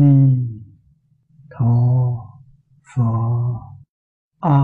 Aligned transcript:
ni 0.00 0.14
tho 1.50 1.74
phở 2.94 3.04
a 4.40 4.60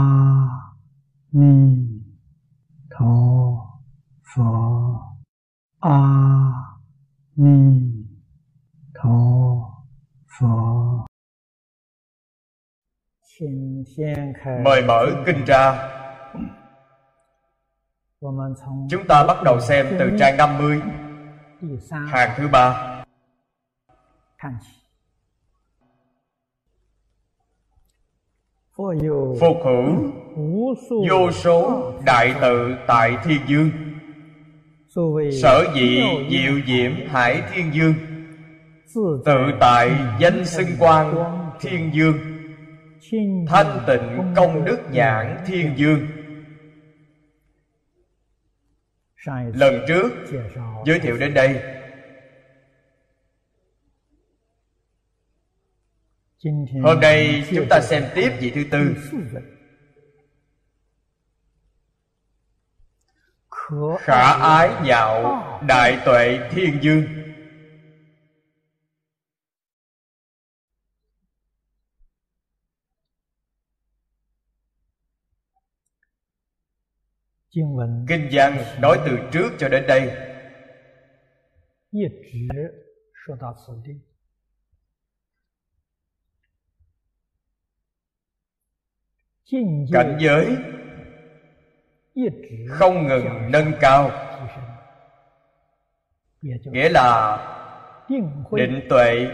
ni 1.32 1.54
tho 2.90 3.14
phở 4.34 4.42
a 5.80 5.98
ni 7.36 7.58
tho 8.94 9.18
phở 10.38 11.04
Mời 14.64 14.82
mở 14.82 15.06
kinh 15.26 15.44
ra 15.46 15.90
Chúng 18.90 19.06
ta 19.08 19.24
bắt 19.28 19.36
đầu 19.44 19.60
xem 19.60 19.86
từ 19.98 20.10
trang 20.18 20.36
50 20.36 20.80
Hàng 21.90 22.34
thứ 22.36 22.48
ba 22.48 22.94
Phục 28.76 29.56
hữu 29.64 30.12
Vô 31.10 31.30
số 31.32 31.92
đại 32.06 32.34
tự 32.40 32.74
tại 32.86 33.16
thiên 33.24 33.40
dương. 33.48 33.70
Sở 35.42 35.66
dĩ 35.74 36.02
diệu 36.30 36.52
diễm 36.66 36.92
hải 37.08 37.42
thiên 37.52 37.74
dương. 37.74 37.94
Tự 39.24 39.38
tại 39.60 39.90
danh 40.20 40.44
xưng 40.44 40.66
quang 40.78 41.14
thiên 41.60 41.90
dương. 41.94 42.16
Thanh 43.48 43.80
tịnh 43.86 44.32
công 44.36 44.64
đức 44.64 44.78
nhãn 44.92 45.36
thiên 45.46 45.72
dương. 45.76 46.06
Lần 49.54 49.84
trước 49.88 50.12
giới 50.86 50.98
thiệu 51.00 51.16
đến 51.16 51.34
đây 51.34 51.60
Hôm 56.82 57.00
nay 57.00 57.44
chúng 57.50 57.66
ta 57.70 57.80
xem 57.80 58.04
tiếp 58.14 58.30
vị 58.40 58.52
thứ 58.54 58.64
tư. 58.70 58.96
Khả 63.98 64.32
ái 64.32 64.70
nhạo 64.84 65.42
đại 65.68 65.98
tuệ 66.04 66.38
thiên 66.50 66.78
dương. 66.82 67.04
Kinh 78.08 78.28
văn 78.32 78.56
nói 78.80 78.98
từ 79.06 79.18
trước 79.32 79.50
cho 79.58 79.68
đến 79.68 79.86
đây 79.86 80.10
Cảnh 89.92 90.16
giới 90.20 90.56
Không 92.68 93.06
ngừng 93.06 93.50
nâng 93.50 93.72
cao. 93.80 94.10
Nghĩa 96.42 96.88
là 96.88 97.38
Định 98.52 98.80
tuệ 98.88 99.26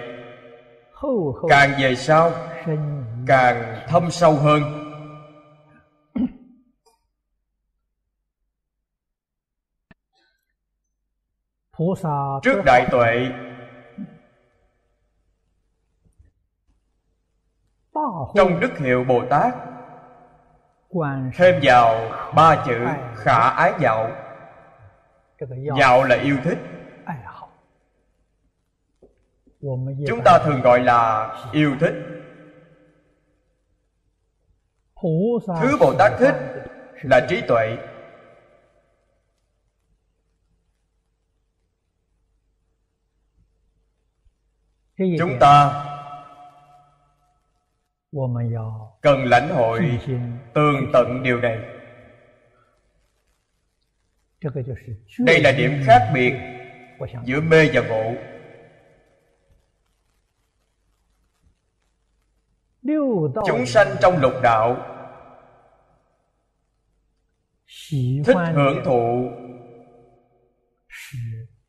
Càng 1.49 1.71
về 1.81 1.95
sau 1.95 2.33
Càng 3.27 3.87
thâm 3.89 4.11
sâu 4.11 4.35
hơn. 4.35 4.63
Trước 12.43 12.63
đại 12.65 12.87
tuệ 12.91 13.29
trong 18.35 18.61
đức 18.61 18.79
hiệu 18.79 19.05
bồ 19.05 19.25
tát 19.31 19.70
thêm 21.35 21.61
vào 21.63 22.11
ba 22.35 22.65
chữ 22.67 22.87
khả 23.15 23.51
ái 23.51 23.73
dạo. 23.81 24.11
Dạo 25.79 26.05
là 26.05 26.17
yêu 26.17 26.37
thích. 26.45 26.59
Chúng 30.07 30.21
ta? 30.25 30.39
thường 30.45 30.61
gọi 30.61 30.81
là 30.81 31.29
yêu 31.53 31.77
thích. 31.81 31.95
Thứ 35.61 35.77
bồ 35.81 35.95
tát 35.99 36.13
thích 36.19 36.35
là 37.03 37.27
trí 37.29 37.43
tuệ. 37.49 37.77
Chúng 45.19 45.39
ta 45.41 45.85
cần 49.03 49.25
lãnh 49.25 49.49
hội 49.49 50.01
tường 50.55 50.91
tận 50.93 51.23
điều 51.23 51.41
này. 51.41 51.59
Đây 55.19 55.41
là 55.41 55.53
điểm 55.53 55.73
khác 55.87 56.11
biệt 56.15 56.35
giữa 57.25 57.41
mê 57.41 57.71
và 57.73 57.83
ngộ 57.89 58.15
chúng 63.47 63.67
sanh 63.67 63.97
trong 64.01 64.17
lục 64.17 64.33
đạo. 64.43 64.77
Thích 68.25 68.37
hưởng 68.55 68.85
thụ. 68.85 69.29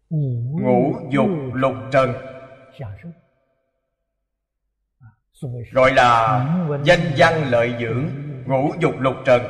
Ngũ 0.09 0.93
dục 1.11 1.29
lục 1.53 1.73
trần 1.91 2.13
gọi 5.71 5.91
là 5.93 6.39
danh 6.83 6.99
văn 7.17 7.43
lợi 7.49 7.73
dưỡng, 7.79 8.09
ngũ 8.45 8.73
dục 8.79 8.93
lục 8.99 9.15
trần. 9.25 9.41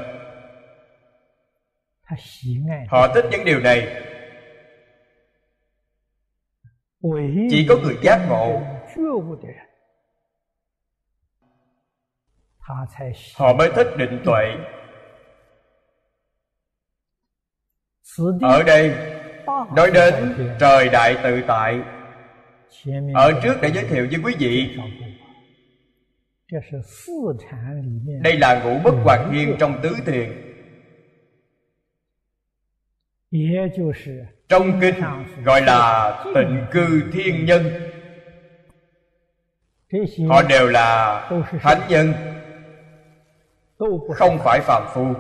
Họ 2.90 3.08
thích 3.14 3.26
những 3.32 3.46
điều 3.46 3.60
này. 3.60 4.04
Chỉ 7.50 7.66
có 7.70 7.76
người 7.84 7.98
giác 8.02 8.26
ngộ. 8.30 8.62
Họ 13.36 13.54
mới 13.54 13.72
thích 13.76 13.88
định 13.98 14.22
tuệ. 14.26 14.56
Ở 18.42 18.64
đây 18.64 18.96
nói 19.76 19.92
đến 19.94 20.36
trời 20.60 20.90
đại 20.90 21.18
tự 21.24 21.42
tại. 21.48 21.80
Ở 23.14 23.40
trước 23.44 23.62
đã 23.62 23.68
giới 23.68 23.84
thiệu 23.84 24.08
với 24.12 24.22
quý 24.24 24.36
vị 24.40 24.78
đây 28.22 28.38
là 28.38 28.64
ngũ 28.64 28.80
bất 28.84 28.92
hoàn 29.04 29.32
thiên 29.32 29.56
trong 29.60 29.80
tứ 29.84 29.90
thiền. 30.06 30.30
trong 34.48 34.80
kinh 34.82 34.96
gọi 35.44 35.62
là 35.62 36.12
tịnh 36.36 36.66
cư 36.72 37.04
thiên 37.14 37.46
nhân. 37.46 37.64
họ 40.30 40.42
đều 40.50 40.68
là 40.68 41.22
thánh 41.62 41.82
nhân 41.90 42.14
không 44.16 44.38
phải 44.44 44.60
phàm 44.64 44.84
phu. 44.94 45.14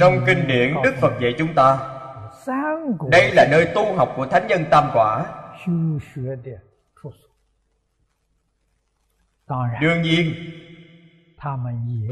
trong 0.00 0.14
kinh 0.26 0.46
điển 0.48 0.74
đức 0.84 0.94
phật 1.00 1.12
dạy 1.20 1.34
chúng 1.38 1.54
ta 1.54 1.96
đây 3.10 3.30
là 3.34 3.46
nơi 3.50 3.66
tu 3.74 3.94
học 3.94 4.12
của 4.16 4.26
thánh 4.26 4.46
nhân 4.46 4.64
tam 4.70 4.90
quả 4.94 5.26
đương 9.80 10.02
nhiên. 10.02 10.34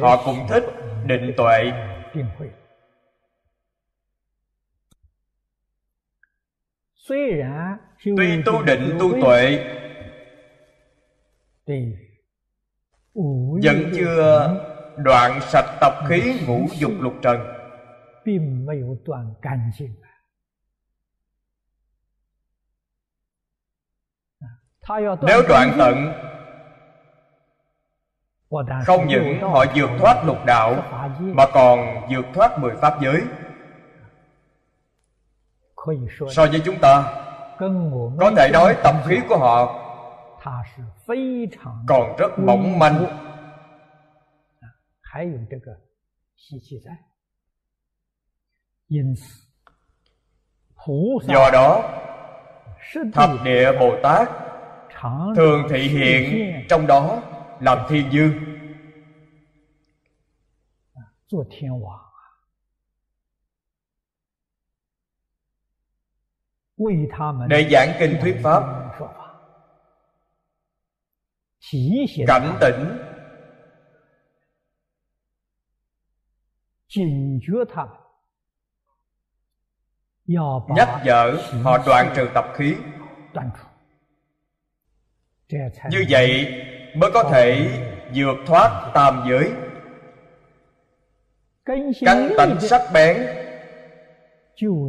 Họ 0.00 0.22
cũng 0.24 0.46
thích 0.48 0.64
định 1.06 1.32
tuệ. 1.36 1.72
Tuy 8.04 8.42
tu 8.46 8.62
định 8.62 8.96
tu 8.98 9.12
tuệ. 9.22 9.64
Vẫn 13.62 13.90
chưa 13.96 14.54
đoạn 14.96 15.40
sạch 15.42 15.78
tập 15.80 15.92
khí 16.08 16.40
ngũ 16.46 16.66
dục 16.78 16.92
lục 17.00 17.14
trần. 17.22 17.40
Nếu 25.22 25.42
đoạn 25.48 25.74
tận 25.78 26.12
không 28.86 29.06
những 29.06 29.40
họ 29.40 29.64
vượt 29.74 29.90
thoát 29.98 30.24
lục 30.24 30.44
đạo 30.46 30.84
mà 31.20 31.46
còn 31.52 32.06
vượt 32.10 32.26
thoát 32.34 32.58
mười 32.58 32.76
pháp 32.76 33.00
giới. 33.02 33.22
So 36.30 36.46
với 36.46 36.60
chúng 36.64 36.78
ta 36.82 37.24
có 38.18 38.30
thể 38.36 38.50
nói 38.52 38.76
tập 38.82 38.94
khí 39.06 39.20
của 39.28 39.38
họ 39.38 39.84
còn 41.86 42.16
rất 42.16 42.38
mỏng 42.38 42.78
manh. 42.78 43.06
do 51.22 51.50
đó 51.52 51.82
thập 53.12 53.30
địa 53.44 53.72
bồ 53.80 53.96
tát 54.02 54.28
thường 55.36 55.66
thị 55.70 55.78
hiện. 55.78 56.54
trong 56.68 56.86
đó 56.86 57.22
làm 57.60 57.78
thiên 57.88 58.12
dương. 58.12 58.32
để 67.48 67.68
giảng 67.72 67.96
kinh 67.98 68.18
thuyết 68.20 68.40
pháp. 68.42 68.62
cảnh 72.26 72.58
tỉnh. 72.60 72.98
nhắc 80.68 81.02
nhở 81.04 81.36
họ 81.62 81.78
đoạn 81.86 82.12
trừ 82.16 82.28
tập 82.34 82.44
khí. 82.54 82.76
như 85.90 86.04
vậy 86.08 86.64
mới 86.94 87.10
có 87.10 87.22
thể 87.22 87.70
vượt 88.14 88.36
thoát 88.46 88.90
tam 88.94 89.24
giới. 89.28 89.52
Căn 92.04 92.32
tánh 92.36 92.60
sắc 92.60 92.82
bén 92.92 93.26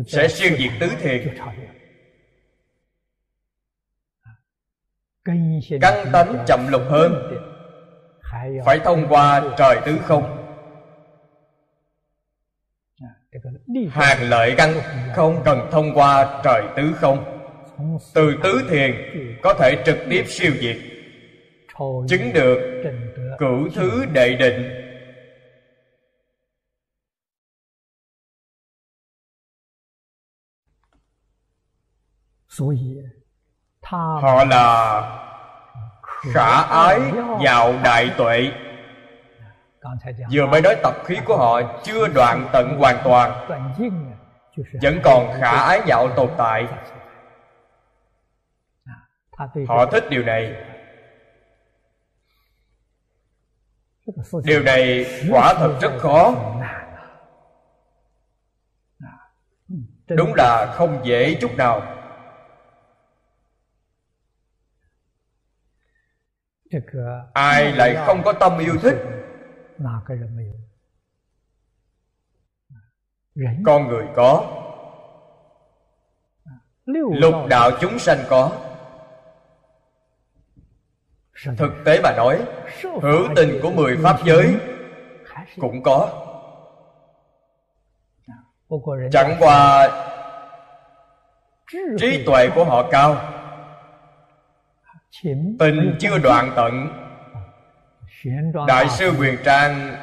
sẽ 0.07 0.27
siêu 0.27 0.51
diệt 0.57 0.71
tứ 0.79 0.87
thiền 1.01 1.37
căn 5.81 6.05
tánh 6.11 6.43
chậm 6.47 6.67
lục 6.67 6.81
hơn, 6.89 7.31
phải 8.65 8.79
thông 8.79 9.07
qua 9.09 9.43
trời 9.57 9.77
tứ 9.85 9.97
không? 10.03 10.35
Hàng 13.91 14.29
lợi 14.29 14.53
căn 14.57 14.73
không 15.15 15.41
cần 15.45 15.67
thông 15.71 15.93
qua 15.93 16.41
trời 16.43 16.63
tứ 16.75 16.93
không? 16.95 17.35
Từ 18.13 18.35
tứ 18.43 18.67
thiền 18.69 18.95
có 19.41 19.53
thể 19.53 19.83
trực 19.85 19.97
tiếp 20.09 20.23
siêu 20.27 20.51
diệt 20.59 20.77
chứng 22.07 22.33
được 22.33 22.83
cửu 23.39 23.69
thứ 23.75 24.05
đệ 24.13 24.35
định. 24.35 24.85
Họ 34.21 34.45
là 34.45 35.01
khả 36.33 36.61
ái 36.61 36.99
giàu 37.43 37.73
đại 37.83 38.11
tuệ. 38.17 38.51
Vừa 40.31 40.45
mới 40.45 40.61
nói 40.61 40.75
tập 40.83 40.93
khí 41.05 41.17
của 41.25 41.37
họ 41.37 41.61
chưa 41.83 42.07
đoạn 42.07 42.49
tận 42.53 42.77
hoàn 42.79 42.97
toàn 43.03 43.47
vẫn 44.81 44.99
còn 45.03 45.31
khả 45.41 45.51
ái 45.51 45.81
dạo 45.87 46.09
tồn 46.15 46.29
tại. 46.37 46.67
họ 49.67 49.85
thích 49.85 50.03
điều 50.09 50.23
này 50.23 50.55
điều 54.43 54.63
này 54.63 55.05
quả 55.31 55.53
thật 55.53 55.77
rất 55.81 55.91
khó. 55.99 56.33
Đúng 60.07 60.33
là 60.33 60.73
không 60.75 61.01
dễ 61.03 61.37
chút 61.41 61.51
nào. 61.57 61.81
Ai 67.33 67.71
lại 67.71 67.95
không 68.05 68.21
có 68.25 68.33
tâm 68.33 68.57
yêu 68.57 68.75
thích? 68.81 68.95
Con 73.65 73.87
người 73.87 74.07
có. 74.15 74.55
Lục 77.21 77.33
đạo 77.49 77.71
chúng 77.81 77.99
sanh 77.99 78.17
có 78.29 78.68
thực 81.57 81.71
tế 81.85 82.01
mà 82.03 82.11
nói, 82.17 82.39
hữu 83.01 83.27
tình 83.35 83.59
của 83.63 83.71
mười 83.71 83.97
pháp 84.03 84.17
giới 84.25 84.55
cũng 85.59 85.83
có. 85.83 86.25
Chẳng 89.11 89.35
qua, 89.39 89.89
trí 91.99 92.23
tuệ 92.25 92.49
của 92.55 92.65
họ 92.65 92.89
cao. 92.91 93.33
Tình 95.59 95.95
chưa 95.99 96.17
đoạn 96.17 96.53
tận. 96.55 96.87
Đại 98.67 98.89
sư 98.89 99.13
quyền 99.19 99.37
trang 99.43 99.95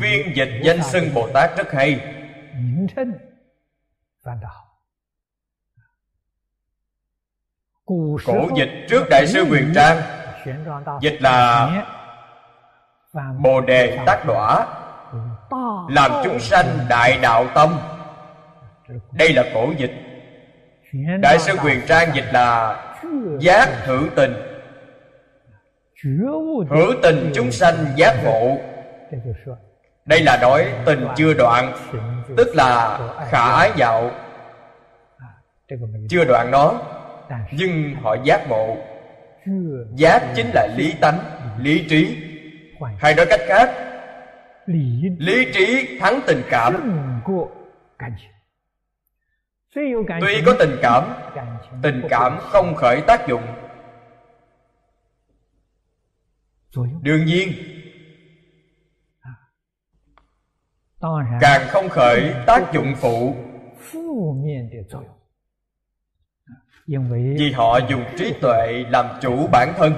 phiên 0.00 0.36
dịch 0.36 0.60
danh 0.62 0.82
xưng 0.82 1.14
bồ 1.14 1.28
tát 1.34 1.56
rất 1.56 1.72
hay. 1.72 2.14
Cổ 8.24 8.48
dịch 8.56 8.86
trước 8.88 9.06
đại 9.10 9.26
sư 9.26 9.46
quyền 9.50 9.72
trang 9.74 10.15
dịch 11.00 11.16
là 11.20 11.68
bồ 13.38 13.60
đề 13.60 13.98
tác 14.06 14.26
đỏa 14.26 14.66
làm 15.88 16.10
chúng 16.24 16.40
sanh 16.40 16.66
đại 16.88 17.18
đạo 17.22 17.46
tâm. 17.54 17.78
Đây 19.12 19.32
là 19.32 19.44
cổ 19.54 19.72
dịch. 19.76 19.92
Đại 21.20 21.38
sư 21.38 21.56
quyền 21.64 21.86
trang 21.86 22.08
dịch 22.14 22.26
là 22.32 22.76
giác 23.38 23.68
hữu 23.84 24.02
tình. 24.16 24.34
Hữu 26.70 26.94
tình 27.02 27.32
chúng 27.34 27.52
sanh 27.52 27.74
giác 27.96 28.16
ngộ. 28.24 28.56
Đây 30.04 30.22
là 30.22 30.38
nói 30.42 30.72
tình 30.84 31.08
chưa 31.16 31.34
đoạn 31.34 31.72
tức 32.36 32.48
là 32.54 32.98
khả 33.30 33.56
ái 33.56 33.70
dạo. 33.76 34.10
Chưa 36.08 36.24
đoạn 36.24 36.50
nó 36.50 36.72
nhưng 37.50 37.94
họ 38.02 38.16
giác 38.24 38.48
ngộ 38.48 38.76
giác 39.94 40.32
chính 40.36 40.46
là 40.54 40.68
lý 40.76 40.94
tánh, 41.00 41.18
lý 41.58 41.86
trí. 41.88 42.16
Hay 42.98 43.14
nói 43.14 43.26
cách 43.30 43.40
khác, 43.46 43.70
lý 45.18 45.52
trí 45.54 45.98
thắng 46.00 46.20
tình 46.26 46.42
cảm. 46.50 46.74
Tuy 50.20 50.42
có 50.46 50.56
tình 50.58 50.76
cảm 50.82 51.04
tình 51.82 52.02
cảm 52.08 52.38
không 52.40 52.74
khởi 52.74 53.00
tác 53.06 53.28
dụng. 53.28 53.42
Đương 57.02 57.24
nhiên, 57.24 57.48
càng 61.40 61.62
không 61.68 61.88
khởi 61.88 62.34
tác 62.46 62.72
dụng 62.72 62.94
phụ 62.96 63.34
vì 66.86 67.52
họ 67.52 67.78
dùng 67.88 68.04
trí 68.18 68.34
tuệ 68.40 68.84
làm 68.88 69.06
chủ 69.20 69.46
bản 69.52 69.72
thân. 69.76 69.92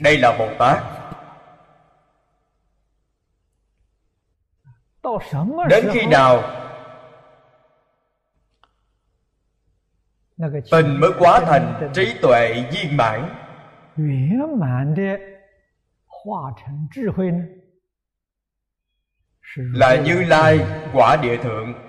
Đây 0.00 0.18
là 0.18 0.36
bồ 0.38 0.48
tát. 0.58 0.82
Đến 5.70 5.84
khi 5.92 6.06
nào 6.06 6.42
tình 10.70 11.00
mới 11.00 11.10
quá 11.18 11.40
thành 11.40 11.90
trí 11.94 12.14
tuệ 12.22 12.64
viên 12.72 12.96
mãn? 12.96 13.34
Là 19.56 19.96
như 19.96 20.24
lai 20.24 20.58
quả 20.92 21.16
địa 21.16 21.36
thượng 21.36 21.85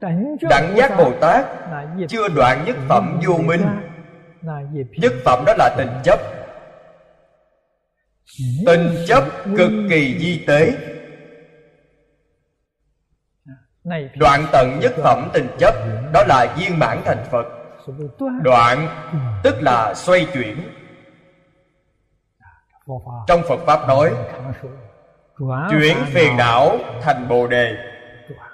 Đẳng 0.00 0.76
giác 0.76 0.92
Bồ 0.98 1.12
Tát 1.20 1.46
Chưa 2.08 2.28
đoạn 2.28 2.64
nhất 2.64 2.76
phẩm 2.88 3.20
vô 3.26 3.34
minh. 3.34 3.66
Nhất 4.90 5.12
phẩm 5.24 5.44
đó 5.46 5.54
là 5.58 5.74
tình 5.76 5.90
chấp. 6.04 6.20
Tình 8.66 8.96
chấp 9.06 9.24
cực 9.56 9.70
kỳ 9.90 10.18
di 10.18 10.44
tế. 10.46 10.72
Đoạn 14.16 14.46
tận 14.52 14.78
nhất 14.80 14.92
phẩm 15.02 15.30
tình 15.32 15.48
chấp 15.58 15.74
Đó 16.12 16.22
là 16.28 16.54
viên 16.58 16.78
mãn 16.78 17.02
thành 17.04 17.24
Phật. 17.30 17.46
Đoạn 18.42 18.88
tức 19.42 19.62
là 19.62 19.94
xoay 19.94 20.26
chuyển. 20.32 20.62
Trong 23.26 23.42
Phật 23.48 23.60
Pháp 23.66 23.88
nói 23.88 24.12
Chuyển 25.70 25.96
phiền 26.06 26.36
não 26.36 26.78
thành 27.02 27.28
Bồ 27.28 27.46
Đề. 27.46 27.76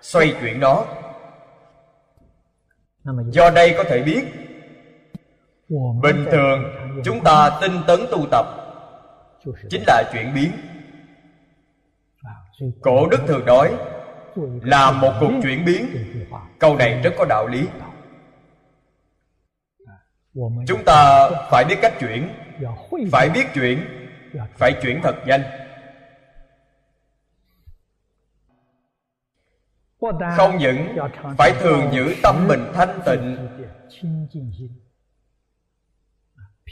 Xoay 0.00 0.34
chuyển 0.40 0.60
nó 0.60 0.84
do 3.30 3.50
đây 3.50 3.74
có 3.76 3.84
thể 3.84 4.02
biết 4.02 4.24
bình 6.02 6.24
thường 6.30 6.64
chúng 7.04 7.24
ta 7.24 7.58
tinh 7.60 7.72
tấn 7.86 8.00
tu 8.10 8.26
tập 8.30 8.46
chính 9.70 9.82
là 9.86 10.02
chuyển 10.12 10.34
biến. 10.34 10.50
Cổ 12.80 13.08
đức 13.10 13.18
thường 13.26 13.46
nói 13.46 13.74
là 14.62 14.90
một 14.90 15.12
cuộc 15.20 15.30
chuyển 15.42 15.64
biến. 15.64 15.86
Câu 16.58 16.76
này 16.76 17.00
rất 17.04 17.10
có 17.18 17.24
đạo 17.28 17.46
lý. 17.46 17.66
Chúng 20.66 20.84
ta 20.86 21.30
phải 21.50 21.64
biết 21.68 21.76
cách 21.82 21.94
chuyển 22.00 22.28
phải 23.12 23.30
biết 23.34 23.46
chuyển 23.54 23.84
phải 24.56 24.72
chuyển 24.82 25.00
thật 25.02 25.14
nhanh 25.26 25.42
không 30.36 30.58
những 30.58 30.96
phải 31.38 31.52
thường 31.60 31.88
giữ 31.92 32.14
tâm 32.22 32.48
mình 32.48 32.60
thanh 32.74 33.00
tịnh. 33.06 33.48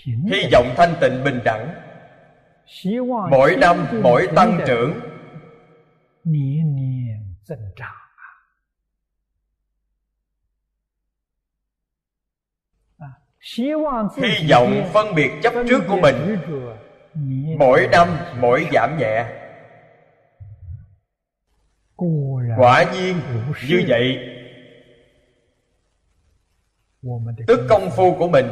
Hy 0.04 0.48
vọng 0.52 0.66
thanh 0.76 0.94
tịnh 1.00 1.24
bình 1.24 1.40
đẳng. 1.44 1.74
Mỗi 3.30 3.56
năm 3.56 3.86
mỗi 4.02 4.28
tăng 4.36 4.60
trưởng. 4.66 5.00
Hy 13.56 14.50
vọng 14.50 14.90
phân 14.92 15.14
biệt 15.14 15.30
chấp 15.42 15.52
trước 15.68 15.82
của 15.88 15.96
mình. 15.96 16.38
mỗi 17.58 17.88
năm 17.92 18.08
mỗi 18.40 18.66
giảm 18.72 18.98
nhẹ 18.98 19.49
quả 22.58 22.92
nhiên 22.92 23.20
như 23.68 23.84
vậy 23.88 24.18
tức 27.46 27.60
công 27.68 27.90
phu 27.96 28.16
của 28.18 28.28
mình 28.28 28.46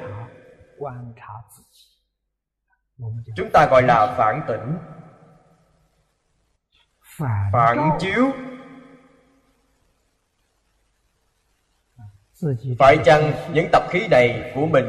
chúng 3.37 3.50
ta 3.52 3.66
gọi 3.70 3.82
là 3.82 4.14
phản 4.18 4.42
tỉnh. 4.49 4.76
Phản 7.52 7.90
chiếu. 8.00 8.32
phải 12.78 12.99
chăng 13.04 13.32
những 13.52 13.68
tập 13.72 13.82
khí 13.90 14.08
này 14.08 14.52
của 14.54 14.66
mình 14.66 14.87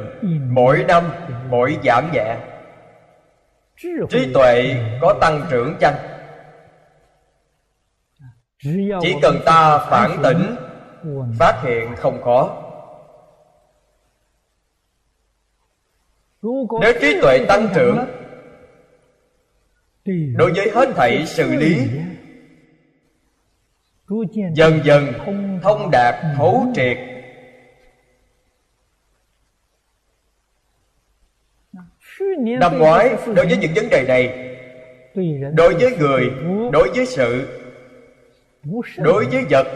mỗi 0.53 0.85
năm 0.87 1.03
mỗi 1.49 1.79
giảm 1.83 2.11
nhẹ? 2.13 2.37
Trí 4.09 4.33
tuệ 4.33 4.75
có 5.01 5.17
tăng 5.21 5.41
trưởng 5.49 5.77
chăng? 5.79 5.95
Chỉ 9.01 9.15
cần 9.21 9.35
ta 9.45 9.77
phản 9.77 10.17
tỉnh 10.23 10.55
phát 11.39 11.61
hiện 11.63 11.95
không 11.97 12.21
khó 12.23 12.60
nếu 16.43 16.93
trí 17.01 17.21
tuệ 17.21 17.45
tăng 17.47 17.67
trưởng 17.75 17.97
đối 20.37 20.51
với 20.51 20.69
hết 20.73 20.89
thảy 20.95 21.25
xử 21.25 21.55
lý 21.55 21.77
dần 24.53 24.79
dần 24.83 25.13
thông 25.63 25.91
đạt 25.91 26.15
thấu 26.37 26.67
triệt. 26.75 26.97
Năm 32.59 32.77
ngoái 32.79 33.09
đối 33.35 33.45
với 33.45 33.57
những 33.57 33.71
vấn 33.75 33.89
đề 33.89 34.03
này 34.07 34.47
đối 35.53 35.73
với 35.73 35.97
người 35.97 36.29
đối 36.71 36.89
với 36.95 37.05
sự 37.05 37.47
đối 38.97 39.25
với 39.25 39.45
vật 39.49 39.67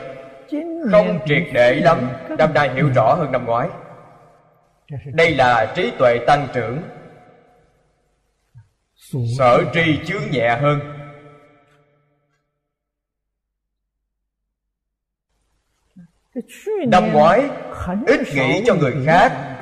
không 0.91 1.19
triệt 1.25 1.43
để 1.53 1.73
lắm. 1.73 2.09
năm 2.37 2.53
nay 2.53 2.73
hiểu 2.75 2.89
rõ 2.95 3.13
hơn 3.13 3.31
năm 3.31 3.45
ngoái 3.45 3.69
đây 5.05 5.35
là 5.35 5.73
trí 5.75 5.91
tuệ 5.99 6.17
tăng 6.27 6.47
trưởng. 6.53 6.81
Sở 9.37 9.63
tri 9.73 9.99
chướng 10.05 10.31
nhẹ 10.31 10.57
hơn. 10.61 10.79
Năm 16.87 17.13
ngoái, 17.13 17.49
ít 18.07 18.19
nghĩ 18.33 18.63
cho 18.65 18.75
người 18.75 18.95
khác. 19.05 19.57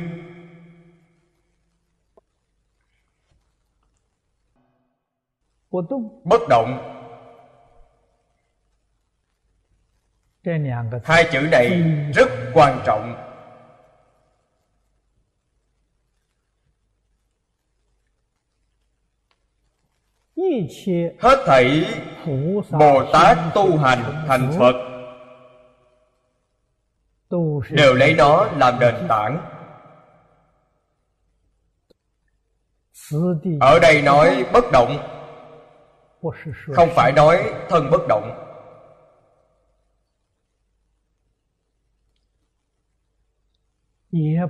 bất 6.25 6.41
động. 6.49 6.89
Hai 11.05 11.29
chữ 11.33 11.41
này 11.53 11.69
rất 12.15 12.29
quan 12.55 12.83
trọng. 12.87 13.29
Hết 21.21 21.45
thảy 21.47 21.85
bồ 22.71 23.05
tát 23.13 23.39
tu 23.55 23.77
hành 23.77 24.25
thành 24.29 24.53
phật. 24.59 24.75
Đều 27.71 27.95
lấy 27.95 28.15
nó 28.15 28.45
làm 28.57 28.79
nền 28.81 28.95
tảng. 29.09 29.49
Ở 33.61 33.79
đây 33.79 34.03
nói 34.03 34.45
bất 34.53 34.65
động 34.73 35.22
không 36.73 36.89
phải 36.97 37.13
nói 37.13 37.55
thân 37.69 37.91
bất 37.91 38.01
động. 38.09 38.39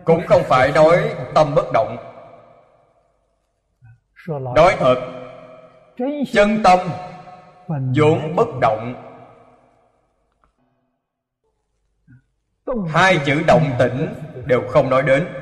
Cũng 0.05 0.27
không 0.27 0.43
phải 0.45 0.73
nói 0.75 1.15
tâm 1.35 1.55
bất 1.55 1.67
động. 1.75 1.97
nói 4.55 4.77
thật 4.79 5.23
chân 6.33 6.63
tâm 6.65 6.79
vốn 7.97 8.37
bất 8.37 8.49
động. 8.61 8.95
hai 12.89 13.19
chữ 13.25 13.43
động 13.47 13.63
tĩnh 13.79 14.15
đều 14.47 14.63
không 14.69 14.91
nói 14.91 15.03
đến 15.03 15.42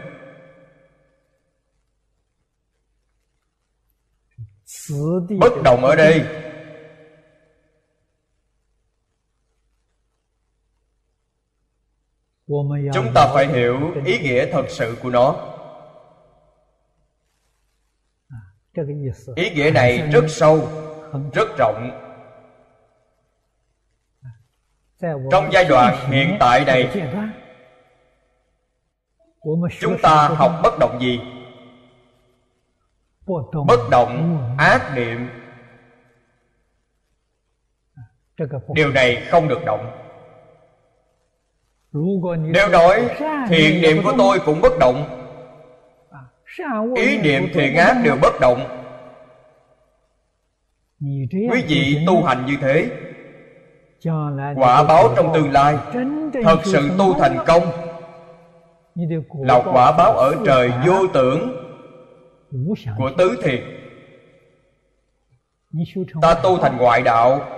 bất 5.40 5.52
động 5.64 5.84
ở 5.84 5.96
đây. 5.96 6.26
Chúng 12.92 13.12
ta 13.14 13.30
phải 13.34 13.46
hiểu 13.46 13.94
ý 14.04 14.18
nghĩa 14.18 14.52
thật 14.52 14.64
sự 14.68 14.96
của 15.02 15.10
nó. 15.10 15.36
Ý 19.36 19.50
nghĩa 19.50 19.70
này 19.74 19.98
rất 19.98 20.24
sâu, 20.28 20.68
rất 21.32 21.48
rộng. 21.58 21.90
Trong 25.30 25.48
giai 25.52 25.64
đoạn 25.64 26.10
hiện 26.10 26.36
tại 26.40 26.64
này, 26.64 26.90
chúng 29.80 29.96
ta 30.02 30.28
học 30.28 30.60
bất 30.62 30.78
động 30.78 30.98
gì? 31.00 31.20
Bất 33.66 33.80
động 33.90 34.38
ác 34.58 34.92
niệm. 34.96 35.28
Điều 38.74 38.90
này 38.90 39.22
không 39.30 39.48
được 39.48 39.64
động. 39.64 39.90
Nếu 42.38 42.68
nói 42.68 43.08
thiện 43.48 43.82
niệm 43.82 44.02
của 44.04 44.12
tôi 44.18 44.38
cũng 44.46 44.60
bất 44.60 44.72
động. 44.80 45.04
Ý 46.96 47.18
niệm 47.18 47.46
thiện 47.54 47.76
ác 47.76 47.96
đều 48.04 48.16
bất 48.22 48.40
động. 48.40 48.80
Quý 51.32 51.64
vị 51.66 52.04
tu 52.06 52.22
hành 52.22 52.46
như 52.46 52.56
thế 52.60 52.90
quả 54.56 54.84
báo 54.84 55.08
trong 55.16 55.34
tương 55.34 55.52
lai 55.52 55.76
thật 56.44 56.58
sự 56.64 56.90
tu 56.98 57.14
thành 57.14 57.38
công 57.46 57.62
là 59.40 59.62
quả 59.72 59.92
báo 59.92 60.12
ở 60.12 60.34
trời 60.46 60.72
vô 60.86 61.06
tưởng 61.14 61.59
của 62.98 63.10
tứ 63.18 63.40
thiệt. 63.42 63.60
ta 66.22 66.40
tu 66.42 66.58
thành 66.58 66.76
ngoại 66.76 67.02
đạo. 67.02 67.56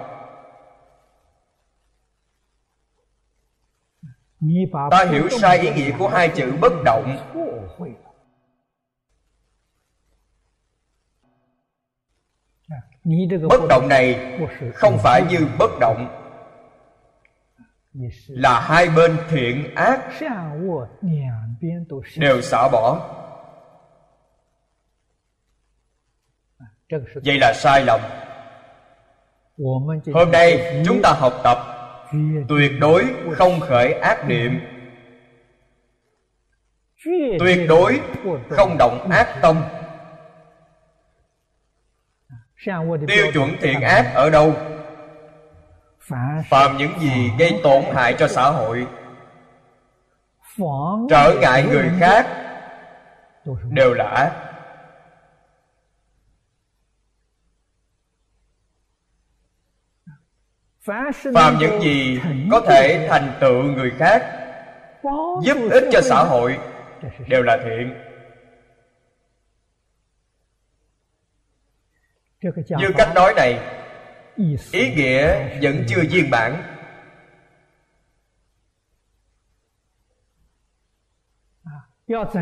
Ta 4.90 5.04
hiểu 5.04 5.28
sai 5.28 5.58
ý 5.58 5.74
nghĩa 5.74 5.92
của 5.98 6.08
hai 6.08 6.28
chữ 6.28 6.52
bất 6.60 6.72
động. 6.84 7.16
bất 13.48 13.60
động 13.68 13.88
này 13.88 14.38
không 14.74 14.98
phải 14.98 15.22
như 15.30 15.46
bất 15.58 15.70
động. 15.80 16.18
là 18.28 18.60
hai 18.60 18.88
bên 18.88 19.16
thiện 19.28 19.74
ác. 19.74 20.10
đều 22.16 22.42
xả 22.42 22.68
bỏ 22.72 23.21
vậy 27.24 27.38
là 27.38 27.52
sai 27.54 27.84
lầm. 27.84 28.00
Hôm 30.14 30.30
nay 30.32 30.82
chúng 30.86 31.02
ta 31.02 31.12
học 31.12 31.32
tập 31.44 31.58
tuyệt 32.48 32.72
đối 32.80 33.04
không 33.32 33.60
khởi 33.60 33.92
ác 33.92 34.28
niệm. 34.28 34.60
Tuyệt 37.38 37.68
đối 37.68 38.00
không 38.48 38.76
động 38.78 39.10
ác 39.10 39.38
tâm. 39.42 39.62
Tiêu 43.08 43.26
chuẩn 43.32 43.56
thiện 43.60 43.80
ác 43.80 44.12
ở 44.14 44.30
đâu? 44.30 44.54
Phạm 46.50 46.76
những 46.76 46.98
gì 47.00 47.30
gây 47.38 47.60
tổn 47.62 47.82
hại 47.94 48.14
cho 48.18 48.28
xã 48.28 48.50
hội. 48.50 48.86
Trở 51.10 51.34
ngại 51.40 51.62
người 51.62 51.90
khác 52.00 52.26
đều 53.70 53.94
là 53.94 54.04
ác 54.04 54.51
phạm 61.34 61.58
những 61.60 61.80
gì 61.80 62.20
có 62.50 62.60
thể 62.60 63.06
thành 63.10 63.32
tựu 63.40 63.62
người 63.62 63.90
khác 63.98 64.38
giúp 65.42 65.56
ích 65.70 65.84
cho 65.92 66.00
xã 66.00 66.24
hội 66.24 66.58
đều 67.28 67.42
là 67.42 67.58
thiện. 67.64 67.94
Như 72.68 72.92
cách 72.96 73.10
nói 73.14 73.34
này 73.36 73.58
ý 74.72 74.94
nghĩa 74.94 75.48
vẫn 75.62 75.84
chưa 75.88 76.02
viên 76.10 76.30
bản 76.30 76.62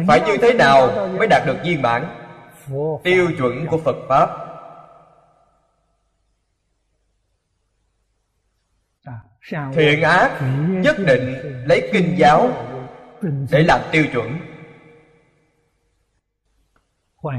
phải 0.07 0.21
như 0.27 0.37
thế 0.43 0.53
nào 0.53 1.09
mới 1.19 1.27
đạt 1.27 1.43
được 1.47 1.57
viên 1.65 1.83
bản 1.83 2.17
tiêu 3.05 3.29
chuẩn 3.39 3.67
của 3.67 3.79
phật 3.79 3.97
pháp 4.09 4.50
thiện 9.75 10.03
ác 10.03 10.41
nhất 10.69 10.97
định 11.07 11.35
lấy 11.67 11.91
kinh 11.93 12.19
giáo 12.19 12.67
để 13.51 13.63
làm 13.63 13.81
tiêu 13.93 14.05
chuẩn. 14.13 14.39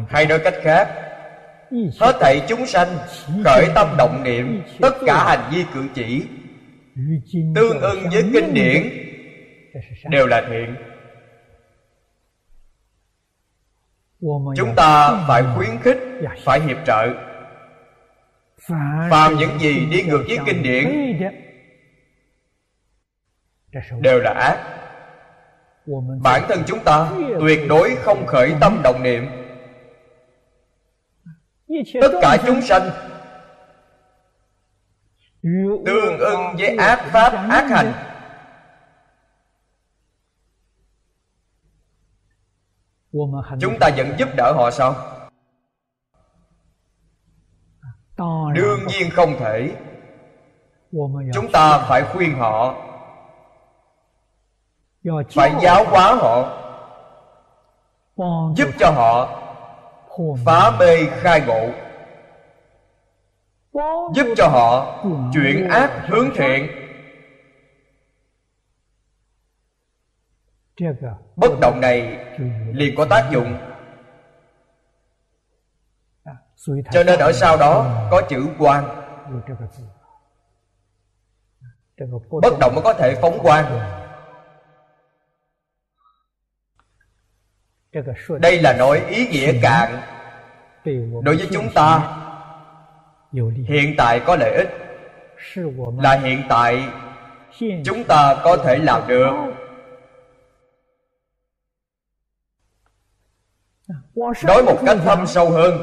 Hay 0.10 0.26
nói 0.26 0.40
cách 0.44 0.56
khác. 0.62 0.88
Hết 2.00 2.16
thảy 2.20 2.42
chúng 2.48 2.66
sanh 2.66 2.88
khởi 3.46 3.66
tâm 3.76 3.88
động 3.98 4.24
niệm 4.24 4.64
tất 4.82 4.94
cả 5.06 5.24
hành 5.24 5.52
vi 5.54 5.66
cử 5.74 5.88
chỉ 5.94 6.26
tương 7.56 7.82
ưng 7.82 8.10
với 8.12 8.24
kinh 8.34 8.54
điển 8.54 8.90
đều 10.10 10.28
là 10.28 10.44
thiện. 10.50 10.76
Chúng 14.56 14.76
ta 14.76 15.24
phải 15.28 15.44
khuyến 15.56 15.80
khích 15.82 15.98
phải 16.44 16.60
hiệp 16.60 16.78
trợ. 16.86 17.08
Phàm 19.10 19.36
những 19.38 19.60
gì 19.60 19.86
đi 19.92 20.04
ngược 20.04 20.24
với 20.28 20.38
kinh 20.46 20.64
điển 20.64 21.18
đều 24.00 24.20
là 24.20 24.32
ác. 24.32 24.78
Bản 26.22 26.44
thân 26.50 26.64
chúng 26.68 26.80
ta 26.84 27.12
tuyệt 27.40 27.60
đối 27.70 27.96
không 27.96 28.26
khởi 28.26 28.56
tâm 28.62 28.82
động 28.84 29.04
niệm. 29.04 29.26
Tất 32.02 32.12
cả 32.22 32.38
chúng 32.46 32.62
sanh 32.62 32.90
tương 35.86 36.20
ưng 36.20 36.56
với 36.58 36.78
ác 36.78 37.00
pháp 37.12 37.34
ác 37.50 37.70
hành. 37.70 37.94
Chúng 43.62 43.80
ta 43.80 43.90
vẫn 43.98 44.08
giúp 44.18 44.30
đỡ 44.38 44.54
họ 44.56 44.72
sao? 44.72 44.96
Đương 48.56 48.80
nhiên 48.88 49.10
không 49.12 49.36
thể. 49.40 49.76
Chúng 51.34 51.52
ta 51.52 51.86
phải 51.90 52.04
khuyên 52.04 52.34
họ 52.34 52.76
phải 55.34 55.52
giáo 55.62 55.86
hóa 55.86 56.16
họ 56.16 56.58
giúp 58.56 58.70
cho 58.80 58.92
họ 58.92 59.42
phá 60.46 60.72
mê. 60.80 60.98
khai 61.10 61.42
ngộ. 61.42 61.70
Giúp 64.14 64.34
cho 64.38 64.48
họ 64.48 65.04
chuyển 65.34 65.70
ác 65.70 65.92
hướng 66.08 66.30
thiện. 66.36 66.68
Bất 71.36 71.52
động 71.62 71.82
này 71.82 72.26
liền 72.74 72.96
có 72.98 73.06
tác 73.10 73.30
dụng. 73.32 73.58
cho 76.92 77.04
nên 77.04 77.20
ở 77.20 77.32
sau 77.32 77.58
đó 77.58 78.08
có 78.12 78.22
chữ 78.30 78.48
quan 78.60 78.84
bất 82.42 82.60
động 82.60 82.76
mới 82.76 82.84
có 82.84 82.94
thể 82.94 83.16
phóng 83.22 83.40
quan 83.42 83.66
đây 88.40 88.62
là 88.62 88.74
nói 88.74 89.02
ý 89.10 89.28
nghĩa 89.28 89.54
cạn 89.62 90.02
đối 91.24 91.36
với 91.36 91.48
chúng 91.52 91.70
ta 91.74 92.18
hiện 93.68 93.94
tại 93.98 94.22
có 94.26 94.36
lợi 94.36 94.52
ích 94.52 94.70
là 96.00 96.20
hiện 96.20 96.44
tại 96.50 96.84
chúng 97.86 98.04
ta 98.04 98.36
có 98.44 98.58
thể 98.58 98.78
làm 98.78 99.08
được. 99.08 99.32
nói 104.44 104.64
một 104.64 104.78
cách 104.86 104.98
thâm 105.04 105.28
sâu 105.28 105.50
hơn. 105.50 105.82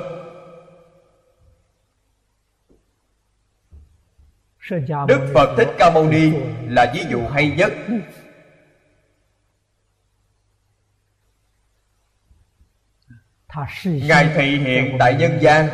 Đức 5.09 5.31
phật 5.35 5.55
thích 5.57 5.68
ca 5.79 5.90
mâu 5.90 6.11
ni 6.11 6.33
là 6.68 6.92
ví 6.94 7.05
dụ 7.11 7.21
hay 7.33 7.51
nhất 7.51 7.73
ngài 13.85 14.33
thị 14.35 14.59
hiện 14.59 14.97
tại 14.99 15.15
nhân 15.15 15.39
gian. 15.41 15.69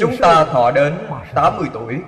Chúng 0.00 0.16
ta 0.20 0.44
thọ 0.44 0.70
đến 0.70 1.06
80 1.34 1.68
tuổi. 1.72 2.00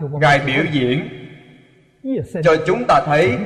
Ngài 0.00 0.38
biểu 0.38 0.64
diễn 0.72 1.08
cho 2.44 2.56
chúng 2.66 2.84
ta 2.88 3.02
thấy 3.06 3.38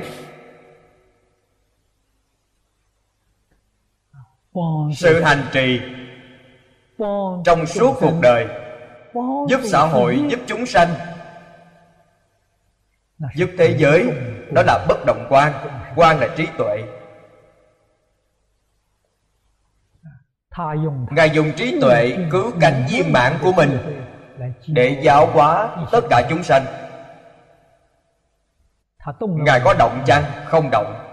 sự 4.95 5.21
hành 5.21 5.43
trì 5.51 5.79
trong 7.45 7.65
suốt 7.65 7.97
cuộc 7.99 8.19
đời 8.21 8.47
giúp 9.49 9.61
xã 9.63 9.79
hội 9.79 10.25
giúp 10.29 10.39
chúng 10.47 10.65
sanh 10.65 11.16
giúp 13.35 13.49
thế 13.57 13.75
giới 13.77 14.11
đó 14.51 14.63
là 14.65 14.85
bất 14.87 15.05
động 15.05 15.25
quan. 15.29 15.53
quan 15.95 16.19
là 16.19 16.27
trí 16.37 16.47
tuệ. 16.57 16.83
Ngài 21.11 21.29
dùng 21.29 21.51
trí 21.55 21.79
tuệ 21.81 22.17
cứu 22.31 22.51
cánh 22.61 22.85
viên 22.89 23.13
mạng 23.13 23.37
của 23.41 23.51
mình 23.51 23.77
để 24.67 24.99
giáo 25.03 25.25
hóa 25.25 25.75
tất 25.91 26.01
cả 26.09 26.27
chúng 26.29 26.43
sanh. 26.43 26.65
Ngài 29.19 29.61
có 29.63 29.73
động 29.79 30.03
chăng? 30.05 30.23
không 30.45 30.69
động. 30.71 31.03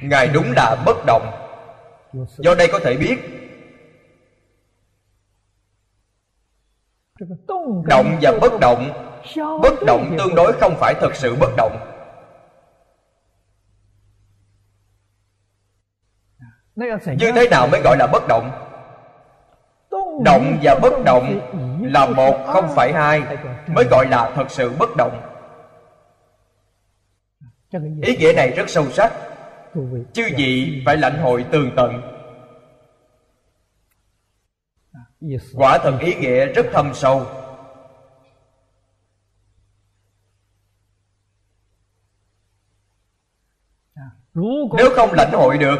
Ngài 0.00 0.28
đúng 0.28 0.52
là 0.56 0.82
bất 0.86 0.96
động. 1.06 1.30
Do 2.38 2.54
đây 2.54 2.68
có 2.72 2.78
thể 2.84 2.96
biết 2.96 3.39
động 7.84 8.18
và 8.22 8.32
bất 8.40 8.60
động. 8.60 9.06
Bất 9.62 9.74
động 9.86 10.14
tương 10.18 10.34
đối 10.34 10.52
không 10.52 10.74
phải 10.76 10.94
thật 11.00 11.14
sự 11.14 11.36
bất 11.40 11.50
động. 11.56 11.76
Như 17.18 17.32
thế 17.34 17.48
nào 17.50 17.66
mới 17.66 17.80
gọi 17.84 17.96
là 17.96 18.06
bất 18.06 18.22
động? 18.28 18.50
Động 20.24 20.58
và 20.62 20.74
bất 20.82 20.92
động 21.04 21.40
là 21.82 22.06
một, 22.06 22.44
không 22.46 22.68
phải 22.68 22.92
hai, 22.92 23.22
mới 23.66 23.84
gọi 23.84 24.06
là 24.06 24.32
thật 24.34 24.50
sự 24.50 24.72
bất 24.78 24.96
động. 24.96 25.20
Ý 28.02 28.16
nghĩa 28.16 28.32
này 28.36 28.50
rất 28.50 28.68
sâu 28.68 28.90
sắc. 28.90 29.12
Chư 30.12 30.22
vị 30.36 30.82
phải 30.86 30.96
lãnh 30.96 31.18
hội 31.18 31.44
tường 31.50 31.70
tận 31.76 32.19
quả 35.54 35.78
thật 35.78 35.98
ý 36.00 36.14
nghĩa 36.14 36.46
rất 36.46 36.66
thâm 36.72 36.94
sâu. 36.94 37.26
Nếu 44.76 44.90
không 44.96 45.12
lãnh 45.12 45.32
hội 45.32 45.58
được 45.58 45.78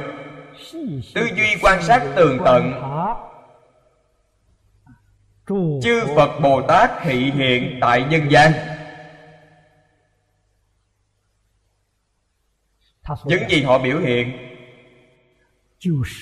tư 1.14 1.28
duy 1.36 1.56
quan 1.62 1.82
sát 1.82 2.12
tường 2.16 2.38
tận. 2.44 2.72
chư 5.82 6.06
phật 6.16 6.40
bồ 6.42 6.62
tát 6.68 6.90
thị 7.02 7.30
hiện 7.30 7.78
tại 7.80 8.04
nhân 8.10 8.30
gian. 8.30 8.52
Những 13.24 13.48
gì 13.48 13.62
họ 13.62 13.78
biểu 13.78 13.98
hiện 13.98 14.32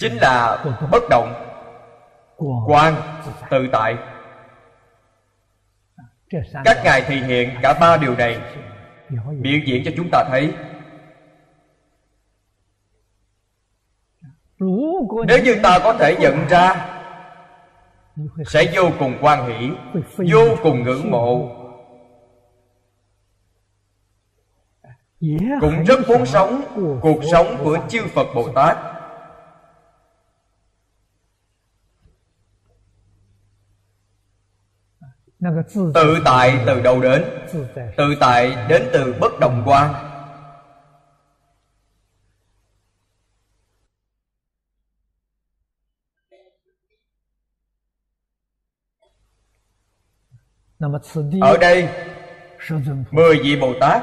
chính 0.00 0.16
là 0.16 0.64
bất 0.90 1.02
động 1.10 1.47
quan 2.66 2.94
tự 3.50 3.68
tại. 3.72 3.96
Các 6.64 6.76
ngài 6.84 7.02
thì 7.06 7.20
hiện 7.20 7.50
cả 7.62 7.74
ba 7.80 7.96
điều 7.96 8.16
này. 8.16 8.40
Biểu 9.40 9.58
diễn 9.66 9.82
cho 9.84 9.90
chúng 9.96 10.08
ta 10.12 10.24
thấy. 10.28 10.54
Nếu 15.28 15.44
như 15.44 15.56
ta 15.62 15.78
có 15.84 15.92
thể 15.92 16.16
nhận 16.20 16.48
ra, 16.48 16.88
sẽ 18.46 18.72
vô 18.74 18.90
cùng 18.98 19.18
quan 19.20 19.48
hỷ, 19.48 19.70
vô 20.32 20.56
cùng 20.62 20.82
ngưỡng 20.82 21.10
mộ. 21.10 21.54
Cũng 25.60 25.84
rất 25.84 26.08
muốn 26.08 26.26
sống 26.26 26.62
cuộc 27.02 27.20
sống 27.32 27.46
của 27.64 27.78
chư 27.88 28.06
phật 28.14 28.26
bồ 28.34 28.48
tát. 28.52 28.97
Tự 35.94 36.18
tại 36.24 36.62
từ 36.66 36.80
đâu 36.80 37.00
đến. 37.00 37.24
tự 37.96 38.14
tại 38.20 38.56
đến 38.68 38.82
từ 38.92 39.14
bất 39.20 39.40
động 39.40 39.62
quan. 39.66 39.94
ở 51.40 51.56
đây 51.60 51.88
mười 53.10 53.38
vị 53.42 53.56
bồ 53.60 53.74
tát 53.80 54.02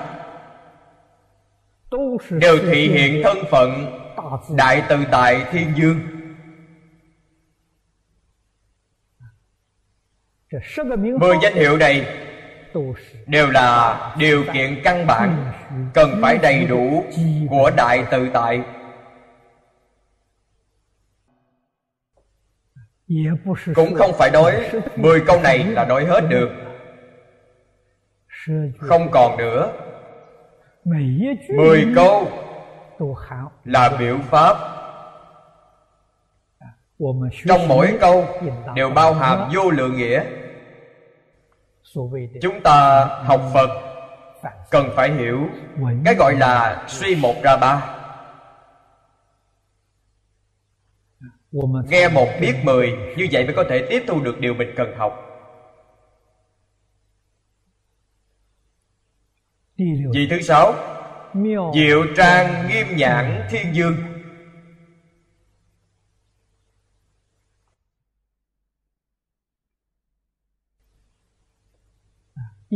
đều 2.29 2.57
thị 2.71 2.89
hiện 2.89 3.21
thân 3.23 3.37
phận 3.51 3.99
đại 4.57 4.83
tự 4.89 4.97
tại 5.11 5.45
thiên 5.51 5.73
dương 5.75 6.14
mười 11.19 11.35
danh 11.41 11.53
hiệu 11.53 11.77
này 11.77 12.05
đều 13.27 13.49
là 13.51 13.99
điều 14.19 14.43
kiện 14.53 14.81
căn 14.83 15.07
bản 15.07 15.51
cần 15.93 16.19
phải 16.21 16.37
đầy 16.37 16.65
đủ 16.65 17.03
của 17.49 17.71
đại 17.77 18.05
tự 18.11 18.29
tại. 18.33 18.61
cũng 23.75 23.95
không 23.95 24.11
phải 24.13 24.31
nói 24.31 24.69
mười 24.95 25.21
câu 25.27 25.41
này 25.41 25.63
là 25.63 25.85
nói 25.85 26.05
hết 26.05 26.21
được. 26.29 26.49
Không 28.79 29.11
còn 29.11 29.37
nữa. 29.37 29.71
Mười 31.55 31.87
câu 31.95 32.27
là 33.65 33.97
biểu 33.99 34.17
pháp 34.17 34.74
trong 37.47 37.67
mỗi 37.67 37.97
câu 38.01 38.25
đều 38.75 38.89
bao 38.89 39.13
hàm 39.13 39.49
vô 39.55 39.69
lượng 39.69 39.97
nghĩa. 39.97 40.23
Chúng 42.41 42.61
ta 42.63 43.05
học 43.05 43.41
phật 43.53 43.69
cần 44.71 44.89
phải 44.95 45.11
hiểu 45.11 45.49
cái 46.05 46.15
gọi 46.15 46.33
là 46.35 46.85
suy 46.87 47.15
một 47.15 47.35
ra 47.43 47.57
ba. 47.57 47.91
Nghe 51.89 52.09
một 52.09 52.27
biết 52.41 52.55
mười, 52.63 52.91
như 53.17 53.27
vậy 53.31 53.45
mới 53.45 53.53
có 53.55 53.63
thể 53.69 53.85
tiếp 53.89 54.03
thu 54.07 54.19
được 54.19 54.39
điều 54.39 54.53
mình 54.53 54.73
cần 54.75 54.95
học. 54.97 55.21
Vị 60.13 60.27
thứ 60.29 60.41
sáu, 60.41 60.73
diệu 61.73 62.05
trang 62.17 62.67
nghiêm 62.67 62.87
nhãn 62.95 63.47
thiên 63.49 63.75
dương. 63.75 63.95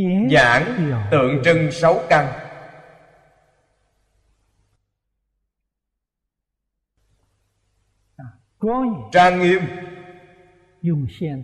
Nhãn 0.06 0.92
tượng 1.12 1.42
trưng 1.44 1.72
sáu 1.72 2.02
căn. 2.10 2.28
Trang 9.12 9.40
nghiêm. 9.40 9.62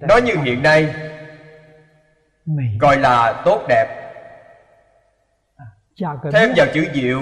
Nói 0.09 0.21
như 0.21 0.33
hiện 0.43 0.63
nay 0.63 0.95
Gọi 2.79 2.97
là 2.97 3.41
tốt 3.45 3.65
đẹp. 3.69 4.11
Thêm 6.31 6.49
vào 6.55 6.67
chữ 6.73 6.87
diệu 6.93 7.21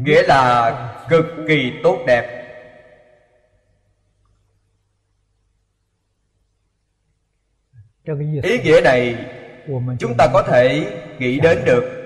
Nghĩa 0.00 0.22
là 0.22 0.72
cực 1.08 1.24
kỳ 1.48 1.72
tốt 1.82 1.98
đẹp. 2.06 2.38
Ý 8.42 8.62
nghĩa 8.62 8.80
này 8.84 9.16
chúng 9.98 10.16
ta 10.18 10.28
có 10.32 10.42
thể 10.42 10.92
nghĩ 11.18 11.40
đến 11.40 11.64
được. 11.64 11.98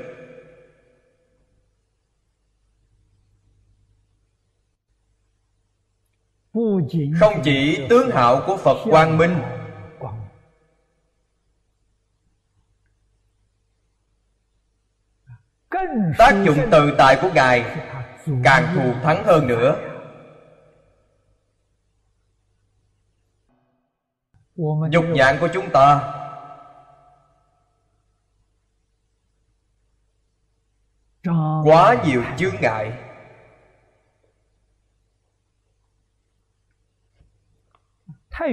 không 7.20 7.40
chỉ 7.44 7.86
tướng 7.90 8.10
hạo 8.10 8.42
của 8.46 8.56
phật 8.56 8.90
quang 8.90 9.18
minh 9.18 9.36
tác 16.18 16.44
dụng 16.44 16.58
tự 16.70 16.94
tại 16.98 17.18
của 17.22 17.30
ngài 17.34 17.64
càng 18.44 18.74
thù 18.74 18.92
thắng 19.02 19.24
hơn 19.24 19.46
nữa. 19.46 19.76
Nhục 24.90 25.04
nhạn 25.04 25.36
của 25.40 25.48
chúng 25.52 25.70
ta 25.70 26.15
quá 31.64 31.96
nhiều 32.06 32.22
chướng 32.36 32.54
ngại. 32.60 32.92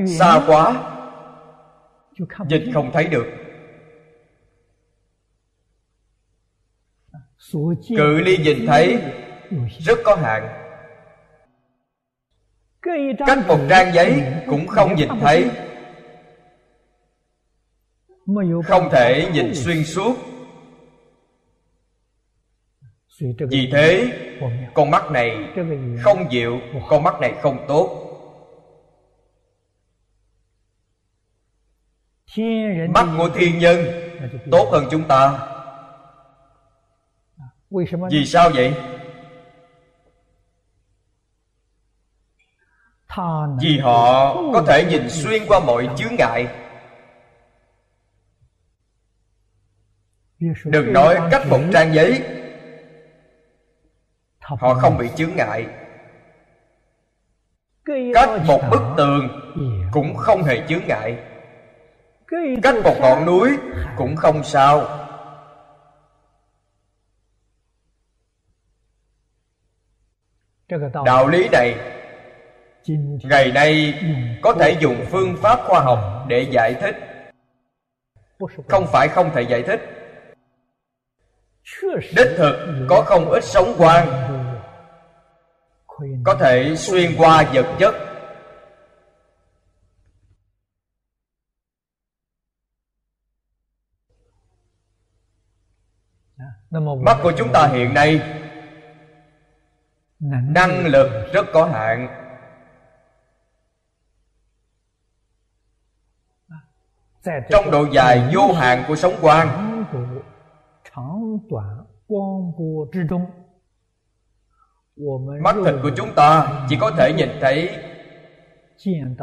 Xa 0.07 0.43
quá. 0.47 0.89
Dịch 2.49 2.63
không 2.73 2.91
thấy 2.93 3.07
được. 3.07 3.25
Cự 7.97 8.19
ly 8.19 8.37
nhìn 8.37 8.65
thấy 8.67 9.01
rất 9.79 9.99
có 10.05 10.15
hạn. 10.15 10.59
Cách 13.27 13.47
một 13.47 13.59
trang 13.69 13.93
giấy 13.93 14.23
cũng 14.47 14.67
không 14.67 14.95
nhìn 14.95 15.09
thấy. 15.19 15.49
không 18.67 18.89
thể 18.91 19.29
nhìn 19.33 19.55
xuyên 19.55 19.83
suốt 19.83 20.32
vì 23.19 23.69
thế 23.71 24.11
con 24.73 24.91
mắt 24.91 25.11
này 25.11 25.53
không 26.03 26.31
dịu 26.31 26.59
con 26.87 27.03
mắt 27.03 27.21
này 27.21 27.33
không 27.41 27.65
tốt. 27.67 27.99
Mắt 32.89 33.07
của 33.17 33.29
thiên 33.35 33.59
nhân 33.59 33.85
tốt 34.51 34.69
hơn 34.71 34.87
chúng 34.91 35.07
ta. 35.07 35.49
Vì 38.11 38.25
sao 38.25 38.49
vậy? 38.49 38.73
Vì 43.61 43.77
họ 43.77 44.35
có 44.53 44.63
thể 44.67 44.85
nhìn 44.89 45.09
xuyên 45.09 45.43
qua 45.47 45.59
mọi 45.59 45.89
chướng 45.97 46.15
ngại. 46.17 46.47
Đừng 50.65 50.93
nói 50.93 51.19
cách 51.31 51.47
một 51.49 51.59
trang 51.73 51.93
giấy 51.93 52.42
họ 54.43 54.73
không 54.73 54.97
bị 54.97 55.09
chướng 55.15 55.35
ngại. 55.35 55.67
Cách 58.13 58.29
một 58.47 58.61
bức 58.71 58.81
tường 58.97 59.27
cũng 59.91 60.15
không 60.15 60.43
hề 60.43 60.67
chướng 60.67 60.87
ngại. 60.87 61.17
Cách 62.63 62.75
một 62.83 62.95
ngọn 62.99 63.25
núi 63.25 63.57
cũng 63.97 64.15
không 64.15 64.43
sao. 64.43 64.99
Đạo 71.05 71.27
lý 71.27 71.49
này 71.51 71.75
ngày 73.23 73.51
nay 73.51 73.93
có 74.41 74.53
thể 74.53 74.77
dùng 74.79 75.05
phương 75.09 75.35
pháp 75.41 75.59
khoa 75.65 75.79
học 75.79 76.25
để 76.27 76.47
giải 76.51 76.75
thích. 76.81 76.95
Không 78.67 78.85
phải 78.87 79.07
không 79.07 79.31
thể 79.33 79.41
giải 79.41 79.63
thích. 79.63 79.81
Đích 81.91 82.27
thực 82.37 82.85
có 82.89 83.01
không 83.01 83.29
ít 83.29 83.43
sống 83.43 83.75
quan 83.77 84.07
có 86.23 86.35
thể 86.39 86.75
xuyên 86.75 87.11
qua 87.17 87.43
vật 87.53 87.75
chất 87.79 87.93
mắt 97.01 97.17
của 97.23 97.31
chúng 97.37 97.51
ta 97.53 97.67
hiện 97.67 97.93
nay 97.93 98.21
năng 100.29 100.85
lực 100.85 101.09
rất 101.33 101.45
có 101.53 101.65
hạn 101.65 102.19
trong 107.49 107.71
độ 107.71 107.85
dài 107.91 108.31
vô 108.35 108.53
hạn 108.53 108.83
của 108.87 108.95
sống 108.95 109.13
quang 109.21 109.83
mắt 115.41 115.55
thịt 115.65 115.75
của 115.83 115.91
chúng 115.95 116.13
ta 116.15 116.47
chỉ 116.69 116.77
có 116.81 116.91
thể 116.97 117.13
nhìn 117.13 117.29
thấy 117.41 117.69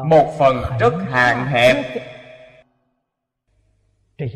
một 0.04 0.34
phần 0.38 0.62
rất 0.80 0.94
hạn 1.08 1.46
hẹp. 1.46 1.76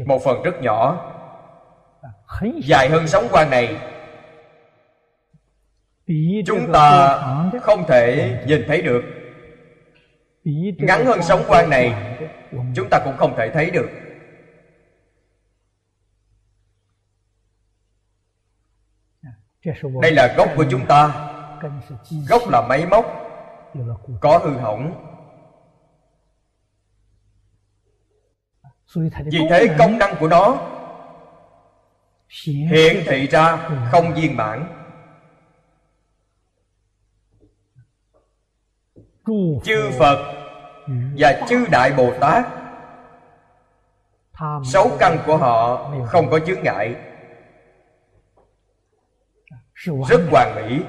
một 0.07 0.25
phần 0.25 0.42
rất 0.42 0.62
nhỏ. 0.62 1.11
Dài 2.62 2.88
hơn 2.88 3.09
sống 3.09 3.25
quan 3.33 3.51
này. 3.51 3.77
Chúng 6.47 6.73
ta 6.73 7.18
không 7.62 7.85
thể 7.88 8.33
nhìn 8.47 8.64
thấy 8.66 8.83
được. 8.83 9.03
Ngắn 10.79 11.05
hơn 11.05 11.23
sống 11.23 11.40
quan 11.49 11.70
này 11.70 12.16
chúng 12.75 12.88
ta 12.90 13.01
cũng 13.05 13.16
không 13.16 13.35
thể 13.37 13.51
thấy 13.51 13.70
được 13.70 13.87
đây 20.03 20.12
là 20.12 20.35
gốc 20.37 20.48
của 20.57 20.64
chúng 20.70 20.87
ta. 20.87 21.31
Gốc 22.29 22.42
là 22.50 22.66
máy 22.68 22.87
móc, 22.87 23.07
có 24.20 24.38
hư 24.38 24.57
hỏng. 24.57 25.11
Vì 29.27 29.40
thế 29.50 29.77
công 29.79 29.98
năng 29.98 30.16
của 30.20 30.29
nó 30.29 30.59
hiện 32.70 33.03
thị 33.07 33.27
ra 33.27 33.68
không 33.92 34.14
viên 34.14 34.37
mãn. 34.37 34.81
Chư 39.64 39.90
phật 39.98 40.35
và 41.18 41.40
chư 41.48 41.66
đại 41.70 41.92
bồ 41.92 42.12
tát, 42.20 42.46
sáu 44.64 44.90
căn 44.98 45.18
của 45.27 45.37
họ 45.37 45.90
không 46.07 46.31
có 46.31 46.38
chướng 46.38 46.62
ngại 46.62 46.94
rất 50.08 50.20
hoàn 50.30 50.54
mỹ. 50.54 50.82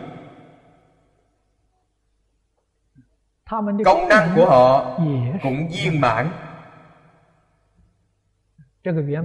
công 3.86 4.10
năng 4.10 4.32
của 4.36 4.45
họ 4.45 4.98
cũng 5.43 5.67
viên 5.67 6.02
mãn. 6.02 6.32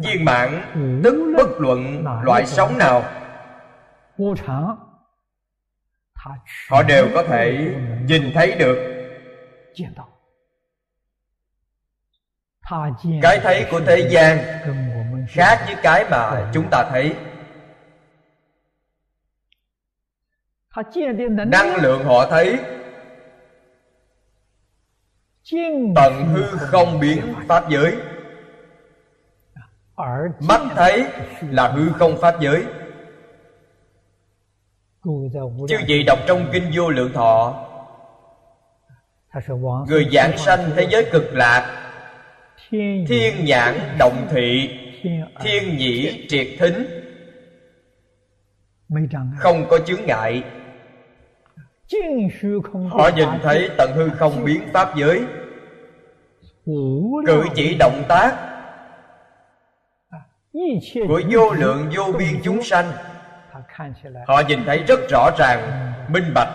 viên 0.02 0.24
mãn 0.24 0.62
tức 1.04 1.34
bất 1.36 1.50
luận 1.58 2.04
loại 2.22 2.46
sống 2.46 2.78
nào. 2.78 3.02
họ 6.68 6.82
đều 6.82 7.08
có 7.14 7.22
thể 7.22 7.74
nhìn 8.06 8.22
thấy 8.34 8.54
được. 8.58 8.76
cái 13.22 13.40
thấy 13.42 13.66
của 13.70 13.80
thế 13.80 14.08
gian 14.10 14.38
khác 15.28 15.62
với 15.66 15.76
cái 15.82 16.04
mà 16.10 16.50
chúng 16.54 16.68
ta 16.70 16.84
thấy 16.90 17.14
năng 21.46 21.82
lượng 21.82 22.04
họ 22.04 22.26
thấy. 22.30 22.58
Tận 25.94 26.26
hư 26.26 26.42
không 26.56 27.00
biến 27.00 27.34
pháp 27.48 27.70
giới. 27.70 27.96
Mắt 30.40 30.60
thấy 30.76 31.04
là 31.50 31.68
hư 31.68 31.92
không 31.92 32.16
pháp 32.20 32.40
giới. 32.40 32.64
Chư 35.68 35.76
vị 35.86 36.02
đọc 36.02 36.18
trong 36.26 36.48
kinh 36.52 36.70
vô 36.74 36.90
lượng 36.90 37.12
thọ. 37.12 37.66
Người 39.88 40.08
giảng 40.12 40.38
sanh 40.38 40.70
thế 40.76 40.86
giới 40.90 41.06
cực 41.12 41.32
lạc. 41.32 41.92
Thiên 43.08 43.44
nhãn 43.44 43.74
động 43.98 44.26
thị. 44.30 44.78
Thiên 45.40 45.76
nhĩ 45.76 46.26
triệt 46.28 46.48
thính. 46.58 46.86
Không 49.38 49.66
có 49.70 49.78
chướng 49.78 50.06
ngại 50.06 50.42
họ 52.90 53.10
nhìn 53.16 53.28
thấy 53.42 53.70
tận 53.78 53.92
hư 53.94 54.10
không 54.10 54.44
biến 54.44 54.62
pháp 54.72 54.96
giới. 54.96 55.24
Cử 57.26 57.44
chỉ 57.54 57.74
động 57.74 58.02
tác. 58.08 58.36
Của 61.08 61.20
vô 61.30 61.50
lượng 61.50 61.90
vô 61.96 62.12
biên 62.18 62.40
chúng 62.42 62.62
sanh. 62.62 62.92
Họ 64.26 64.42
nhìn 64.48 64.64
thấy 64.66 64.78
rất 64.78 65.00
rõ 65.10 65.30
ràng 65.38 65.92
minh 66.08 66.34
bạch. 66.34 66.48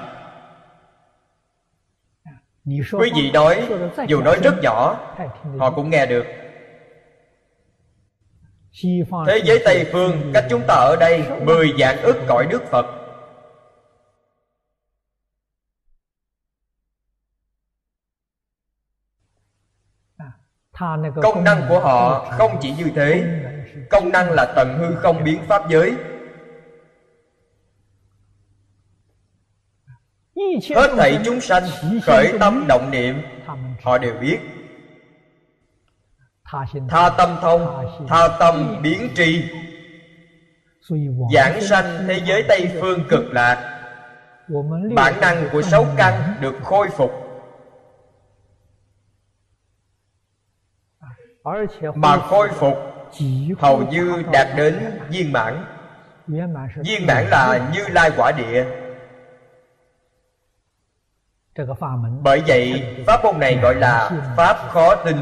Quý 2.91 3.11
vị 3.15 3.31
nói 3.33 3.67
dù 4.07 4.21
nói 4.21 4.37
rất 4.43 4.55
nhỏ 4.63 4.99
họ 5.59 5.71
cũng 5.71 5.89
nghe 5.89 6.05
được. 6.05 6.25
Thế 9.27 9.41
giới 9.43 9.61
tây 9.65 9.89
phương 9.91 10.31
cách 10.33 10.45
chúng 10.49 10.61
ta 10.67 10.73
ở 10.73 10.95
đây 10.99 11.23
mười 11.41 11.73
dạng 11.79 12.01
ức 12.01 12.17
cõi 12.27 12.47
đức 12.49 12.63
phật 12.71 13.04
công 21.21 21.43
năng 21.43 21.65
của 21.69 21.79
họ 21.79 22.25
không 22.38 22.57
chỉ 22.61 22.73
như 22.77 22.91
thế 22.95 23.23
công 23.89 24.11
năng 24.11 24.31
là 24.31 24.53
tận 24.55 24.77
hư 24.77 24.95
không 24.95 25.23
biến 25.23 25.39
pháp 25.47 25.69
giới. 25.69 25.95
Hết 30.75 30.89
thảy 30.97 31.19
chúng 31.25 31.41
sanh 31.41 31.63
khởi 32.03 32.33
tâm 32.39 32.65
động 32.67 32.91
niệm 32.91 33.21
họ 33.83 33.97
đều 33.97 34.13
biết. 34.21 34.38
Tha 36.89 37.09
tâm 37.17 37.38
thông 37.41 37.85
tha 38.07 38.27
tâm 38.39 38.81
biến 38.83 39.09
tri. 39.15 39.43
Giảng 41.33 41.61
sanh 41.61 41.85
thế 42.07 42.21
giới 42.25 42.43
tây 42.47 42.71
phương 42.81 42.99
cực 43.09 43.33
lạc. 43.33 43.81
Bản 44.95 45.13
năng 45.21 45.49
của 45.51 45.61
sáu 45.61 45.85
căn 45.97 46.33
được 46.41 46.55
khôi 46.63 46.89
phục 46.89 47.24
mà 51.95 52.17
khôi 52.17 52.49
phục 52.49 52.77
hầu 53.60 53.81
như 53.84 54.23
đạt 54.34 54.47
đến 54.58 54.99
viên 55.10 55.34
mãn 55.34 55.65
viên 56.27 57.05
mãn 57.08 57.25
là 57.29 57.69
như 57.73 57.88
lai 57.88 58.12
quả 58.17 58.31
địa 58.31 58.65
bởi 62.23 62.43
vậy 62.47 62.84
pháp 63.08 63.23
môn 63.23 63.39
này 63.39 63.60
gọi 63.62 63.75
là 63.75 64.12
pháp 64.38 64.58
khó 64.69 64.95
tin 64.95 65.17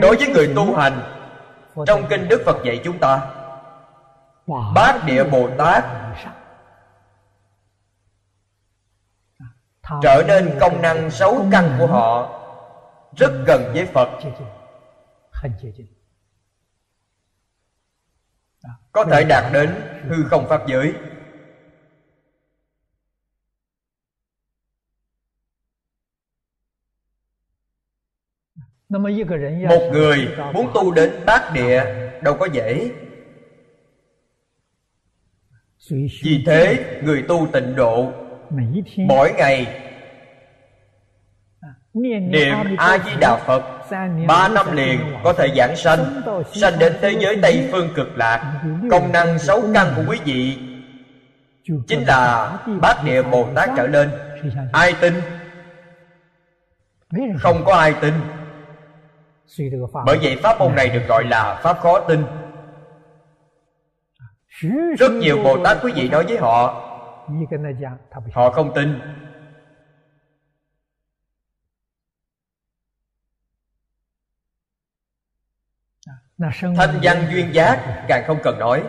đối 0.00 0.16
với 0.16 0.28
người 0.28 0.52
tu 0.56 0.76
hành 0.76 1.00
trong 1.86 2.04
kinh 2.10 2.28
đức 2.28 2.42
phật 2.46 2.56
dạy 2.64 2.80
chúng 2.84 2.98
ta 2.98 3.20
bát 4.74 5.04
địa 5.06 5.24
bồ 5.24 5.48
tát 5.58 5.84
trở 10.02 10.24
nên 10.28 10.56
công 10.60 10.82
năng 10.82 11.10
xấu 11.10 11.46
căn 11.52 11.76
của 11.78 11.86
họ 11.86 12.34
rất 13.16 13.32
gần 13.46 13.72
với 13.74 13.86
phật. 13.86 14.08
Có 18.92 19.04
thể 19.04 19.24
đạt 19.24 19.52
đến 19.52 19.74
hư 20.08 20.24
không 20.24 20.48
pháp 20.48 20.66
giới. 20.66 20.94
Một 28.88 29.90
người 29.92 30.28
muốn 30.52 30.70
tu 30.74 30.92
đến 30.92 31.12
bát 31.26 31.50
địa 31.54 31.84
đâu 32.22 32.36
có 32.40 32.48
dễ. 32.52 32.90
Vì 35.90 36.42
thế 36.46 37.00
người 37.04 37.24
tu 37.28 37.48
tịnh 37.52 37.76
độ 37.76 38.12
mỗi 38.96 39.32
ngày 39.32 39.66
niệm 41.94 42.76
a 42.78 42.98
di 42.98 43.10
đà 43.20 43.36
phật. 43.36 43.62
Ba 44.28 44.48
năm 44.48 44.76
liền 44.76 45.00
có 45.24 45.32
thể 45.32 45.48
giảng 45.56 45.76
sanh 45.76 46.22
sanh 46.52 46.78
đến 46.78 46.92
thế 47.00 47.14
giới 47.20 47.38
tây 47.42 47.68
phương 47.72 47.88
cực 47.96 48.16
lạc. 48.16 48.62
Công 48.90 49.12
năng 49.12 49.38
xấu 49.38 49.62
căn 49.74 49.86
của 49.96 50.02
quý 50.08 50.18
vị 50.24 50.58
chính 51.86 52.06
là 52.06 52.52
bát 52.80 53.04
địa 53.04 53.22
bồ 53.22 53.48
tát 53.54 53.70
trở 53.76 53.86
lên. 53.86 54.10
Ai 54.72 54.94
tin? 55.00 55.14
Không 57.38 57.62
có 57.64 57.74
ai 57.74 57.94
tin. 58.00 58.14
Bởi 60.06 60.18
vậy 60.22 60.36
pháp 60.42 60.58
môn 60.58 60.74
này 60.74 60.88
được 60.88 61.02
gọi 61.08 61.24
là 61.24 61.60
pháp 61.62 61.78
khó 61.78 62.00
tin. 62.00 62.24
Rất 64.98 65.12
nhiều 65.12 65.38
bồ 65.44 65.64
tát 65.64 65.78
quý 65.82 65.92
vị 65.94 66.08
nói 66.08 66.24
với 66.24 66.38
họ 66.38 66.87
họ 68.32 68.50
không 68.50 68.72
tin. 68.74 69.00
Thanh 76.76 77.00
văn 77.02 77.26
duyên 77.30 77.54
giác 77.54 78.04
càng 78.08 78.24
không 78.26 78.38
cần 78.42 78.58
nói. 78.58 78.84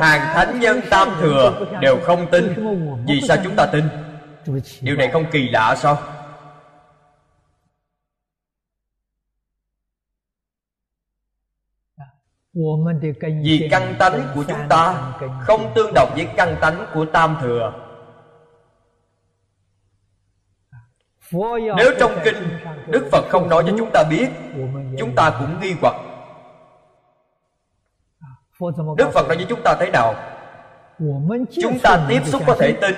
Hàng 0.00 0.20
thánh 0.34 0.60
nhân 0.60 0.80
tam 0.90 1.08
thừa 1.20 1.78
đều 1.80 1.96
không 2.02 2.26
tin. 2.32 2.44
Vì 3.06 3.20
sao 3.28 3.36
chúng 3.44 3.56
ta 3.56 3.66
tin? 3.66 3.84
Điều 4.80 4.96
này 4.96 5.08
không 5.12 5.24
kỳ 5.32 5.48
lạ 5.48 5.74
sao? 5.78 6.15
Vì 13.42 13.68
căn 13.70 13.94
tánh 13.98 14.20
của 14.34 14.44
chúng 14.48 14.68
ta 14.68 15.12
không 15.40 15.72
tương 15.74 15.94
đồng 15.94 16.10
với 16.14 16.26
căn 16.36 16.56
tánh 16.60 16.86
của 16.94 17.04
tam 17.04 17.36
thừa. 17.40 17.72
Nếu 21.76 21.90
trong 22.00 22.12
kinh 22.24 22.36
đức 22.86 23.08
phật 23.12 23.24
không 23.28 23.48
nói 23.48 23.64
cho 23.66 23.74
chúng 23.78 23.90
ta 23.92 24.04
biết 24.10 24.28
chúng 24.98 25.14
ta 25.14 25.36
cũng 25.38 25.60
nghi 25.60 25.74
hoặc. 25.80 25.94
Đức 28.96 29.10
phật 29.12 29.28
nói 29.28 29.36
với 29.36 29.46
chúng 29.48 29.62
ta 29.62 29.76
thế 29.80 29.90
nào? 29.90 30.14
Chúng 31.62 31.78
ta 31.82 32.06
tiếp 32.08 32.20
xúc 32.24 32.42
có 32.46 32.56
thể 32.60 32.72
tin. 32.80 32.94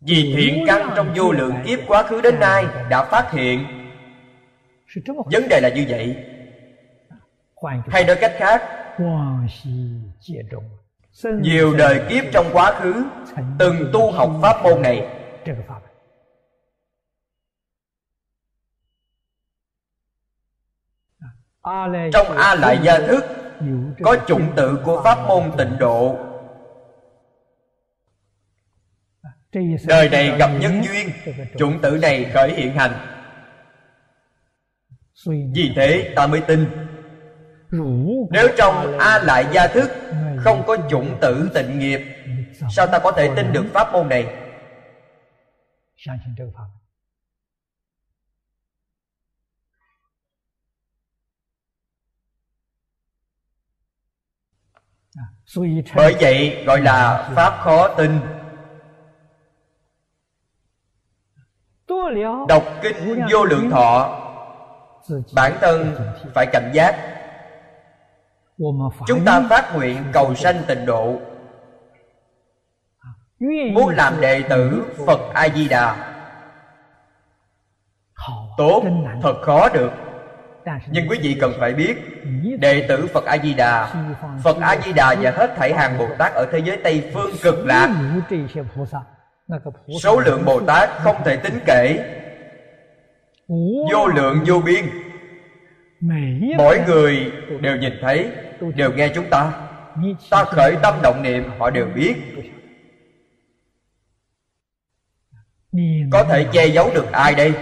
Vì 0.00 0.34
thiện 0.36 0.64
căn 0.66 0.90
trong 0.96 1.14
vô 1.16 1.32
lượng 1.32 1.54
kiếp 1.66 1.78
quá 1.88 2.02
khứ 2.02 2.20
đến 2.20 2.40
nay 2.40 2.64
đã 2.90 3.04
phát 3.04 3.30
hiện. 3.32 3.64
Vấn 5.06 5.48
đề 5.50 5.60
là 5.62 5.68
như 5.68 5.86
vậy 5.88 6.16
hay 7.86 8.04
nói 8.04 8.16
cách 8.20 8.32
khác 8.36 8.62
nhiều 11.22 11.74
đời 11.76 12.06
kiếp 12.08 12.24
trong 12.32 12.46
quá 12.52 12.80
khứ 12.80 13.04
từng 13.58 13.90
tu 13.92 14.12
học 14.12 14.30
pháp 14.42 14.62
môn 14.62 14.82
này. 14.82 15.14
trong 22.12 22.36
a 22.36 22.54
lại 22.54 22.78
gia 22.82 22.98
thức 22.98 23.24
có 24.02 24.16
chủng 24.26 24.52
tự 24.56 24.78
của 24.84 25.02
pháp 25.04 25.18
môn 25.28 25.52
tịnh 25.58 25.78
độ. 25.78 26.16
Đời 29.86 30.08
này 30.08 30.36
gặp 30.38 30.50
nhân 30.60 30.82
duyên 30.84 31.10
chủng 31.58 31.78
tử 31.82 31.98
này 32.02 32.30
khởi 32.34 32.50
hiện 32.50 32.72
hành. 32.74 32.92
Vì 35.54 35.72
thế 35.76 36.12
ta 36.16 36.26
mới 36.26 36.40
tin 36.40 36.87
nếu 38.30 38.48
trong 38.56 38.98
a 38.98 39.18
lại 39.18 39.46
gia 39.52 39.66
thức 39.66 39.90
không 40.38 40.62
có 40.66 40.76
chủng 40.90 41.18
tử 41.20 41.50
tịnh 41.54 41.78
nghiệp, 41.78 42.00
sao 42.70 42.86
ta 42.86 42.98
có 42.98 43.12
thể 43.12 43.30
tin 43.36 43.52
được 43.52 43.64
pháp 43.72 43.92
môn 43.92 44.08
này? 44.08 44.26
Bởi 55.96 56.16
vậy 56.20 56.64
gọi 56.66 56.80
là 56.80 57.30
pháp 57.36 57.60
khó 57.64 57.88
tin. 57.88 58.20
Đọc 62.48 62.62
kinh 62.82 63.26
vô 63.30 63.44
lượng 63.44 63.70
thọ, 63.70 64.24
bản 65.34 65.52
thân 65.60 65.94
phải 66.34 66.46
cảnh 66.52 66.70
giác 66.74 67.17
chúng 69.06 69.24
ta 69.24 69.42
phát 69.50 69.74
nguyện 69.74 69.96
cầu 70.12 70.34
sanh 70.34 70.62
tịnh 70.66 70.86
độ 70.86 71.16
muốn 73.72 73.88
làm 73.88 74.20
đệ 74.20 74.42
tử 74.48 74.84
phật 75.06 75.20
a 75.34 75.48
di 75.48 75.68
đà 75.68 76.14
tốt 78.56 78.82
thật 79.22 79.34
khó 79.42 79.68
được 79.68 79.92
nhưng 80.90 81.08
quý 81.08 81.18
vị 81.22 81.36
cần 81.40 81.52
phải 81.60 81.74
biết 81.74 81.94
đệ 82.60 82.86
tử 82.88 83.06
phật 83.06 83.24
a 83.24 83.38
di 83.38 83.54
đà 83.54 83.94
phật 84.44 84.56
a 84.60 84.76
di 84.84 84.92
đà 84.92 85.14
và 85.20 85.30
hết 85.30 85.54
thảy 85.56 85.74
hàng 85.74 85.98
bồ 85.98 86.08
tát 86.18 86.32
ở 86.32 86.46
thế 86.52 86.58
giới 86.58 86.76
tây 86.84 87.10
phương 87.14 87.30
cực 87.42 87.66
lạc 87.66 87.90
số 90.02 90.20
lượng 90.20 90.44
bồ 90.44 90.60
tát 90.60 90.90
không 90.90 91.16
thể 91.24 91.36
tính 91.36 91.58
kể 91.66 92.14
vô 93.92 94.06
lượng 94.06 94.44
vô 94.46 94.60
biên 94.60 94.84
mỗi 96.56 96.80
người 96.86 97.32
đều 97.60 97.76
nhìn 97.76 97.92
thấy 98.00 98.30
đều 98.74 98.92
nghe 98.92 99.08
chúng 99.14 99.30
ta. 99.30 99.52
Ta 100.30 100.44
khởi 100.44 100.76
tâm 100.82 100.94
động 101.02 101.22
niệm 101.22 101.50
họ 101.58 101.70
đều 101.70 101.86
biết. 101.86 102.14
Có 106.10 106.24
thể 106.24 106.46
che 106.52 106.66
giấu 106.66 106.90
được 106.94 107.12
ai 107.12 107.34
đây? 107.34 107.54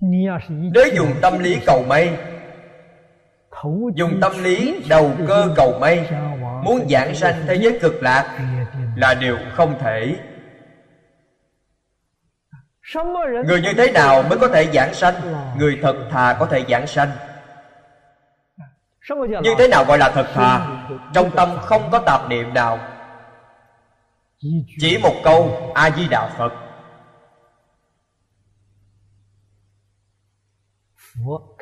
Nếu 0.00 0.86
dùng 0.94 1.14
tâm 1.22 1.38
lý 1.38 1.58
cầu 1.66 1.84
may 1.88 2.16
dùng 3.94 4.20
tâm 4.20 4.32
lý 4.42 4.84
đầu 4.88 5.12
cơ 5.28 5.52
cầu 5.56 5.78
may 5.80 6.10
muốn 6.64 6.88
giảng 6.88 7.14
sanh 7.14 7.34
thế 7.46 7.54
giới 7.54 7.78
cực 7.82 8.02
lạc 8.02 8.38
là 8.96 9.14
điều 9.14 9.36
không 9.52 9.78
thể 9.80 10.16
người 13.46 13.60
như 13.60 13.72
thế 13.76 13.90
nào 13.90 14.22
mới 14.22 14.38
có 14.38 14.48
thể 14.48 14.70
giảng 14.72 14.94
sanh? 14.94 15.14
người 15.56 15.78
thật 15.82 15.96
thà 16.10 16.36
có 16.38 16.46
thể 16.46 16.64
giảng 16.68 16.86
sanh. 16.86 17.10
Như 19.42 19.54
thế 19.58 19.68
nào 19.68 19.84
gọi 19.84 19.98
là 19.98 20.10
thật 20.10 20.26
thà? 20.34 20.66
Trong 21.14 21.30
tâm 21.36 21.58
không 21.62 21.90
có 21.92 21.98
tạp 21.98 22.28
niệm 22.28 22.54
nào. 22.54 22.78
Chỉ 24.80 24.98
một 25.02 25.14
câu 25.24 25.72
a 25.74 25.90
di 25.90 26.08
đà 26.08 26.30
phật. 26.38 26.52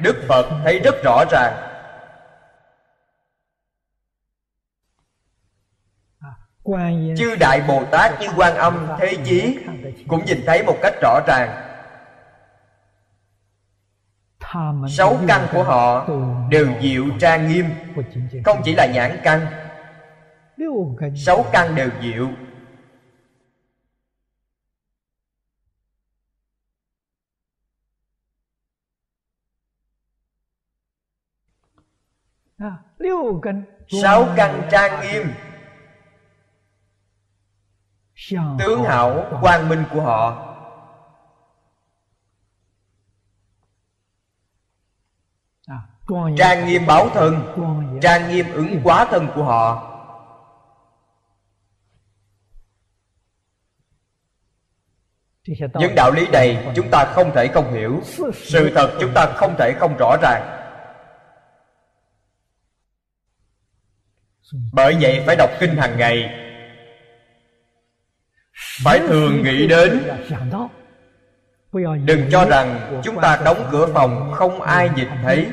Đức 0.01 0.25
phật 0.29 0.47
thấy 0.65 0.79
rất 0.79 0.95
rõ 1.05 1.25
ràng 1.31 1.68
chư 7.17 7.37
đại 7.37 7.63
bồ 7.69 7.85
tát 7.85 8.21
như 8.21 8.29
quan 8.37 8.55
âm 8.55 8.89
thế 8.99 9.17
chí 9.25 9.59
cũng 10.09 10.25
nhìn 10.25 10.39
thấy 10.47 10.63
một 10.63 10.77
cách 10.83 10.95
rõ 11.03 11.21
ràng. 11.27 11.65
Sáu 14.89 15.19
căn 15.29 15.47
của 15.53 15.63
họ 15.63 16.09
đều 16.51 16.69
diệu 16.83 17.05
trang 17.19 17.49
nghiêm. 17.49 17.65
không 18.45 18.61
chỉ 18.65 18.75
là 18.75 18.87
nhãn 18.87 19.19
căn. 19.23 19.47
Sáu 21.17 21.45
căn 21.53 21.75
đều 21.75 21.91
diệu. 22.03 22.29
Sáu 34.03 34.29
căn 34.37 34.63
trang 34.71 35.01
nghiêm 35.01 35.27
tướng 38.59 38.85
hảo 38.85 39.27
quang 39.41 39.69
minh 39.69 39.85
của 39.93 40.03
họ. 40.03 40.45
Trang 46.37 46.67
nghiêm 46.67 46.87
báo 46.87 47.09
thân 47.09 47.55
trang 48.03 48.31
nghiêm 48.31 48.53
ứng 48.53 48.81
quá 48.85 49.07
thân 49.11 49.29
của 49.35 49.45
họ. 49.45 49.85
Những 55.75 55.95
đạo 55.97 56.11
lý 56.11 56.29
này 56.33 56.73
chúng 56.77 56.91
ta 56.91 57.05
không 57.05 57.31
thể 57.35 57.49
không 57.55 57.73
hiểu. 57.73 58.01
Sự 58.35 58.71
thật 58.75 58.97
chúng 59.01 59.15
ta 59.15 59.27
không 59.37 59.55
thể 59.59 59.73
không 59.79 59.97
rõ 59.99 60.17
ràng. 60.23 60.55
Bởi 64.73 64.97
vậy 65.01 65.23
phải 65.27 65.37
đọc 65.37 65.51
kinh 65.61 65.77
hàng 65.77 65.99
ngày 65.99 66.48
phải 68.85 68.99
thường 68.99 69.43
nghĩ 69.43 69.67
đến. 69.67 70.03
Đừng 72.05 72.31
cho 72.31 72.45
rằng 72.45 73.01
chúng 73.05 73.21
ta 73.21 73.41
đóng 73.45 73.69
cửa 73.73 73.87
phòng 73.95 74.33
không 74.35 74.63
ai 74.63 74.91
nhìn 74.97 75.09
thấy. 75.23 75.51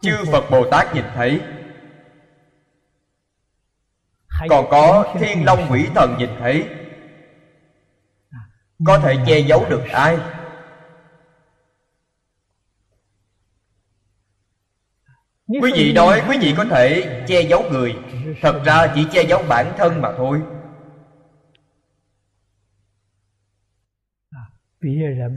Chư 0.00 0.24
phật 0.32 0.50
bồ 0.50 0.70
tát 0.70 0.94
nhìn 0.94 1.04
thấy. 1.14 1.40
Còn 4.48 4.66
có 4.70 5.14
thiên 5.18 5.44
long 5.44 5.66
quỷ 5.70 5.86
thần 5.94 6.16
nhìn 6.18 6.30
thấy. 6.38 6.68
Có 8.84 8.98
thể 8.98 9.16
che 9.26 9.38
giấu 9.38 9.66
được 9.70 9.82
ai? 9.92 10.18
Quý 15.48 15.72
vị 15.74 15.92
nói 15.92 16.22
quý 16.28 16.38
vị 16.40 16.54
có 16.56 16.64
thể 16.64 17.24
che 17.28 17.40
giấu 17.40 17.70
người. 17.70 17.94
Thật 18.42 18.60
ra 18.64 18.92
chỉ 18.94 19.06
che 19.12 19.22
giấu 19.22 19.42
bản 19.48 19.72
thân 19.76 20.00
mà 20.00 20.12
thôi. 20.16 20.42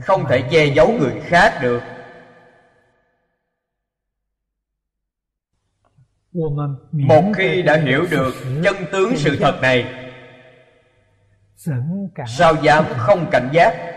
Không 0.02 0.24
thể 0.28 0.42
che 0.50 0.66
giấu 0.66 0.92
người 0.92 1.20
khác 1.20 1.58
được. 1.62 1.82
Một 6.92 7.24
khi 7.36 7.62
đã 7.62 7.76
hiểu 7.76 8.06
được 8.10 8.34
chân 8.64 8.76
tướng 8.92 9.16
sự 9.16 9.36
thật 9.40 9.58
này 9.62 10.02
sao 12.26 12.54
dám 12.62 12.84
không 12.96 13.26
cảnh 13.30 13.48
giác 13.52 13.91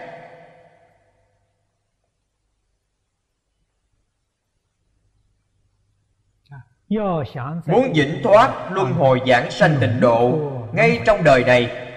muốn 7.67 7.93
vĩnh 7.93 8.19
thoát 8.23 8.71
luân 8.71 8.93
hồi 8.93 9.21
giảng 9.27 9.51
sanh 9.51 9.77
tịnh 9.81 9.99
độ 9.99 10.51
ngay 10.73 11.01
trong 11.05 11.23
đời 11.23 11.43
này. 11.43 11.87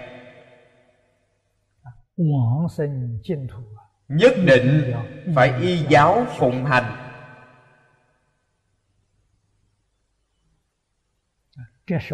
Nhất 4.08 4.32
định 4.44 4.94
phải 5.34 5.52
y 5.60 5.76
giáo 5.88 6.24
phụng 6.38 6.64
hành. 6.64 6.84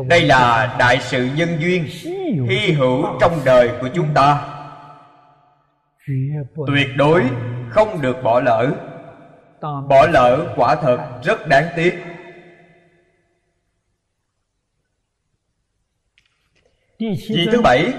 Đây 0.09 0.20
là 0.20 0.77
đại 0.79 0.99
sự 1.01 1.29
nhân 1.37 1.49
duyên 1.59 1.85
hy 2.49 2.72
hữu 2.72 3.05
trong 3.20 3.33
đời 3.45 3.70
của 3.81 3.89
chúng 3.95 4.14
ta. 4.14 4.49
Tuyệt 6.66 6.89
đối 6.97 7.25
không 7.70 8.01
được 8.01 8.16
bỏ 8.22 8.41
lỡ. 8.41 8.72
Bỏ 9.89 10.07
lỡ 10.07 10.55
quả 10.57 10.77
thật 10.77 10.99
rất 11.22 11.49
đáng 11.49 11.68
tiếc 11.77 12.14
vị 16.99 17.49
thứ 17.53 17.61
bảy 17.63 17.93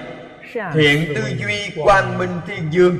thiện 0.74 1.12
tư 1.14 1.22
duy 1.38 1.82
quang 1.84 2.18
minh 2.18 2.40
thiên 2.46 2.72
dương. 2.72 2.98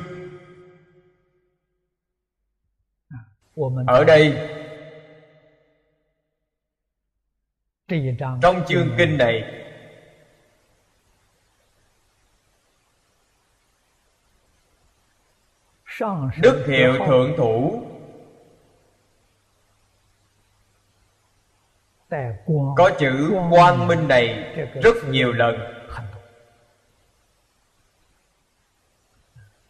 Ở 3.87 4.05
đây 4.05 4.49
trong 8.43 8.65
chương 8.69 8.95
kinh 8.99 9.19
này 9.19 9.63
đức 16.43 16.65
hiệu 16.69 16.93
thượng 17.07 17.35
thủ 17.37 17.83
có 22.77 22.91
chữ 22.99 23.35
quang 23.51 23.87
minh 23.87 24.09
này 24.09 24.55
rất 24.83 24.95
nhiều 25.09 25.33
lần 25.33 25.76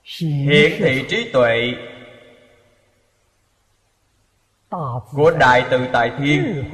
hiển 0.06 0.72
thị 0.78 1.04
trí 1.08 1.30
tuệ 1.32 1.74
của 5.10 5.30
đại 5.38 5.66
từ 5.70 5.86
tại 5.92 6.12
thiên. 6.18 6.64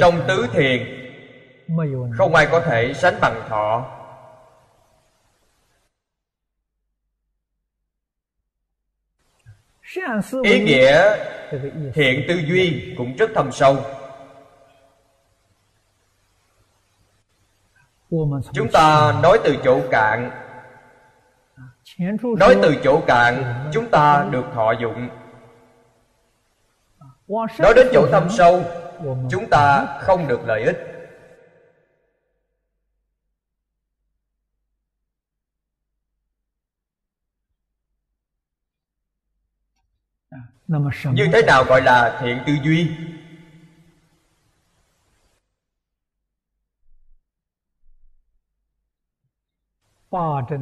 Trong 0.00 0.24
tứ 0.28 0.48
thiền, 0.52 0.86
không 2.16 2.34
ai 2.34 2.48
có 2.50 2.60
thể 2.60 2.94
sánh 2.94 3.14
bằng 3.20 3.42
thọ. 3.48 3.96
Ý 10.42 10.60
nghĩa 10.64 11.16
thiện 11.94 12.24
tư 12.28 12.34
duy 12.34 12.94
cũng 12.98 13.16
rất 13.16 13.30
thâm 13.34 13.52
sâu. 13.52 13.99
Chúng 18.52 18.68
ta 18.72 19.14
nói 19.22 19.38
từ 19.44 19.56
chỗ 19.64 19.80
cạn. 19.90 20.30
Nói 22.38 22.56
từ 22.62 22.76
chỗ 22.84 23.00
cạn 23.06 23.44
chúng 23.72 23.90
ta 23.90 24.26
được 24.30 24.44
thọ 24.54 24.72
dụng. 24.72 25.08
Nói 27.58 27.72
đến 27.76 27.86
chỗ 27.92 28.06
thâm 28.12 28.28
sâu 28.30 28.64
chúng 29.30 29.46
ta 29.50 29.86
không 30.00 30.28
được 30.28 30.40
lợi 30.46 30.62
ích. 30.62 30.86
Như 41.12 41.28
thế 41.32 41.42
nào 41.46 41.64
gọi 41.64 41.82
là 41.82 42.18
thiện 42.20 42.38
tư 42.46 42.52
duy 42.62 42.90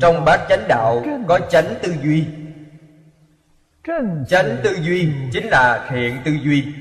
trong 0.00 0.24
bát 0.24 0.46
chánh 0.48 0.68
đạo 0.68 1.02
có 1.28 1.38
chánh 1.50 1.74
tư 1.82 1.94
duy. 2.02 2.26
Chánh 4.28 4.56
tư 4.62 4.76
duy 4.82 5.12
chính 5.32 5.46
là 5.46 5.88
thiện 5.90 6.16
tư 6.24 6.32
duy. 6.42 6.74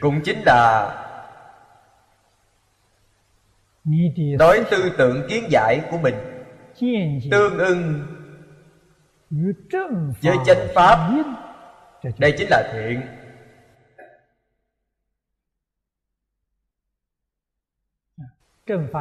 Cũng 0.00 0.20
chính 0.24 0.38
là 0.46 0.96
nói 4.38 4.64
tư 4.70 4.92
tưởng 4.98 5.26
kiến 5.28 5.44
giải 5.50 5.80
của 5.90 5.98
mình. 5.98 6.14
Tương 7.30 7.58
ưng 7.58 8.06
với 10.22 10.36
chánh 10.46 10.68
pháp. 10.74 11.10
đây 12.18 12.34
chính 12.38 12.48
là 12.50 12.70
thiện 12.72 13.00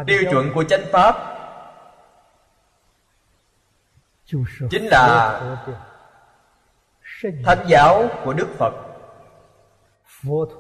tiêu 0.08 0.22
chuẩn 0.32 0.52
của 0.56 0.64
chánh 0.64 0.84
pháp 0.92 1.16
chính 4.70 4.86
là 4.86 5.42
thánh 7.46 7.66
giáo 7.68 8.08
của 8.24 8.34
đức 8.34 8.48
phật. 8.58 8.74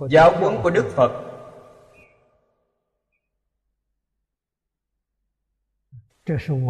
Giáo 0.09 0.31
huấn 0.37 0.57
của 0.63 0.69
đức 0.69 0.85
phật. 0.95 1.11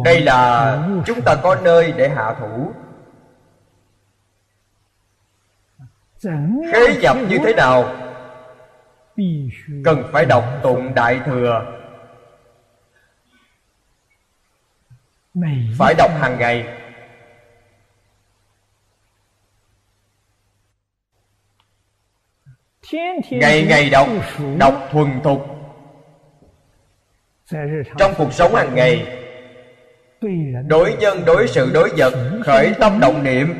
Đây 0.04 0.20
là 0.20 0.78
chúng 1.06 1.20
ta 1.22 1.36
có 1.42 1.56
nơi 1.62 1.92
để 1.92 2.08
hạ 2.08 2.36
thủ. 2.40 2.72
Khế 6.72 7.00
nhập 7.00 7.16
như 7.28 7.38
thế 7.44 7.54
nào? 7.54 7.96
Cần 9.84 10.02
phải 10.12 10.24
đọc 10.24 10.44
tụng 10.62 10.94
đại 10.94 11.20
thừa 11.26 11.79
phải 15.78 15.94
đọc 15.98 16.10
hàng 16.20 16.38
ngày. 16.38 16.76
Ngày 23.30 23.66
ngày 23.68 23.90
đọc 23.90 24.08
đọc 24.58 24.88
thuần 24.90 25.20
thục. 25.24 25.46
Trong 27.98 28.12
cuộc 28.18 28.32
sống 28.32 28.54
hàng 28.54 28.74
ngày 28.74 29.16
đối 30.66 30.96
nhân 30.96 31.24
đối 31.24 31.48
sự 31.48 31.70
đối 31.74 31.90
vật 31.96 32.40
khởi 32.44 32.74
tâm 32.80 33.00
động 33.00 33.22
niệm. 33.22 33.54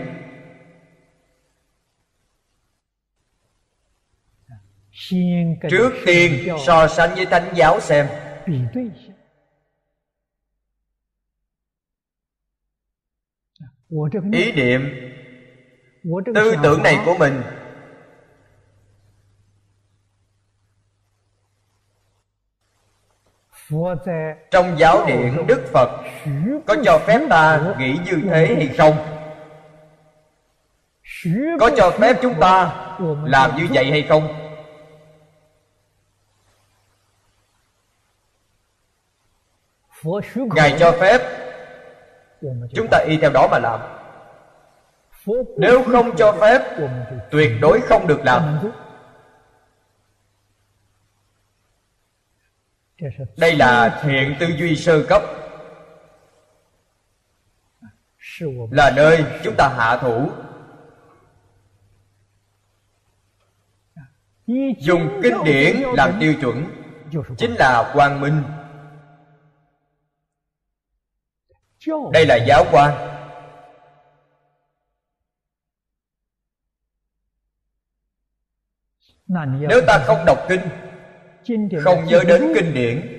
Trước 5.71 5.93
tiên 6.07 6.49
so 6.67 6.89
sánh 6.89 7.15
với 7.15 7.27
thánh 7.27 7.53
giáo 7.55 7.81
xem 7.81 8.07
ý 14.33 14.53
niệm. 14.53 14.91
Tư 16.35 16.55
tưởng 16.63 16.83
này 16.83 16.99
của 17.05 17.15
mình. 17.19 17.43
Trong 24.51 24.79
giáo 24.79 25.07
điển 25.07 25.47
đức 25.47 25.61
phật 25.73 26.03
có 26.67 26.77
cho 26.85 26.99
phép 26.99 27.21
ta 27.31 27.75
nghĩ 27.79 27.99
như 28.05 28.23
thế 28.31 28.55
hay 28.57 28.69
không? 28.79 28.97
Có 31.61 31.71
cho 31.77 31.91
phép 31.91 32.17
chúng 32.23 32.35
ta 32.41 32.73
làm 33.25 33.57
như 33.57 33.67
vậy 33.71 33.91
hay 33.91 34.07
không? 34.09 34.37
Ngài 40.35 40.77
cho 40.79 40.93
phép 40.93 41.50
chúng 42.75 42.87
ta 42.91 42.99
y 42.99 43.17
theo 43.17 43.31
đó 43.31 43.49
mà 43.51 43.59
làm. 43.59 43.81
Nếu 45.57 45.83
không 45.85 46.17
cho 46.17 46.33
phép, 46.41 46.63
tuyệt 47.31 47.53
đối 47.61 47.81
không 47.81 48.07
được 48.07 48.21
làm. 48.25 48.71
Đây 53.37 53.57
là 53.57 54.01
thiện 54.03 54.35
tư 54.41 54.47
duy 54.47 54.77
sơ 54.77 55.05
cấp. 55.09 55.23
Là 58.71 58.93
nơi 58.97 59.25
chúng 59.45 59.55
ta 59.59 59.69
hạ 59.77 59.97
thủ. 59.97 60.31
Dùng 64.79 65.21
kinh 65.23 65.45
điển 65.45 65.77
làm 65.97 66.13
tiêu 66.21 66.35
chuẩn 66.41 66.65
chính 67.39 67.55
là 67.55 67.91
quang 67.95 68.21
minh. 68.21 68.43
Đây 72.13 72.27
là 72.27 72.37
giáo 72.37 72.65
quan 72.73 73.07
nếu 79.69 79.81
ta 79.87 80.05
không 80.07 80.19
đọc 80.27 80.39
kinh 80.49 80.61
không 81.85 82.05
nhớ 82.05 82.23
đến 82.29 82.53
kinh 82.55 82.75
điển 82.75 83.17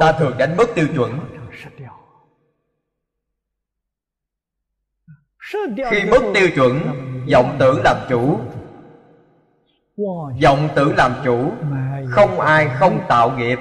ta 0.00 0.12
thường 0.12 0.38
đánh 0.38 0.56
mất 0.56 0.66
tiêu 0.74 0.86
chuẩn. 0.94 1.20
Khi 5.90 6.04
mất 6.10 6.22
tiêu 6.34 6.48
chuẩn 6.54 6.78
vọng 7.32 7.56
tưởng 7.60 7.80
làm 7.84 7.96
chủ. 8.08 8.40
Vọng 10.42 10.68
tưởng 10.76 10.96
làm 10.96 11.12
chủ. 11.24 11.52
Không 12.10 12.40
ai 12.40 12.68
không 12.68 13.00
tạo 13.08 13.38
nghiệp 13.38 13.58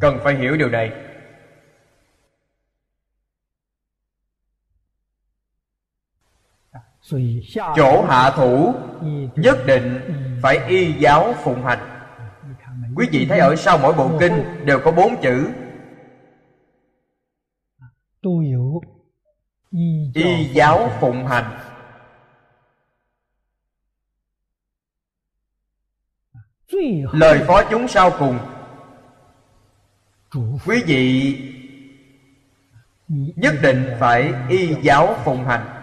cần 0.00 0.18
phải 0.24 0.34
hiểu 0.34 0.56
điều 0.56 0.68
này. 0.68 0.92
Chỗ 7.76 8.02
hạ 8.02 8.30
thủ 8.36 8.74
nhất 9.36 9.58
định 9.66 10.00
phải 10.42 10.58
y 10.68 10.92
giáo 10.92 11.34
phụng 11.42 11.64
hành. 11.64 11.78
Quý 12.96 13.08
vị 13.12 13.26
thấy 13.28 13.38
ở 13.38 13.56
sau 13.56 13.78
mỗi 13.78 13.92
bộ 13.92 14.18
kinh 14.20 14.64
đều 14.64 14.80
có 14.84 14.92
bốn 14.92 15.16
chữ. 15.22 15.50
Y 20.14 20.44
giáo 20.52 20.90
phụng 21.00 21.26
hành. 21.26 21.58
Lời 27.12 27.44
phó 27.46 27.62
chúng 27.70 27.88
sau 27.88 28.10
cùng 28.18 28.38
quý 30.66 30.82
vị 30.86 31.34
nhất 33.36 33.54
định 33.62 33.96
phải 34.00 34.32
y 34.48 34.74
giáo 34.82 35.16
phụng 35.24 35.44
hành. 35.44 35.76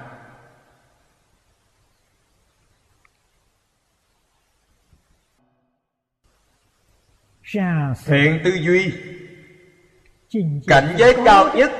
Thiện 8.05 8.41
tư 8.43 8.51
duy, 8.61 8.93
cảnh 10.67 10.95
giới 10.97 11.17
cao 11.25 11.55
nhất 11.55 11.71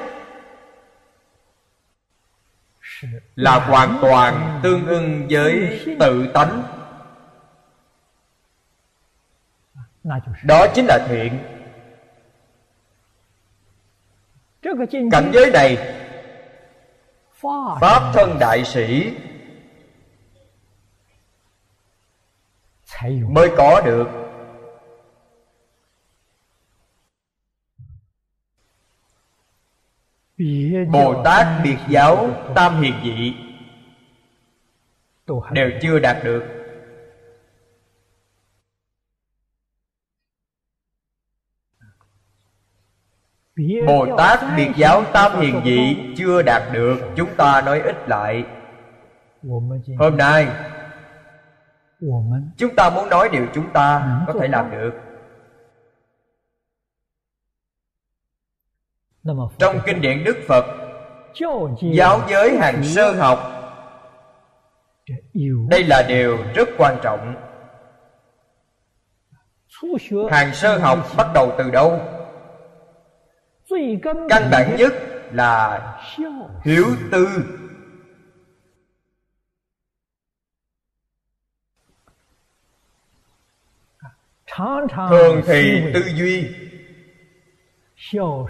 là 3.36 3.60
hoàn 3.60 3.98
toàn 4.02 4.60
tương 4.64 4.88
ưng 4.88 5.28
với 5.30 5.80
tự 6.00 6.32
tánh. 6.34 6.64
Đó 10.44 10.68
chính 10.76 10.86
là 10.86 11.08
thiện 11.10 11.57
cảnh 15.12 15.32
giới 15.34 15.52
này 15.52 15.78
pháp 17.80 18.12
thân 18.14 18.38
đại 18.40 18.64
sĩ 18.66 19.14
mới 23.30 23.50
có 23.58 23.82
được. 23.86 24.08
Bồ 30.92 31.24
tát 31.24 31.48
biệt 31.64 31.78
giáo 31.90 32.30
tam 32.56 32.82
hiền 32.82 32.94
dị 33.04 33.34
đều 35.52 35.72
chưa 35.82 36.00
đạt 36.00 36.24
được 36.24 36.57
bồ 43.88 44.18
tát 44.18 44.40
biệt 44.58 44.72
giáo 44.76 45.04
tam 45.14 45.40
hiền 45.42 45.62
dị 45.66 45.98
chưa 46.18 46.42
đạt 46.42 46.64
được 46.72 46.98
chúng 47.16 47.36
ta 47.38 47.62
nói 47.62 47.82
ít 47.82 48.10
lại. 48.10 48.46
Hôm 50.00 50.18
nay 50.18 50.48
chúng 52.58 52.76
ta 52.76 52.90
muốn 52.90 53.10
nói 53.10 53.30
điều 53.32 53.48
chúng 53.54 53.70
ta 53.74 54.18
có 54.28 54.34
thể 54.40 54.48
làm 54.48 54.72
được. 54.72 54.92
Trong 59.58 59.80
kinh 59.86 60.02
điển 60.02 60.24
đức 60.24 60.38
phật 60.48 60.66
giáo 61.94 62.22
giới 62.30 62.58
hàng 62.58 62.84
sơ 62.84 63.12
học. 63.12 63.40
Đây 65.70 65.84
là 65.84 66.04
điều 66.08 66.38
rất 66.56 66.70
quan 66.78 66.98
trọng. 67.04 67.36
Hàng 70.30 70.54
sơ 70.54 70.78
học 70.78 71.00
bắt 71.18 71.28
đầu 71.34 71.52
từ 71.58 71.72
đâu 71.72 72.00
căn 74.30 74.50
bản 74.52 74.76
nhất 74.78 74.94
là 75.32 75.82
hiếu 76.64 76.86
tư. 77.12 77.28
Thường 85.10 85.42
thì 85.46 85.82
tư 85.94 86.02
duy. 86.16 86.56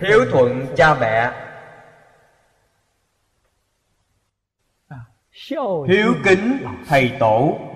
Hiếu 0.01 0.26
thuận 0.32 0.68
cha 0.76 0.95
mẹ. 0.99 1.32
Hiếu 5.88 6.13
kính 6.26 6.65
thầy 6.88 7.18
tổ 7.20 7.66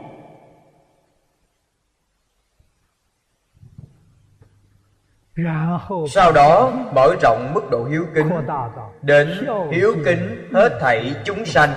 sau 6.09 6.31
đó 6.31 6.73
mở 6.93 7.15
rộng 7.21 7.51
mức 7.53 7.61
độ 7.71 7.85
hiếu 7.85 8.05
kính 8.15 8.29
đến 9.01 9.47
hiếu 9.71 9.95
kính 10.05 10.49
hết 10.53 10.77
thảy 10.81 11.15
chúng 11.25 11.45
sanh. 11.45 11.69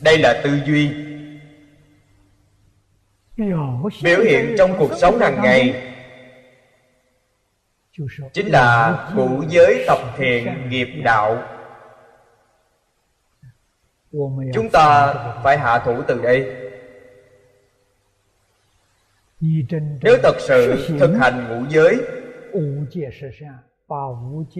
Đây 0.00 0.18
là 0.18 0.40
tư 0.44 0.60
duy 0.64 0.90
biểu 4.02 4.20
hiện 4.20 4.54
trong 4.58 4.78
cuộc 4.78 4.90
sống 4.96 5.18
hàng 5.18 5.42
ngày. 5.42 5.92
Chính 8.32 8.46
là 8.46 8.94
ngũ 9.14 9.42
giới 9.48 9.84
tập 9.86 9.98
thiện 10.16 10.68
nghiệp 10.68 10.88
đạo. 11.04 11.42
Chúng 14.54 14.70
ta 14.72 15.14
phải 15.42 15.58
hạ 15.58 15.78
thủ 15.78 16.02
từ 16.08 16.22
đây 16.22 16.63
nếu 20.02 20.16
thật 20.22 20.36
sự 20.38 20.88
thực 20.98 21.14
hành 21.14 21.48
ngũ 21.48 21.66
giới 21.68 22.02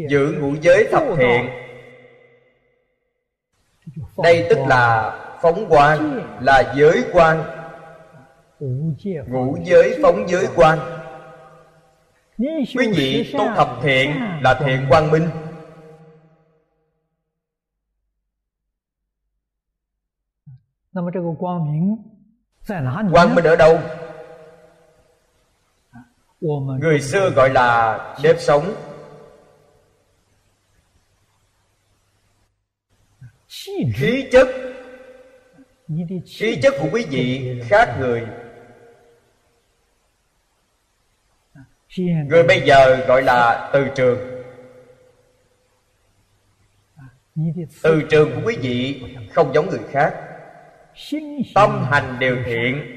giữ 0.09 0.33
ngũ 0.41 0.55
giới 0.63 0.89
thập 0.93 1.03
thiện 1.17 1.49
đây 4.23 4.47
tức 4.51 4.59
là 4.69 5.15
phóng 5.43 5.67
quan 5.69 6.23
là 6.41 6.75
giới 6.77 7.05
quan 7.13 7.45
ngũ 9.27 9.57
giới 9.65 9.99
phóng 10.03 10.29
giới 10.29 10.47
quan 10.57 10.79
quý 12.39 12.93
vị 12.97 13.33
tu 13.33 13.45
thập 13.57 13.69
thiện 13.83 14.11
là 14.43 14.55
thiện 14.65 14.87
quang 14.89 15.11
minh 15.11 15.29
quang 23.13 23.35
minh 23.35 23.45
ở 23.45 23.57
đâu 23.57 23.79
người 26.81 27.01
xưa 27.01 27.31
gọi 27.31 27.51
là 27.51 27.99
nếp 28.23 28.41
sống. 28.41 28.75
Khí 33.95 34.29
chất. 34.33 34.49
Khí 36.39 36.59
chất 36.63 36.75
của 36.81 36.89
quý 36.93 37.07
vị 37.11 37.61
khác 37.69 37.97
người. 38.01 38.27
Người 42.29 42.43
bây 42.43 42.61
giờ 42.61 42.97
gọi 43.09 43.23
là 43.23 43.71
từ 43.73 43.87
trường. 43.95 44.19
Từ 47.83 48.03
trường 48.11 48.31
của 48.35 48.41
quý 48.45 48.57
vị 48.61 49.03
không 49.33 49.55
giống 49.55 49.71
người 49.71 49.83
khác. 49.91 50.15
Tâm 51.55 51.85
hành 51.91 52.17
đều 52.19 52.37
thiện 52.45 52.94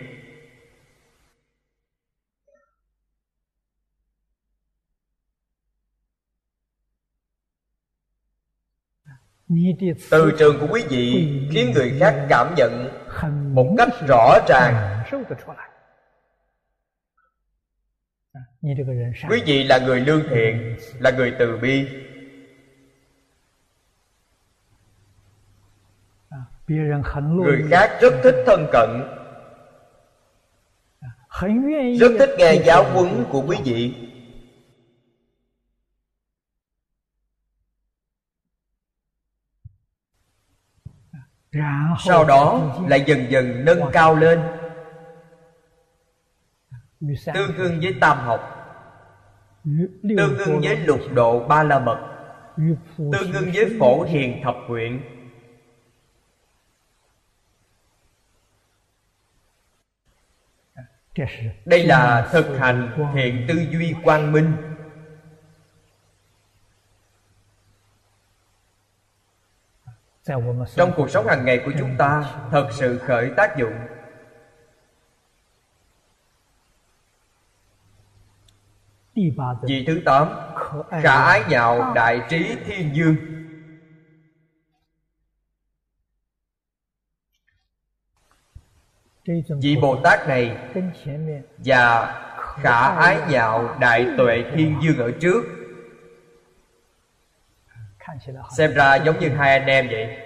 từ 10.11 10.31
trường 10.39 10.59
của 10.59 10.67
quý 10.71 10.83
vị 10.89 11.39
khiến 11.51 11.71
người 11.75 11.97
khác 11.99 12.25
cảm 12.29 12.55
nhận 12.57 12.89
một 13.55 13.75
cách 13.77 13.89
rõ 14.07 14.39
ràng. 14.47 15.03
Quý 19.29 19.43
vị 19.45 19.63
là 19.63 19.77
người 19.77 19.99
lương 19.99 20.21
thiện, 20.29 20.77
là 20.99 21.11
người 21.11 21.33
từ 21.39 21.57
bi. 21.57 21.87
Người 27.45 27.63
khác 27.71 27.97
rất 28.01 28.13
thích 28.23 28.35
thân 28.45 28.67
cận. 28.71 28.89
Rất 31.99 32.11
thích 32.19 32.29
nghe 32.37 32.55
giáo 32.65 32.83
huấn 32.83 33.25
của 33.31 33.43
quý 33.47 33.57
vị. 33.65 34.06
Sau 41.99 42.23
đó 42.23 42.61
lại 42.87 43.03
dần 43.07 43.31
dần 43.31 43.65
nâng 43.65 43.81
cao 43.93 44.15
lên. 44.15 44.39
Tương 47.33 47.57
đương 47.57 47.79
với 47.81 47.95
tam 48.01 48.17
học. 48.17 48.41
Tương 50.17 50.37
đương 50.37 50.61
với 50.61 50.75
lục 50.75 50.99
độ 51.13 51.47
ba 51.47 51.63
la 51.63 51.79
mật. 51.79 51.97
Tương 52.97 53.31
đương 53.31 53.51
với 53.53 53.77
phổ 53.79 54.01
hiền 54.01 54.41
thập 54.43 54.55
nguyện. 54.67 55.01
Đây 61.65 61.83
là 61.83 62.29
thực 62.31 62.57
hành 62.57 63.09
thiện 63.15 63.45
tư 63.47 63.65
duy 63.71 63.93
quang 64.03 64.31
minh 64.31 64.66
trong 70.75 70.91
cuộc 70.95 71.09
sống 71.09 71.27
hàng 71.27 71.45
ngày 71.45 71.61
của 71.65 71.71
chúng 71.79 71.95
ta 71.97 72.23
thật 72.51 72.67
sự 72.71 72.97
khởi 72.97 73.31
tác 73.37 73.57
dụng. 73.57 73.73
Vị 79.67 79.83
thứ 79.87 80.01
tám 80.05 80.27
Khả 81.03 81.23
ái 81.23 81.43
nhạo 81.49 81.93
đại 81.95 82.21
trí 82.29 82.55
thiên 82.65 82.95
dương. 82.95 83.15
Vị 89.61 89.77
Bồ 89.81 90.01
Tát 90.03 90.27
này 90.27 90.57
Và 91.57 92.13
khả 92.61 92.95
ái 92.95 93.17
nhạo 93.29 93.77
đại 93.79 94.07
tuệ 94.17 94.43
thiên 94.55 94.75
dương 94.81 94.97
ở 94.97 95.11
trước 95.21 95.56
Xem 98.57 98.73
ra 98.73 98.95
giống 98.95 99.19
như 99.19 99.29
hai 99.29 99.59
anh 99.59 99.67
em 99.67 99.87
vậy. 99.87 100.17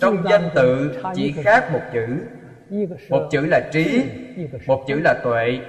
Trong 0.00 0.24
danh 0.30 0.50
tự 0.54 1.00
chỉ 1.14 1.34
khác 1.44 1.68
một 1.72 1.82
chữ. 1.92 2.26
Một 3.10 3.28
chữ 3.30 3.46
là 3.46 3.70
trí, 3.72 4.04
một 4.66 4.84
chữ 4.88 5.00
là 5.04 5.20
tuệ. 5.24 5.60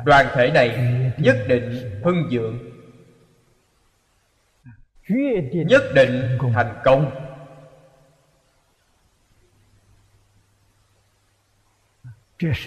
Đoàn 0.05 0.25
thể 0.33 0.51
này 0.51 0.77
nhất 1.17 1.37
định 1.47 1.99
hưng 2.03 2.27
vượng 2.31 2.73
nhất 5.67 5.83
định 5.95 6.37
thành 6.53 6.81
công 6.83 7.22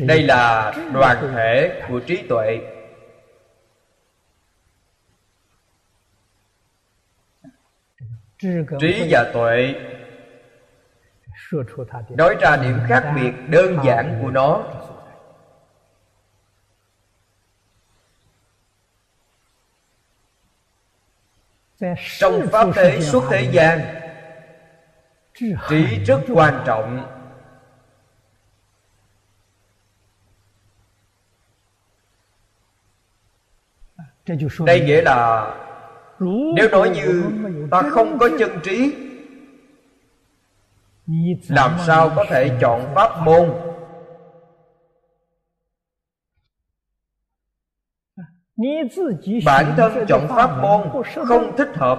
đây 0.00 0.22
là 0.22 0.72
đoàn 0.92 1.32
thể 1.34 1.82
của 1.88 2.00
trí 2.00 2.22
tuệ. 2.28 2.60
Trí 8.80 9.06
và 9.10 9.30
tuệ 9.32 9.74
nói 12.08 12.36
ra 12.40 12.56
điểm 12.56 12.78
khác 12.88 13.12
biệt 13.16 13.32
đơn 13.48 13.78
giản 13.84 14.18
của 14.22 14.30
nó. 14.30 14.64
trong 22.18 22.46
pháp 22.52 22.68
thế 22.74 23.00
xuất 23.00 23.24
thế 23.30 23.48
gian 23.52 23.80
trí 25.68 26.04
rất 26.04 26.20
quan 26.34 26.62
trọng 26.66 27.15
đây 34.66 34.80
nghĩa 34.80 35.02
là 35.02 35.52
nếu 36.56 36.68
nói 36.72 36.90
như 36.90 37.24
ta 37.70 37.82
không 37.82 38.18
có 38.18 38.28
chân 38.38 38.50
trí 38.62 38.94
làm 41.48 41.70
sao 41.86 42.10
có 42.16 42.24
thể 42.28 42.58
chọn 42.60 42.94
pháp 42.94 43.10
môn 43.24 43.50
bản 49.44 49.74
thân 49.76 50.06
chọn 50.08 50.28
pháp 50.28 50.58
môn 50.62 51.02
không 51.26 51.56
thích 51.56 51.70
hợp 51.74 51.98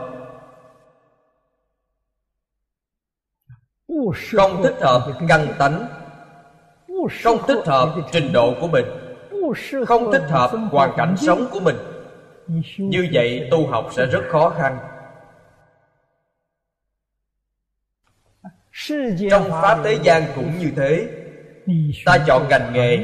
không 4.31 4.63
thích 4.63 4.75
hợp 4.81 5.01
căn 5.27 5.47
tánh 5.59 5.87
không 7.23 7.37
thích 7.47 7.65
hợp 7.65 7.89
trình 8.11 8.33
độ 8.33 8.53
của 8.61 8.67
mình 8.67 8.85
không 9.87 10.11
thích 10.11 10.25
hợp 10.29 10.51
hoàn 10.71 10.91
cảnh 10.97 11.15
sống 11.17 11.45
của 11.51 11.59
mình 11.59 11.75
như 12.77 13.07
vậy 13.13 13.47
tu 13.51 13.67
học 13.67 13.89
sẽ 13.91 14.05
rất 14.05 14.21
khó 14.29 14.49
khăn. 14.49 14.79
Trong 19.29 19.43
pháp 19.51 19.79
thế 19.83 19.99
gian 20.03 20.23
cũng 20.35 20.57
như 20.59 20.71
thế. 20.75 21.09
Ta 22.05 22.17
chọn 22.27 22.47
ngành 22.49 22.73
nghề. 22.73 22.97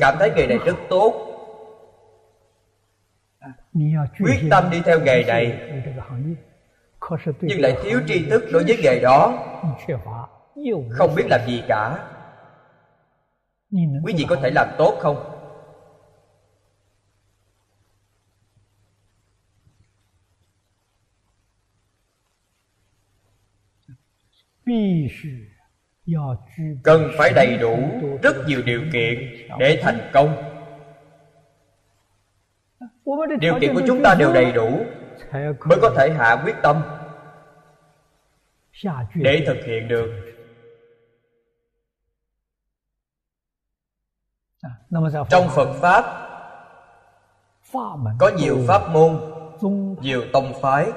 Cảm 0.00 0.16
thấy 0.18 0.30
nghề 0.36 0.46
này 0.46 0.58
rất 0.64 0.76
tốt. 0.88 1.24
Quyết 4.18 4.48
tâm 4.50 4.70
đi 4.70 4.82
theo 4.84 5.00
nghề 5.00 5.24
này. 5.24 5.72
Nhưng 7.40 7.60
lại 7.60 7.76
thiếu 7.82 8.00
tri 8.06 8.26
thức 8.30 8.44
đối 8.52 8.64
với 8.64 8.76
nghề 8.82 9.00
đó. 9.00 9.44
Không 10.90 11.14
biết 11.14 11.24
làm 11.30 11.40
gì 11.46 11.62
cả. 11.68 12.08
Quý 14.04 14.14
vị 14.16 14.26
có 14.28 14.36
thể 14.36 14.50
làm 14.50 14.68
tốt 14.78 14.98
không? 15.00 15.37
Cần 26.82 27.10
phải 27.18 27.32
đầy 27.32 27.58
đủ 27.58 27.78
rất 28.22 28.36
nhiều 28.46 28.62
điều 28.62 28.82
kiện 28.92 29.18
để 29.58 29.80
thành 29.82 30.10
công. 30.12 30.44
Điều 33.40 33.58
kiện 33.60 33.74
của 33.74 33.82
chúng 33.86 34.02
ta 34.02 34.14
đều 34.18 34.32
đầy 34.32 34.52
đủ 34.52 34.84
mới 35.64 35.78
có 35.82 35.90
thể 35.96 36.10
hạ 36.10 36.42
quyết 36.44 36.54
tâm 36.62 36.82
để 39.14 39.44
thực 39.46 39.64
hiện 39.66 39.88
được. 39.88 40.10
Trong 45.30 45.48
phật 45.48 45.78
pháp 45.80 46.04
có 48.18 48.30
nhiều 48.38 48.56
pháp 48.68 48.88
môn 48.92 49.20
nhiều 50.00 50.22
tông 50.32 50.52
phái 50.62 50.92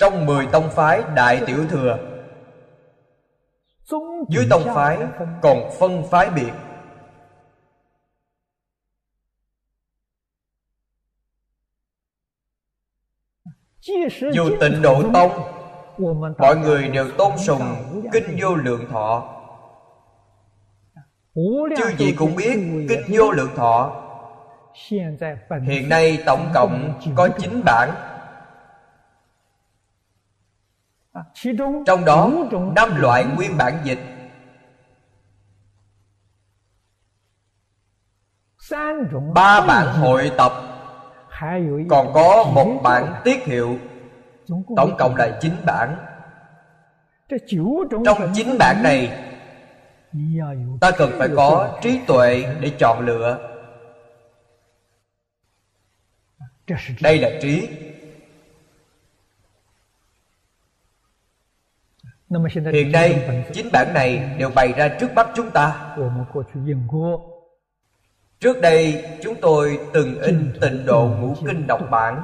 trong 0.00 0.26
mười 0.26 0.46
tông 0.52 0.70
phái 0.70 1.02
đại 1.14 1.42
tiểu 1.46 1.64
thừa. 1.68 1.98
Dưới 4.28 4.46
tông 4.50 4.62
phái 4.74 4.98
còn 5.42 5.70
phân 5.78 6.02
phái 6.10 6.30
biệt. 6.30 6.52
Dù 14.32 14.50
tịnh 14.60 14.82
độ 14.82 15.02
tông 15.12 15.30
mọi 16.38 16.56
người 16.56 16.88
đều 16.88 17.10
tôn 17.18 17.38
sùng 17.38 17.62
kinh 18.12 18.36
vô 18.40 18.54
lượng 18.54 18.84
thọ. 18.90 19.36
Chư 21.76 21.94
vị 21.98 22.14
cũng 22.18 22.36
biết 22.36 22.86
kinh 22.88 23.02
vô 23.08 23.30
lượng 23.30 23.50
thọ. 23.56 24.06
Hiện 25.66 25.88
nay 25.88 26.22
tổng 26.26 26.50
cộng 26.54 27.00
có 27.16 27.28
chín 27.38 27.62
bản 27.64 28.09
trong 31.86 32.04
đó 32.04 32.30
năm 32.74 32.96
loại 32.96 33.24
nguyên 33.24 33.56
bản 33.56 33.78
dịch. 33.84 33.98
Ba 39.34 39.60
bản 39.60 39.86
hội 39.86 40.32
tập. 40.38 40.52
Còn 41.90 42.12
có 42.14 42.44
một 42.54 42.80
bản 42.82 43.20
tiết 43.24 43.44
hiệu. 43.44 43.78
Tổng 44.76 44.96
cộng 44.98 45.16
là 45.16 45.38
chín 45.40 45.52
bản. 45.66 45.96
Trong 48.04 48.32
chín 48.34 48.58
bản 48.58 48.82
này 48.82 49.26
ta 50.80 50.90
cần 50.90 51.10
phải 51.18 51.28
có 51.36 51.78
trí 51.82 52.00
tuệ 52.06 52.56
để 52.60 52.72
chọn 52.78 53.06
lựa. 53.06 53.38
Đây 57.00 57.18
là 57.18 57.30
trí 57.42 57.68
Hiện 62.72 62.92
nay, 62.92 63.28
chính 63.52 63.68
bản 63.72 63.94
này 63.94 64.36
đều 64.38 64.50
bày 64.54 64.72
ra 64.76 64.88
trước 65.00 65.14
mắt 65.14 65.28
chúng 65.34 65.50
ta. 65.50 65.96
Trước 68.40 68.60
đây, 68.62 69.04
chúng 69.22 69.34
tôi 69.40 69.78
từng 69.92 70.20
in 70.22 70.52
tịnh 70.60 70.86
độ 70.86 71.08
ngũ 71.08 71.34
kinh 71.46 71.66
độc 71.66 71.80
bản. 71.90 72.22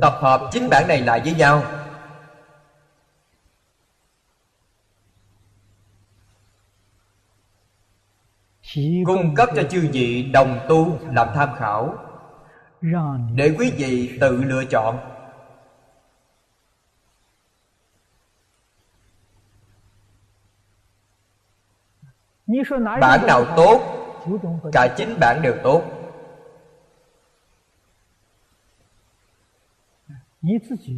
Tập 0.00 0.14
hợp 0.20 0.40
chính 0.52 0.68
bản 0.70 0.88
này 0.88 1.00
lại 1.00 1.20
với 1.20 1.34
nhau. 1.34 1.62
Cung 9.06 9.34
cấp 9.34 9.48
cho 9.56 9.62
chư 9.62 9.88
vị 9.92 10.22
đồng 10.32 10.60
tu 10.68 10.98
làm 11.12 11.28
tham 11.34 11.48
khảo 11.56 11.94
Để 13.34 13.54
quý 13.58 13.72
vị 13.76 14.18
tự 14.20 14.44
lựa 14.44 14.64
chọn 14.64 15.17
Bản 23.00 23.26
nào 23.26 23.44
tốt 23.56 23.80
Cả 24.72 24.88
chín 24.96 25.16
bản 25.20 25.42
đều 25.42 25.54
tốt. 25.62 25.82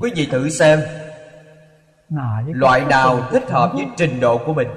Quý 0.01 0.13
vị 0.15 0.29
thử 0.31 0.49
xem 0.49 0.81
Loại 2.47 2.85
nào 2.85 3.29
thích 3.31 3.51
hợp 3.51 3.71
với 3.75 3.87
trình 3.97 4.21
độ 4.21 4.39
của 4.47 4.55
mình? 4.55 4.69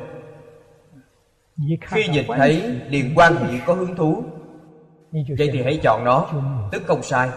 Khi 1.82 2.08
nhìn 2.08 2.26
thấy 2.28 2.80
liền 2.90 3.14
quan 3.16 3.36
hệ 3.36 3.60
có 3.66 3.74
hứng 3.74 3.96
thú 3.96 4.24
Vậy 5.12 5.50
thì 5.54 5.64
hãy 5.64 5.80
chọn 5.84 6.04
nó 6.04 6.30
Tức 6.72 6.84
không 6.88 7.04
sai. 7.04 7.30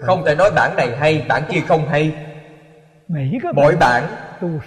Không 0.00 0.22
thể 0.26 0.34
nói 0.34 0.50
bản 0.56 0.76
này 0.76 0.96
hay 0.96 1.26
Bản 1.28 1.42
kia 1.50 1.60
không 1.60 1.88
hay. 1.88 2.14
Mỗi 3.54 3.76
bản 3.76 4.04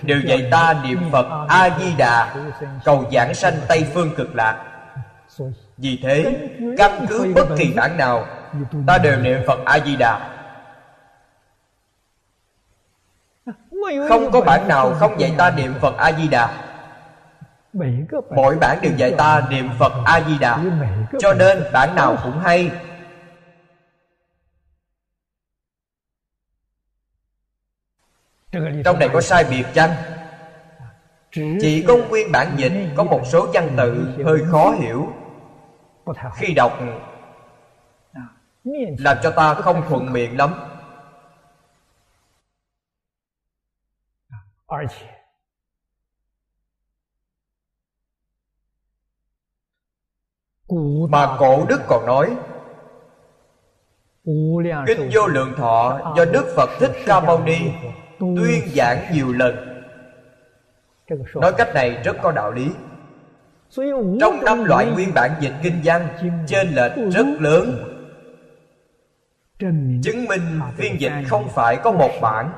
đều 0.03 0.19
dạy 0.19 0.47
ta 0.51 0.75
niệm 0.83 0.99
phật 1.11 1.45
a 1.49 1.69
di 1.79 1.95
đà 1.97 2.35
cầu 2.85 3.05
giảng 3.11 3.33
sanh 3.33 3.53
tây 3.67 3.85
phương 3.93 4.15
cực 4.17 4.35
lạc. 4.35 4.63
Vì 5.77 5.99
thế, 6.03 6.49
căn 6.77 7.05
cứ 7.09 7.33
bất 7.35 7.47
kỳ 7.57 7.73
bản 7.75 7.97
nào, 7.97 8.27
ta 8.87 8.97
đều 8.97 9.19
niệm 9.19 9.39
phật 9.47 9.59
a 9.65 9.79
di 9.79 9.95
đà 9.95 10.31
không 14.09 14.31
có 14.31 14.41
bản 14.41 14.67
nào 14.67 14.93
không 14.93 15.19
dạy 15.19 15.33
ta 15.37 15.51
niệm 15.51 15.73
phật 15.81 15.97
a 15.97 16.11
di 16.11 16.27
đà 16.27 16.65
Mỗi 18.35 18.57
bản 18.57 18.77
đều 18.81 18.91
dạy 18.97 19.11
ta 19.17 19.41
niệm 19.49 19.69
Phật 19.79 19.93
A-di-đà. 20.05 20.59
Cho 21.19 21.33
nên 21.33 21.63
bản 21.73 21.95
nào 21.95 22.17
cũng 22.23 22.39
hay. 22.39 22.71
Trong 28.85 28.99
này 28.99 29.09
có 29.13 29.21
sai 29.21 29.43
biệt 29.49 29.65
chăng? 29.73 29.91
Chỉ 31.61 31.85
có 31.87 31.97
nguyên 32.09 32.31
bản 32.31 32.47
dịch 32.57 32.73
Có 32.95 33.03
một 33.03 33.21
số 33.25 33.47
văn 33.53 33.69
tự 33.77 34.23
hơi 34.25 34.41
khó 34.51 34.71
hiểu. 34.71 35.13
Khi 36.35 36.53
đọc 36.53 36.79
Làm 38.99 39.17
cho 39.23 39.31
ta 39.31 39.53
không 39.53 39.83
thuận 39.89 40.13
miệng 40.13 40.37
lắm. 40.37 40.53
Mà 51.09 51.35
cổ 51.39 51.65
đức 51.69 51.81
còn 51.87 52.05
nói 52.05 52.35
Kinh 54.87 55.09
vô 55.13 55.27
lượng 55.27 55.53
thọ 55.57 56.13
do 56.17 56.25
Đức 56.25 56.53
Phật 56.55 56.69
Thích 56.79 56.91
Ca 57.05 57.19
Mâu 57.19 57.39
Ni 57.43 57.71
tuyên 58.19 58.69
giảng 58.75 59.13
nhiều 59.13 59.33
lần. 59.33 59.81
Nói 61.35 61.53
cách 61.57 61.69
này 61.73 62.01
rất 62.03 62.17
có 62.21 62.31
đạo 62.31 62.51
lý. 62.51 62.71
Trong 64.19 64.45
năm 64.45 64.63
loại 64.63 64.85
nguyên 64.85 65.13
bản 65.13 65.31
dịch 65.39 65.53
kinh 65.63 65.81
văn, 65.83 66.07
Trên 66.47 66.67
lệch 66.69 66.91
rất 67.11 67.25
lớn. 67.39 67.91
Chứng 70.03 70.25
minh 70.25 70.59
phiên 70.77 71.01
dịch 71.01 71.13
không 71.27 71.47
phải 71.49 71.77
có 71.83 71.91
một 71.91 72.11
bản, 72.21 72.51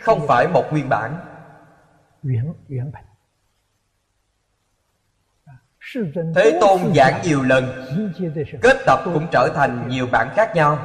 Không 0.00 0.26
phải 0.28 0.48
một 0.48 0.64
nguyên 0.70 0.88
bản. 0.88 1.16
Thế 6.34 6.58
Tôn 6.60 6.80
giảng 6.94 7.22
nhiều 7.24 7.42
lần, 7.42 7.64
Kết 8.62 8.76
tập 8.86 9.00
cũng 9.04 9.26
trở 9.32 9.48
thành 9.54 9.88
nhiều 9.88 10.06
bản 10.12 10.28
khác 10.36 10.52
nhau. 10.54 10.78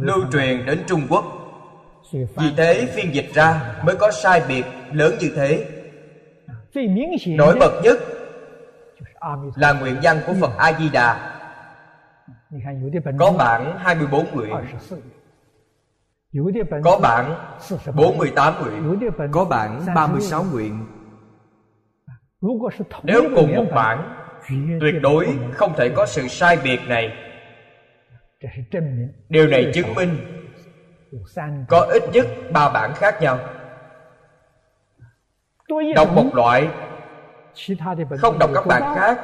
Lưu 0.00 0.24
truyền 0.32 0.66
đến 0.66 0.84
Trung 0.86 1.00
Quốc. 1.10 1.24
Vì 2.36 2.54
thế 2.56 2.92
phiên 2.94 3.14
dịch 3.14 3.30
ra 3.34 3.74
mới 3.86 3.96
có 3.96 4.10
sai 4.10 4.42
biệt 4.48 4.64
lớn 4.92 5.14
như 5.20 5.32
thế. 5.36 5.68
Nổi 7.36 7.56
bật 7.60 7.80
nhất 7.84 7.98
là 9.56 9.72
nguyện 9.72 9.96
văn 10.02 10.20
của 10.26 10.32
Phật 10.40 10.50
A-di-đà 10.58 11.32
Có 13.18 13.32
bản 13.38 13.78
24 13.78 14.26
nguyện. 14.34 14.50
có 16.84 16.98
bạn 17.02 17.34
48 17.96 18.54
nguyện. 18.62 18.82
Có 19.32 19.44
bạn 19.44 19.80
36 19.94 20.44
nguyện. 20.52 20.86
Nếu 23.02 23.22
cùng 23.36 23.54
một 23.56 23.64
bản 23.74 24.25
Tuyệt 24.80 24.94
đối 25.02 25.38
không 25.52 25.74
thể 25.76 25.88
có 25.96 26.06
sự 26.06 26.28
sai 26.28 26.58
biệt 26.64 26.80
này. 26.88 27.12
Điều 29.28 29.46
này 29.46 29.70
chứng 29.74 29.94
minh 29.94 30.18
Có 31.68 31.80
ít 31.80 32.02
nhất 32.12 32.26
ba 32.52 32.68
bản 32.68 32.92
khác 32.94 33.22
nhau. 33.22 33.38
Đọc 35.94 36.08
một 36.14 36.30
loại, 36.34 36.68
Không 38.18 38.38
đọc 38.38 38.50
các 38.54 38.66
bản 38.66 38.82
khác, 38.96 39.18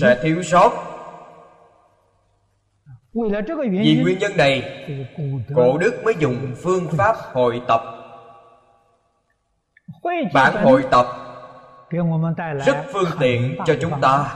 Sẽ 0.00 0.18
thiếu 0.22 0.42
sót. 0.42 0.72
Vì 3.12 4.00
nguyên 4.02 4.18
nhân 4.18 4.36
này, 4.36 4.86
Cổ 5.54 5.78
đức 5.78 6.04
mới 6.04 6.14
dùng 6.18 6.54
phương 6.62 6.88
pháp 6.88 7.16
hội 7.32 7.62
tập. 7.68 7.82
Bản 10.32 10.54
hội 10.62 10.84
tập 10.90 11.25
rất 12.66 12.84
phương 12.92 13.10
tiện 13.20 13.56
cho 13.66 13.74
chúng 13.80 14.00
ta. 14.00 14.34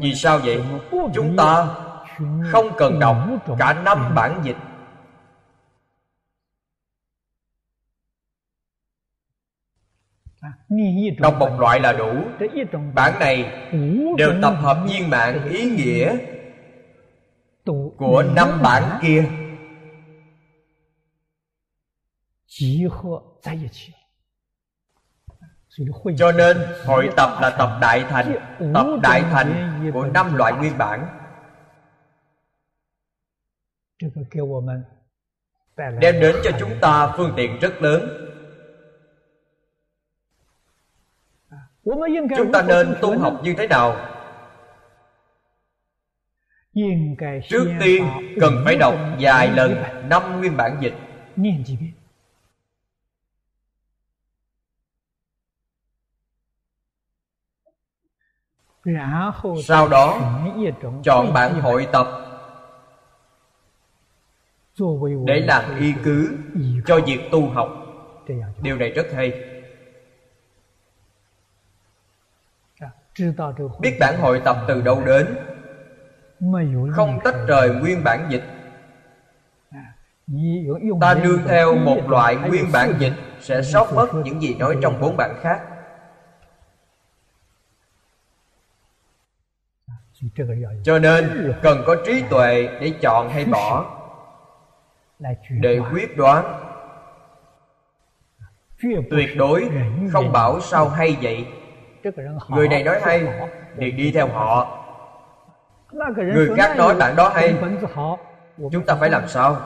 Vì 0.00 0.14
sao 0.14 0.38
vậy? 0.38 0.64
Chúng 1.14 1.36
ta 1.36 1.66
không 2.52 2.66
cần 2.76 2.98
đọc 2.98 3.16
cả 3.58 3.72
năm 3.72 4.14
bản 4.14 4.40
dịch. 4.44 4.56
Đọc 11.18 11.36
một 11.38 11.60
loại 11.60 11.80
là 11.80 11.92
đủ. 11.92 12.12
Bản 12.94 13.18
này 13.18 13.66
đều 14.18 14.32
tập 14.42 14.54
hợp 14.60 14.84
viên 14.88 15.10
mạng 15.10 15.48
ý 15.50 15.64
nghĩa 15.64 16.16
của 17.96 18.24
năm 18.36 18.62
bản 18.62 18.98
kia 19.02 19.28
cho 26.18 26.32
nên 26.32 26.56
hội 26.86 27.10
tập 27.16 27.30
là 27.40 27.50
tập 27.50 27.78
đại 27.80 28.04
thành 28.08 28.36
tập 28.74 28.86
đại 29.02 29.22
thành 29.22 29.80
của 29.94 30.06
năm 30.06 30.34
loại 30.34 30.52
nguyên 30.52 30.78
bản. 30.78 31.06
Đem 35.76 36.20
đến 36.20 36.36
cho 36.44 36.50
chúng 36.58 36.72
ta 36.80 37.12
phương 37.16 37.32
tiện 37.36 37.58
rất 37.58 37.82
lớn. 37.82 38.08
Chúng 42.36 42.52
ta 42.52 42.62
nên 42.62 42.94
tu 43.00 43.18
học 43.18 43.40
như 43.42 43.54
thế 43.58 43.68
nào? 43.68 43.96
Trước 47.48 47.72
tiên 47.80 48.08
cần 48.40 48.54
phải 48.64 48.76
đọc 48.76 48.94
vài 49.20 49.50
lần 49.50 49.82
năm 50.08 50.40
nguyên 50.40 50.56
bản 50.56 50.76
dịch 50.80 50.94
Sau 59.62 59.88
đó, 59.88 60.20
chọn 61.04 61.32
bản 61.32 61.60
hội 61.60 61.88
tập 61.92 62.06
Để 65.26 65.40
làm 65.40 65.62
y 65.80 65.94
cứ 66.04 66.36
cho 66.86 67.00
việc 67.06 67.28
tu 67.32 67.48
học. 67.48 67.68
Điều 68.62 68.76
này 68.76 68.90
rất 68.90 69.06
hay. 69.14 69.32
Biết 73.80 73.96
bản 74.00 74.20
hội 74.20 74.40
tập 74.44 74.56
từ 74.68 74.80
đâu 74.80 75.02
đến, 75.06 75.36
không 76.92 77.18
tách 77.24 77.34
rời 77.46 77.70
nguyên 77.70 78.04
bản 78.04 78.26
dịch. 78.30 78.42
Ta 81.00 81.14
nương 81.14 81.40
theo 81.46 81.74
một 81.74 82.00
loại 82.08 82.36
nguyên 82.36 82.64
bản 82.72 82.94
dịch 82.98 83.12
sẽ 83.40 83.62
sót 83.62 83.92
mất 83.94 84.14
những 84.24 84.42
gì 84.42 84.54
nói 84.54 84.76
trong 84.82 85.00
bốn 85.00 85.16
bản 85.16 85.34
khác. 85.40 85.60
Cho 90.84 90.98
nên 90.98 91.54
cần 91.62 91.82
có 91.86 91.96
trí 92.06 92.22
tuệ 92.30 92.78
để 92.80 92.92
chọn 93.00 93.28
hay 93.28 93.44
bỏ. 93.44 93.94
Để 95.50 95.80
quyết 95.92 96.16
đoán. 96.16 96.44
Tuyệt 99.10 99.30
đối 99.36 99.70
không 100.12 100.32
bảo 100.32 100.60
sao 100.60 100.88
hay 100.88 101.16
vậy. 101.22 101.46
Người 102.48 102.68
này 102.68 102.82
nói 102.84 103.00
hay, 103.02 103.26
thì 103.76 103.90
đi 103.90 104.12
theo 104.12 104.28
họ. 104.28 104.84
Người 106.16 106.48
khác 106.56 106.76
nói 106.76 106.94
bạn 106.94 107.16
đó 107.16 107.28
hay, 107.34 107.54
Chúng 108.72 108.86
ta 108.86 108.94
phải 108.94 109.10
làm 109.10 109.28
sao? 109.28 109.56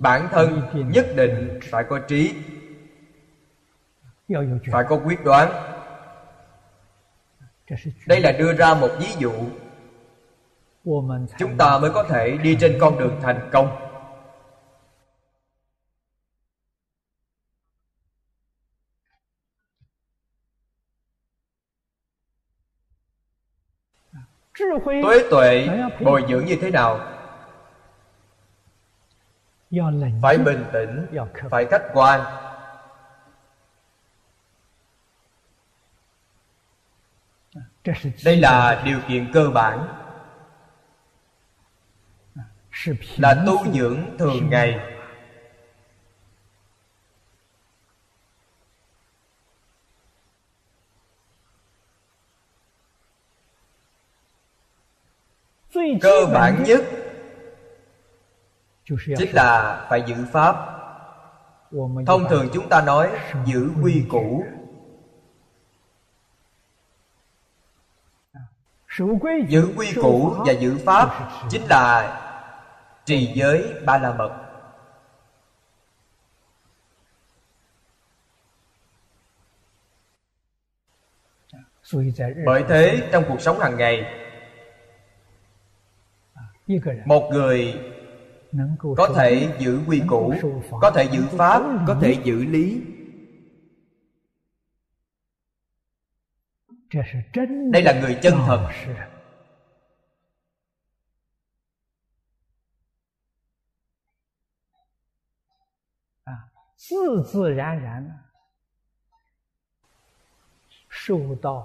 Bản 0.00 0.28
thân 0.30 0.62
nhất 0.88 1.06
định 1.16 1.60
phải 1.70 1.84
có 1.84 1.98
trí, 1.98 2.34
Phải 4.72 4.84
có 4.88 5.00
quyết 5.04 5.24
đoán. 5.24 5.71
Đây 8.06 8.20
là 8.20 8.32
đưa 8.32 8.52
ra 8.52 8.74
một 8.74 8.90
ví 8.98 9.06
dụ. 9.18 9.32
Chúng 11.38 11.56
ta 11.58 11.78
mới 11.78 11.90
có 11.90 12.02
thể 12.02 12.38
đi 12.42 12.56
trên 12.60 12.78
con 12.80 12.98
đường 12.98 13.20
thành 13.22 13.50
công. 13.52 13.88
Tuế 25.02 25.28
tuệ 25.30 25.68
bồi 26.00 26.24
dưỡng 26.28 26.44
như 26.44 26.56
thế 26.60 26.70
nào? 26.70 27.00
Phải 30.22 30.38
bình 30.38 30.64
tĩnh, 30.72 31.06
Phải 31.50 31.64
khách 31.64 31.82
quan. 31.94 32.41
Đây 38.24 38.36
là 38.36 38.82
điều 38.84 38.98
kiện 39.08 39.30
cơ 39.32 39.50
bản. 39.50 39.88
Là 43.16 43.44
tu 43.46 43.72
dưỡng 43.72 44.18
thường 44.18 44.50
ngày. 44.50 44.80
cơ 56.00 56.26
bản 56.34 56.64
nhất 56.66 56.84
chính 58.94 59.32
là 59.32 59.86
phải 59.90 60.02
giữ 60.06 60.14
pháp. 60.32 60.56
thông 62.06 62.28
thường 62.30 62.48
chúng 62.52 62.68
ta 62.68 62.82
nói 62.86 63.10
giữ 63.46 63.70
quy 63.82 64.04
củ 64.10 64.44
giữ 69.48 69.72
quy 69.76 69.92
củ 69.92 70.34
và 70.46 70.52
giữ 70.52 70.78
pháp 70.84 71.30
chính 71.50 71.62
là 71.62 72.18
trì 73.04 73.32
giới 73.34 73.74
ba 73.86 73.98
la 73.98 74.12
mật. 74.12 74.38
Bởi 82.46 82.64
thế 82.68 83.08
trong 83.12 83.24
cuộc 83.28 83.40
sống 83.40 83.60
hàng 83.60 83.76
ngày 83.76 84.04
một 87.04 87.28
người 87.32 87.80
có 88.96 89.08
thể 89.16 89.48
giữ 89.58 89.80
quy 89.86 90.02
củ 90.08 90.34
có 90.80 90.90
thể 90.90 91.04
giữ 91.04 91.22
pháp 91.38 91.62
có 91.86 91.96
thể 92.00 92.16
giữ 92.24 92.44
lý 92.44 92.80
đây 97.70 97.82
là 97.82 98.00
người 98.00 98.18
chân 98.22 98.34
thật. 98.46 98.68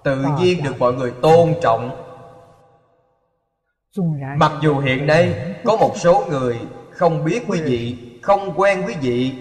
Tự 0.03 0.25
nhiên 0.39 0.63
được 0.63 0.75
mọi 0.79 0.93
người 0.93 1.13
tôn 1.21 1.53
trọng。mặc 1.61 4.51
dù 4.61 4.79
hiện 4.79 5.07
nay 5.07 5.55
có 5.65 5.77
một 5.77 5.93
số 5.95 6.25
người 6.29 6.59
không 6.91 7.25
biết 7.25 7.43
quý 7.47 7.61
vị 7.61 7.97
không 8.21 8.53
quen 8.55 8.83
quý 8.87 8.95
vị. 9.01 9.37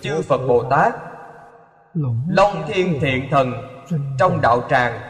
chư 0.00 0.22
phật 0.22 0.46
bồ 0.48 0.70
tát 0.70 0.94
long 2.28 2.64
thiên 2.68 2.98
thiện 3.00 3.28
thần 3.30 3.71
trong 4.18 4.40
đạo 4.40 4.62
tràng 4.70 5.00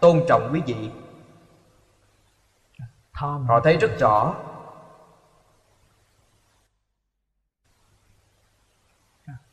tôn 0.00 0.20
trọng 0.28 0.50
quý 0.52 0.62
vị. 0.66 0.90
Họ 3.12 3.60
thấy 3.64 3.76
rất 3.76 3.90
rõ. 4.00 4.34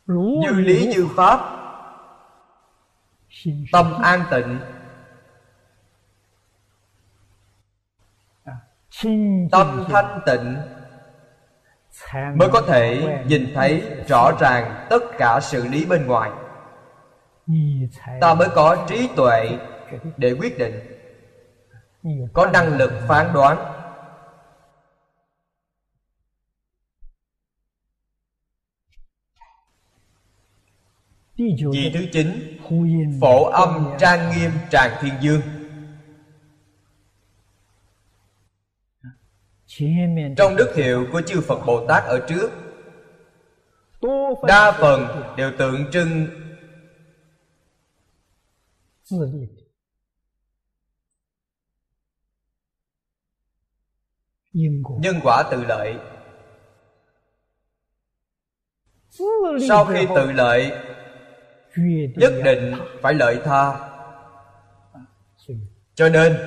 Như 0.07 0.51
lý 0.51 0.93
như 0.95 1.07
pháp 1.15 1.57
tâm 3.72 4.01
an 4.01 4.24
tịnh. 4.32 4.59
Tâm 9.51 9.86
thanh 9.89 10.22
tịnh. 10.26 10.57
Mới 12.13 12.49
có 12.53 12.61
thể 12.67 13.01
nhìn 13.28 13.51
thấy 13.55 14.03
rõ 14.07 14.32
ràng 14.39 14.88
tất 14.89 15.03
cả 15.17 15.39
sự 15.39 15.67
lý 15.67 15.86
bên 15.86 16.07
ngoài 16.07 16.32
ta 18.21 18.33
mới 18.33 18.47
có 18.55 18.85
trí 18.89 19.09
tuệ 19.15 19.57
để 20.17 20.33
quyết 20.39 20.57
định. 20.57 20.73
Có 22.33 22.45
năng 22.45 22.77
lực 22.77 22.91
phán 23.07 23.33
đoán. 23.33 23.77
Vị 31.71 31.91
thứ 31.93 32.05
chín, 32.11 32.57
Phổ 33.21 33.45
âm 33.45 33.93
trang 33.99 34.31
nghiêm 34.31 34.51
tràng 34.69 34.97
thiên 35.01 35.13
dương. 35.21 35.41
Trong 40.37 40.55
đức 40.55 40.73
hiệu 40.75 41.07
của 41.11 41.21
chư 41.21 41.41
Phật 41.41 41.65
Bồ 41.65 41.87
Tát 41.87 42.03
ở 42.03 42.19
trước, 42.27 42.51
Đa 44.47 44.71
phần 44.71 45.07
đều 45.37 45.51
tượng 45.57 45.91
trưng 45.91 46.27
Nhân 54.99 55.20
quả 55.24 55.43
tự 55.51 55.64
lợi. 55.64 55.95
Sau 59.68 59.86
khi 59.86 60.07
tự 60.16 60.32
lợi, 60.32 60.72
Nhất 62.16 62.34
định 62.43 62.74
phải 63.01 63.14
lợi 63.14 63.39
tha. 63.43 63.89
Cho 65.95 66.09
nên, 66.09 66.38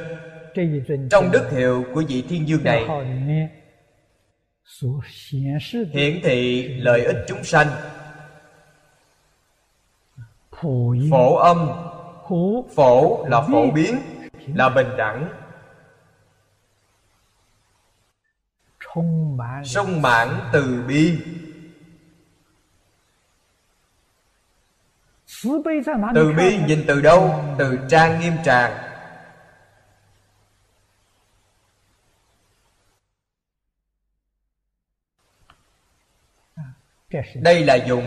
trong 1.10 1.30
đức 1.30 1.50
hiệu 1.50 1.84
của 1.94 2.02
vị 2.08 2.24
thiên 2.28 2.48
dương 2.48 2.64
này, 2.64 2.86
hiển 5.92 6.20
thị 6.22 6.68
lợi 6.68 7.04
ích 7.04 7.16
chúng 7.26 7.44
sanh. 7.44 7.66
Phổ 11.10 11.36
âm 11.36 11.68
phổ 12.74 13.24
là 13.28 13.40
phổ 13.40 13.70
biến 13.70 13.98
là 14.46 14.68
bình 14.68 14.96
đẳng. 14.96 15.28
Sung 19.64 20.02
mãn 20.02 20.28
từ 20.52 20.84
bi. 20.88 21.18
Từ 26.14 26.32
bi 26.36 26.58
nhìn 26.66 26.84
từ 26.88 27.00
đâu? 27.00 27.44
Từ 27.58 27.78
trang 27.88 28.20
nghiêm 28.20 28.32
tràng. 28.44 28.90
Đây 37.34 37.64
là 37.64 37.74
dùng 37.74 38.04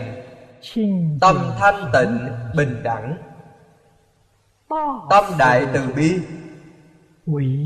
tâm 1.20 1.36
thanh 1.58 1.90
tịnh 1.92 2.28
bình 2.54 2.80
đẳng 2.82 3.27
tâm 5.10 5.24
đại 5.38 5.66
từ 5.74 5.88
bi. 5.96 6.20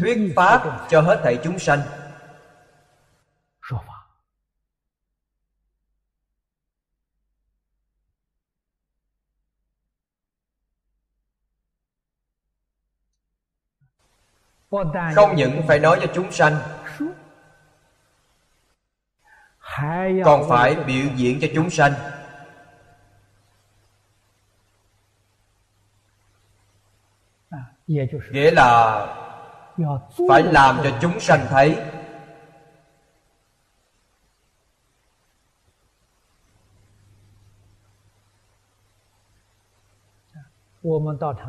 Thuyết 0.00 0.32
pháp 0.36 0.86
cho 0.90 1.00
hết 1.00 1.20
thảy 1.24 1.38
chúng 1.44 1.59
sanh. 1.59 1.80
Không 15.14 15.36
những 15.36 15.62
phải 15.68 15.78
nói 15.78 15.98
cho 16.03 16.12
chúng 16.14 16.32
sanh 16.32 16.57
còn 20.24 20.48
phải 20.48 20.74
biểu 20.74 21.07
diễn 21.16 21.38
cho 21.40 21.48
chúng 21.55 21.70
sanh 21.70 21.92
à, 27.50 27.71
nghĩa 28.32 28.50
là 28.50 29.06
phải 30.28 30.42
làm 30.42 30.80
cho 30.84 30.90
chúng 31.00 31.20
sanh 31.20 31.46
thấy. 31.48 31.76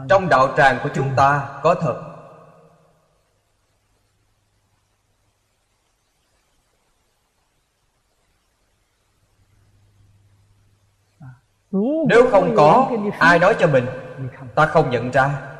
trong 0.09 0.29
đạo 0.29 0.53
tràng 0.57 0.79
của 0.83 0.89
chúng 0.93 1.09
ta 1.15 1.59
có 1.63 1.75
thật. 1.75 2.09
Nếu 12.09 12.29
không 12.31 12.53
có 12.57 12.91
ai 13.19 13.39
nói 13.39 13.55
cho 13.59 13.67
mình? 13.67 13.85
Ta 14.55 14.65
không 14.65 14.89
nhận 14.89 15.11
ra 15.11 15.52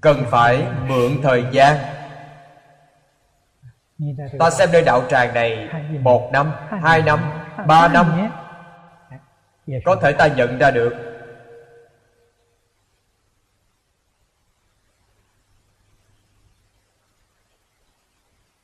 Cần 0.00 0.24
phải 0.30 0.66
mượn 0.88 1.22
thời 1.22 1.44
gian. 1.52 1.76
Ta 4.38 4.50
xem 4.50 4.68
nơi 4.72 4.82
đạo 4.82 5.02
tràng 5.08 5.34
này 5.34 5.68
Một 6.02 6.30
năm, 6.32 6.52
hai 6.82 7.02
năm, 7.02 7.20
ba 7.66 7.88
năm. 7.88 8.30
Có 9.84 9.96
thể 9.96 10.12
ta 10.12 10.26
nhận 10.26 10.58
ra 10.58 10.70
được. 10.70 10.92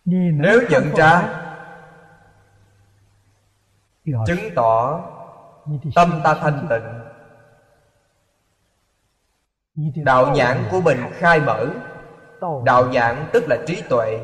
Nếu 0.04 0.60
nhận 0.70 0.94
ra 0.96 1.42
chứng 4.26 4.54
tỏ 4.54 5.00
tâm 5.94 6.20
ta 6.24 6.34
thanh 6.34 6.66
tịnh 6.70 7.05
đạo 9.96 10.30
nhãn 10.34 10.64
của 10.70 10.80
mình 10.80 10.98
khai 11.12 11.40
mở. 11.40 11.66
Đạo 12.64 12.88
nhãn 12.88 13.28
tức 13.32 13.44
là 13.48 13.56
trí 13.66 13.82
tuệ. 13.88 14.20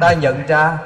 Ta 0.00 0.12
nhận 0.12 0.46
ra, 0.46 0.78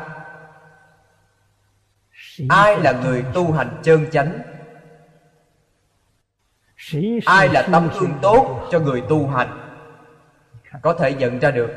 ai 2.49 2.81
là 2.81 2.93
người 2.93 3.25
tu 3.35 3.53
hành 3.53 3.81
chân 3.83 4.11
chánh? 4.11 4.39
Ai 7.25 7.49
là 7.49 7.69
tấm 7.73 7.89
gương 8.01 8.19
tốt 8.23 8.69
cho 8.71 8.79
người 8.81 9.03
tu 9.09 9.29
hành? 9.29 9.61
Có 10.83 10.95
thể 10.95 11.15
nhận 11.15 11.39
ra 11.39 11.51
được. 11.51 11.71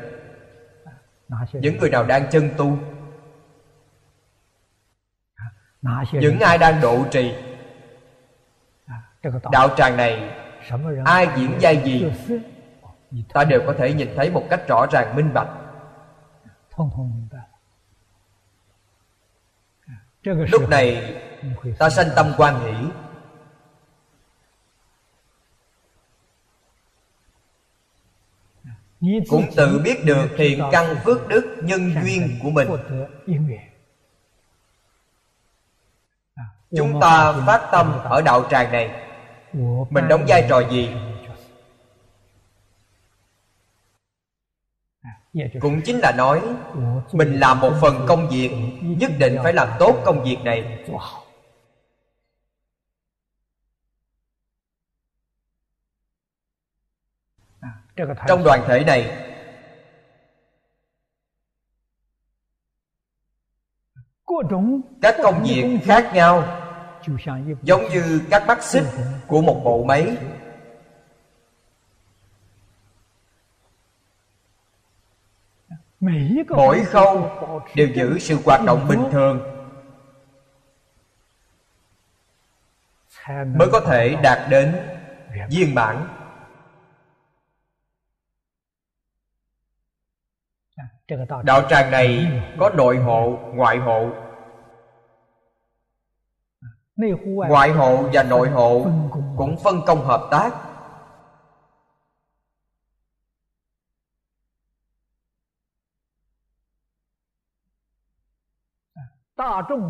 Những 1.52 1.78
người 1.78 1.90
nào 1.90 2.04
đang 2.04 2.30
chân 2.30 2.50
tu? 2.56 2.78
Những 6.12 6.40
ai 6.40 6.58
đang 6.58 6.80
độ 6.80 7.04
trì? 7.10 7.34
Đạo 9.52 9.68
tràng 9.76 9.96
này 9.96 10.34
ai 11.04 11.28
diễn 11.36 11.56
giai 11.60 11.82
gì 11.84 12.12
ta 13.32 13.44
đều 13.44 13.62
có 13.66 13.74
thể 13.78 13.92
nhìn 13.94 14.08
thấy 14.16 14.30
một 14.30 14.46
cách 14.50 14.68
rõ 14.68 14.86
ràng 14.92 15.16
minh 15.16 15.34
bạch. 15.34 15.48
Lúc 20.24 20.68
này 20.70 21.14
ta 21.78 21.90
sanh 21.90 22.06
tâm 22.16 22.32
quan 22.36 22.60
hỷ. 22.60 22.74
Cũng 29.28 29.44
tự 29.56 29.80
biết 29.84 30.04
được 30.04 30.28
thiện 30.36 30.62
căn 30.72 30.96
phước 31.04 31.28
đức 31.28 31.56
nhân 31.62 31.94
duyên 32.02 32.38
của 32.42 32.50
mình. 32.50 32.68
Chúng 36.76 37.00
ta 37.00 37.32
phát 37.46 37.68
tâm 37.72 37.98
ở 38.04 38.22
đạo 38.22 38.44
tràng 38.50 38.72
này 38.72 39.07
mình 39.90 40.08
đóng 40.08 40.24
vai 40.28 40.46
trò 40.48 40.60
gì? 40.70 40.90
Cũng 45.60 45.80
chính 45.84 45.98
là 45.98 46.12
nói, 46.12 46.42
mình 47.12 47.32
làm 47.40 47.60
một 47.60 47.72
phần 47.80 48.04
công 48.08 48.28
việc, 48.28 48.50
nhất 48.82 49.10
định 49.18 49.36
phải 49.42 49.52
làm 49.52 49.68
tốt 49.78 50.02
công 50.04 50.24
việc 50.24 50.38
này. 50.44 50.84
Trong 58.28 58.44
đoàn 58.44 58.64
thể 58.66 58.84
này, 58.84 59.24
các 65.02 65.16
công 65.22 65.42
việc 65.42 65.78
khác 65.84 66.10
nhau 66.14 66.64
giống 67.62 67.88
như 67.88 68.20
các 68.30 68.46
mắt 68.46 68.62
xích 68.62 68.84
của 69.26 69.40
một 69.40 69.60
bộ 69.64 69.84
máy. 69.84 70.16
Mỗi 76.48 76.84
khâu 76.84 77.30
đều 77.74 77.88
giữ 77.94 78.18
sự 78.18 78.38
hoạt 78.44 78.60
động 78.66 78.86
bình 78.88 79.02
thường. 79.12 79.54
Mới 83.28 83.68
có 83.72 83.80
thể 83.80 84.16
đạt 84.22 84.50
đến 84.50 84.76
viên 85.50 85.74
mãn. 85.74 86.08
Đạo 91.42 91.62
tràng 91.70 91.90
này 91.90 92.32
có 92.58 92.70
nội 92.70 92.96
hộ 92.96 93.38
ngoại 93.54 93.78
hộ 93.78 94.27
ngoại 97.48 97.70
hộ 97.70 98.04
và 98.12 98.22
nội 98.22 98.48
hộ 98.48 98.86
cũng 99.36 99.56
phân 99.56 99.80
công 99.86 100.04
hợp 100.04 100.28
tác. 100.30 100.52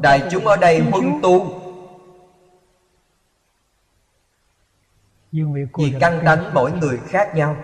Đại 0.02 0.28
chúng 0.30 0.46
ở 0.46 0.56
đây 0.56 0.80
huân 0.80 1.04
tu. 1.22 1.60
Vì 5.32 5.92
căn 6.00 6.22
tánh 6.24 6.54
mỗi 6.54 6.72
người 6.72 6.98
khác 7.06 7.34
nhau. 7.34 7.56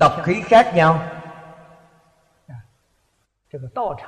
tập 0.00 0.12
khí 0.24 0.42
khác 0.44 0.72
nhau. 0.74 1.02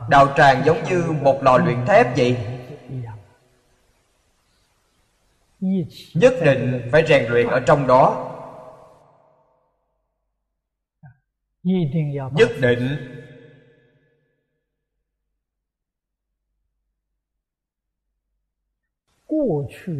Đạo 0.08 0.28
tràng 0.36 0.62
giống 0.64 0.82
như 0.84 1.14
một 1.22 1.42
lò 1.42 1.58
luyện 1.58 1.86
thép 1.86 2.16
vậy 2.16 2.53
nhất 6.14 6.34
định 6.44 6.88
phải 6.92 7.06
rèn 7.06 7.32
luyện 7.32 7.46
ở 7.46 7.60
trong 7.66 7.86
đó. 7.86 8.30
Nhất 12.32 12.48
định. 12.60 12.96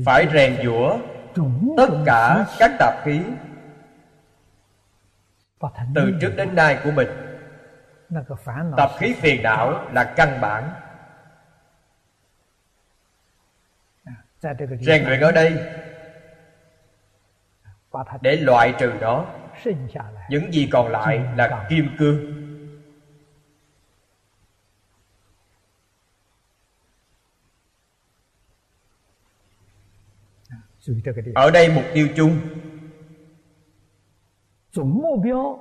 Phải 0.07 0.27
rèn 0.33 0.57
giũa 0.65 0.99
tất 1.77 1.89
cả 2.07 2.47
các 2.59 2.71
tạp 2.79 2.95
khí 3.05 3.21
từ 5.95 6.12
trước 6.21 6.35
đến 6.37 6.55
nay 6.55 6.79
của 6.85 6.91
mình. 6.91 7.09
Tạp 8.77 8.91
khí 8.99 9.15
phiền 9.21 9.43
não 9.43 9.93
là 9.93 10.15
căn 10.17 10.41
bản. 10.41 10.84
Rèn 14.81 15.05
luyện 15.05 15.21
ở 15.21 15.33
đây. 15.33 15.59
Để 18.21 18.37
loại 18.37 18.75
trừ 18.79 18.93
đó. 19.01 19.35
Những 20.29 20.53
gì 20.53 20.69
còn 20.73 20.89
lại 20.89 21.21
là 21.37 21.67
kim 21.71 21.89
cương. 21.99 22.45
Ở 31.35 31.51
đây 31.51 31.69
mục 31.69 31.85
tiêu 31.95 32.09
chung. 32.17 32.41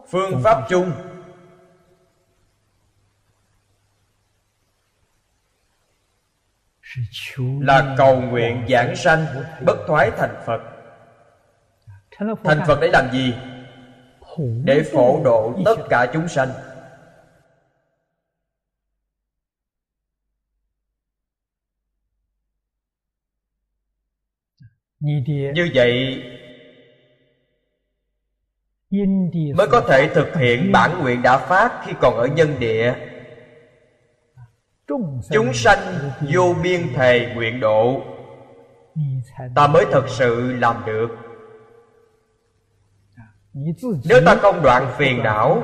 Phương 0.10 0.42
pháp 0.44 0.66
chung 0.70 0.92
là 7.62 7.96
cầu 7.98 8.22
nguyện 8.22 8.66
giảng 8.70 8.96
sanh 8.96 9.26
bất 9.66 9.78
thoái 9.88 10.12
thành 10.18 10.36
phật. 10.46 10.62
Thành 12.44 12.62
phật 12.68 12.80
để 12.82 12.88
làm 12.88 13.12
gì? 13.12 13.34
Để 14.64 14.84
phổ 14.94 15.22
độ 15.24 15.54
tất 15.66 15.76
cả 15.90 16.06
chúng 16.14 16.28
sanh. 16.28 16.50
Như 25.00 25.70
vậy 25.74 26.24
mới 29.56 29.68
có 29.72 29.82
thể 29.90 30.10
thực 30.14 30.36
hiện 30.36 30.72
bản 30.72 31.00
nguyện 31.02 31.22
đã 31.22 31.38
phát 31.38 31.82
khi 31.86 31.92
còn 32.02 32.18
ở 32.18 32.28
nhân 32.28 32.60
địa 32.60 33.13
chúng 35.32 35.54
sanh 35.54 35.80
vô 36.34 36.56
biên 36.64 36.94
thề 36.94 37.34
nguyện 37.36 37.60
độ. 37.60 38.02
Ta 39.56 39.68
mới 39.68 39.86
thật 39.92 40.06
sự 40.08 40.54
làm 40.54 40.84
được. 40.86 41.08
Nếu 44.04 44.22
ta 44.26 44.36
không 44.36 44.64
đoạn 44.64 44.92
phiền 44.98 45.24
não 45.24 45.64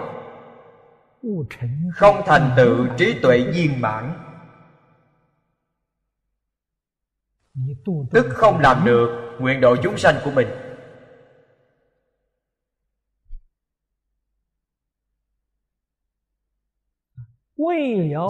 không 1.93 2.22
thành 2.26 2.51
tựu 2.57 2.88
trí 2.97 3.19
tuệ 3.22 3.41
viên 3.53 3.81
mãn. 3.81 4.14
Tức 8.11 8.26
không 8.30 8.60
làm 8.60 8.85
được 8.85 9.35
nguyện 9.39 9.61
độ 9.61 9.76
chúng 9.84 9.97
sanh 9.97 10.15
của 10.23 10.31
mình 10.31 10.47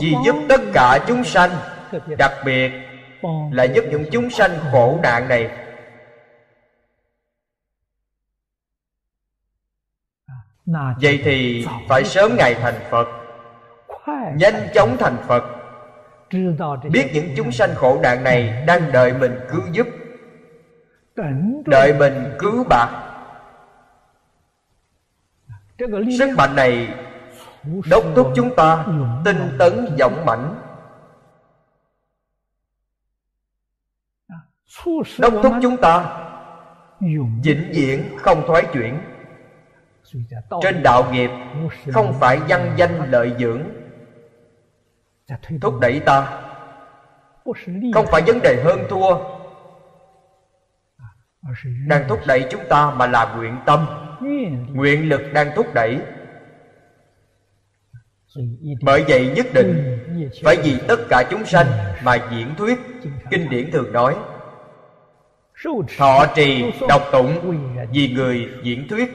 vì 0.02 0.16
giúp 0.26 0.36
tất 0.50 0.62
cả 0.74 1.06
chúng 1.08 1.24
sanh 1.24 1.50
đặc 2.18 2.32
biệt 2.46 2.72
là 3.52 3.64
giúp 3.64 3.86
những 3.92 4.06
chúng 4.12 4.30
sanh 4.30 4.52
khổ 4.72 5.00
nạn 5.04 5.28
này. 5.28 5.50
Vậy 11.02 11.22
thì 11.24 11.68
phải 11.88 12.04
sớm 12.04 12.36
ngày 12.38 12.54
thành 12.54 12.80
phật 12.90 13.08
nhanh 14.36 14.68
chóng 14.74 14.98
thành 15.00 15.18
phật. 15.28 15.44
Biết 16.92 17.12
những 17.14 17.34
chúng 17.38 17.52
sanh 17.52 17.76
khổ 17.76 18.00
nạn 18.04 18.24
này 18.24 18.64
đang 18.68 18.92
đợi 18.92 19.14
mình 19.14 19.40
cứu 19.52 19.62
giúp. 19.72 19.88
Đợi 21.66 21.94
mình 21.94 22.36
cứu 22.40 22.64
bạc 22.64 23.06
sức 26.20 26.30
mạnh 26.38 26.56
này 26.56 26.88
đốc 27.64 28.04
thúc 28.16 28.32
chúng 28.36 28.56
ta, 28.56 28.86
tinh 29.26 29.56
tấn 29.60 29.96
dũng 30.00 30.26
mãnh 30.26 30.56
đốc 35.20 35.34
thúc 35.44 35.54
chúng 35.62 35.78
ta, 35.78 36.26
vĩnh 37.44 37.72
viễn 37.74 38.18
không 38.18 38.44
thoái 38.48 38.64
chuyển. 38.74 39.02
Trên 40.62 40.84
đạo 40.84 41.12
nghiệp, 41.12 41.30
không 41.94 42.14
phải 42.20 42.38
văn 42.38 42.74
danh 42.78 43.12
lợi 43.12 43.36
dưỡng. 43.40 43.64
Thúc 45.62 45.80
đẩy 45.80 46.00
ta, 46.00 46.42
không 47.94 48.06
phải 48.12 48.22
vấn 48.22 48.40
đề 48.44 48.62
hơn 48.64 48.80
thua. 48.90 49.18
Đang 51.88 52.08
thúc 52.08 52.20
đẩy 52.28 52.48
chúng 52.52 52.64
ta 52.70 52.92
mà 52.92 53.08
là 53.08 53.36
nguyện 53.36 53.58
tâm. 53.66 53.86
Nguyện 54.74 55.10
lực 55.10 55.22
đang 55.34 55.52
thúc 55.56 55.68
đẩy 55.74 56.02
bởi 58.82 59.04
vậy 59.08 59.32
nhất 59.36 59.48
định 59.54 60.00
phải 60.44 60.58
vì 60.64 60.78
tất 60.88 61.00
cả 61.10 61.24
chúng 61.32 61.46
sanh 61.46 61.68
mà 62.04 62.30
diễn 62.32 62.56
thuyết. 62.58 62.80
Kinh 63.32 63.50
điển 63.50 63.72
thường 63.72 63.94
nói, 63.94 64.16
thọ 65.98 66.26
trì 66.36 66.64
đọc 66.90 67.02
tụng 67.12 67.56
vì 67.92 68.10
người 68.10 68.50
diễn 68.64 68.88
thuyết. 68.90 69.12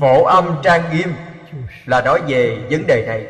Phổ 0.00 0.24
âm 0.24 0.56
trang 0.62 0.96
nghiêm 0.96 1.08
là 1.86 2.02
nói 2.02 2.20
về 2.28 2.66
vấn 2.70 2.86
đề 2.86 3.06
này. 3.06 3.26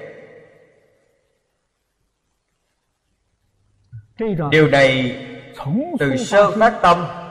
Điều 4.50 4.68
này 4.68 5.16
từ 5.98 6.16
sơ 6.16 6.50
phát 6.58 6.78
tâm 6.82 7.23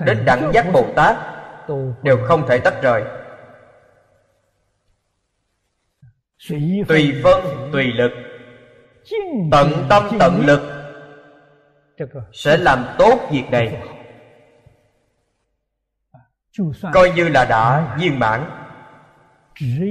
đến 0.00 0.24
đẳng 0.24 0.52
giác 0.54 0.66
bồ 0.72 0.86
tát 0.96 1.16
đều 2.02 2.18
không 2.26 2.46
thể 2.48 2.58
tách 2.58 2.82
rời. 2.82 3.02
Tùy 6.88 7.14
phân 7.24 7.70
tùy 7.72 7.84
lực. 7.84 8.10
Tận 9.50 9.68
tâm 9.88 10.04
tận 10.18 10.46
lực. 10.46 10.60
Sẽ 12.32 12.56
làm 12.56 12.84
tốt 12.98 13.18
việc 13.30 13.44
này. 13.50 13.82
Coi 16.92 17.10
như 17.10 17.28
là 17.28 17.44
đã 17.44 17.96
viên 17.98 18.18
mãn. 18.18 18.50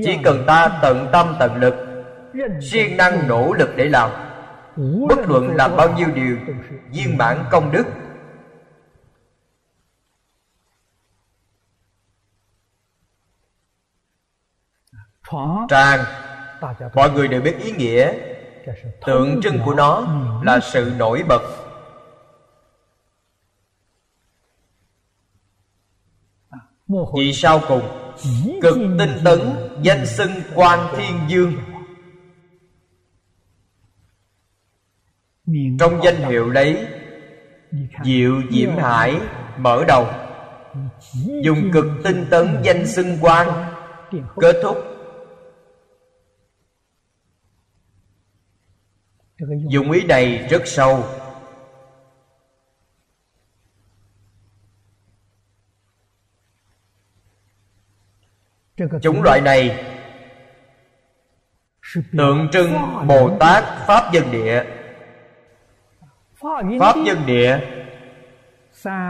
Chỉ 0.03 0.17
cần 0.23 0.43
ta 0.47 0.79
tận 0.81 1.07
tâm 1.11 1.35
tận 1.39 1.55
lực 1.55 1.75
siêng 2.61 2.97
năng 2.97 3.27
nỗ 3.27 3.53
lực 3.53 3.69
để 3.75 3.85
làm. 3.85 4.09
Bất 5.09 5.19
luận 5.27 5.55
làm 5.55 5.75
bao 5.77 5.93
nhiêu 5.93 6.07
điều 6.13 6.37
viên 6.91 7.17
mãn 7.17 7.37
công 7.51 7.71
đức 7.71 7.85
tràng 15.69 16.05
mọi 16.93 17.11
người 17.11 17.27
đều 17.27 17.41
biết 17.41 17.59
ý 17.59 17.71
nghĩa 17.71 18.13
tượng 19.05 19.41
trưng 19.41 19.59
của 19.65 19.73
nó 19.73 20.07
là 20.43 20.59
sự 20.59 20.91
nổi 20.97 21.23
bật. 21.27 21.41
Vì 27.17 27.33
sau 27.33 27.61
cùng 27.67 27.81
cực 28.61 28.77
tinh 28.99 29.19
tấn 29.23 29.39
danh 29.81 30.05
xưng 30.05 30.31
quan 30.55 30.79
thiên 30.97 31.19
dương. 31.27 31.53
Trong 35.79 36.03
danh 36.03 36.15
hiệu 36.15 36.49
lấy 36.49 36.87
diệu 38.03 38.41
diễm 38.51 38.77
hải 38.77 39.19
mở 39.57 39.83
đầu. 39.87 40.07
Dùng 41.43 41.71
cực 41.73 41.85
tinh 42.03 42.25
tấn 42.29 42.61
danh 42.63 42.87
xưng 42.87 43.17
quan 43.21 43.47
kết 44.41 44.55
thúc 44.63 44.94
dụng 49.69 49.91
ý 49.91 50.03
này 50.03 50.47
rất 50.49 50.61
sâu. 50.65 51.03
Chủng 59.01 59.23
loại 59.23 59.41
này 59.41 59.85
tượng 62.17 62.47
trưng 62.51 62.73
bồ 63.07 63.37
tát 63.39 63.63
pháp 63.87 64.13
dân 64.13 64.31
địa. 64.31 64.63
Pháp 66.79 66.97
nhân 66.97 67.25
địa. 67.25 67.59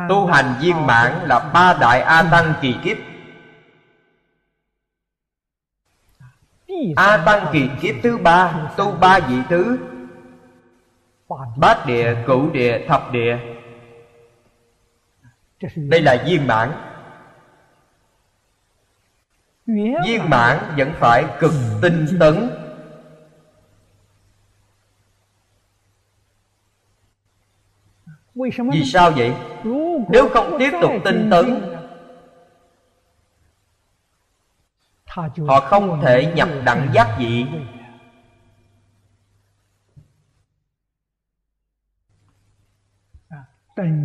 Tu 0.09 0.25
hành 0.25 0.55
viên 0.61 0.85
mãn 0.87 1.27
là 1.27 1.51
ba 1.53 1.77
đại 1.81 2.01
a 2.01 2.23
tăng 2.31 2.53
kỳ 2.61 2.75
kiếp. 2.83 2.97
A 6.95 7.23
tăng 7.25 7.47
kỳ 7.53 7.69
kiếp 7.81 7.95
thứ 8.03 8.17
ba 8.17 8.69
tu 8.77 8.91
ba 8.91 9.19
vị 9.19 9.35
thứ 9.49 9.77
bát 11.57 11.85
địa, 11.85 12.15
cửu 12.27 12.51
địa, 12.51 12.85
thập 12.87 13.11
địa. 13.11 13.37
Đây 15.75 16.01
là 16.01 16.23
viên 16.25 16.47
mãn. 16.47 16.71
Viên 20.05 20.29
mãn 20.29 20.57
vẫn 20.77 20.91
phải 20.99 21.25
cực 21.39 21.53
tinh 21.81 22.05
tấn. 22.19 22.49
Vì 28.71 28.83
sao 28.85 29.11
vậy? 29.11 29.33
Nếu 30.09 30.29
không 30.29 30.55
tiếp 30.59 30.71
tục 30.81 30.91
tinh 31.03 31.29
tấn, 31.31 31.61
họ 35.47 35.59
không 35.59 36.01
thể 36.01 36.33
nhập 36.35 36.49
đẳng 36.65 36.89
giác 36.93 37.15
vị. 37.19 37.45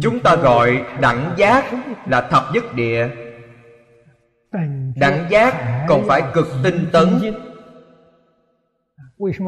Chúng 0.02 0.20
ta 0.20 0.36
gọi 0.36 0.84
đẳng 1.00 1.34
giác 1.36 1.64
là 2.06 2.20
thập 2.20 2.44
nhất 2.54 2.74
địa. 2.74 3.08
Đẳng 4.96 5.26
giác 5.30 5.54
còn 5.88 6.08
phải 6.08 6.22
cực 6.34 6.46
tinh 6.62 6.86
tấn. 6.92 7.20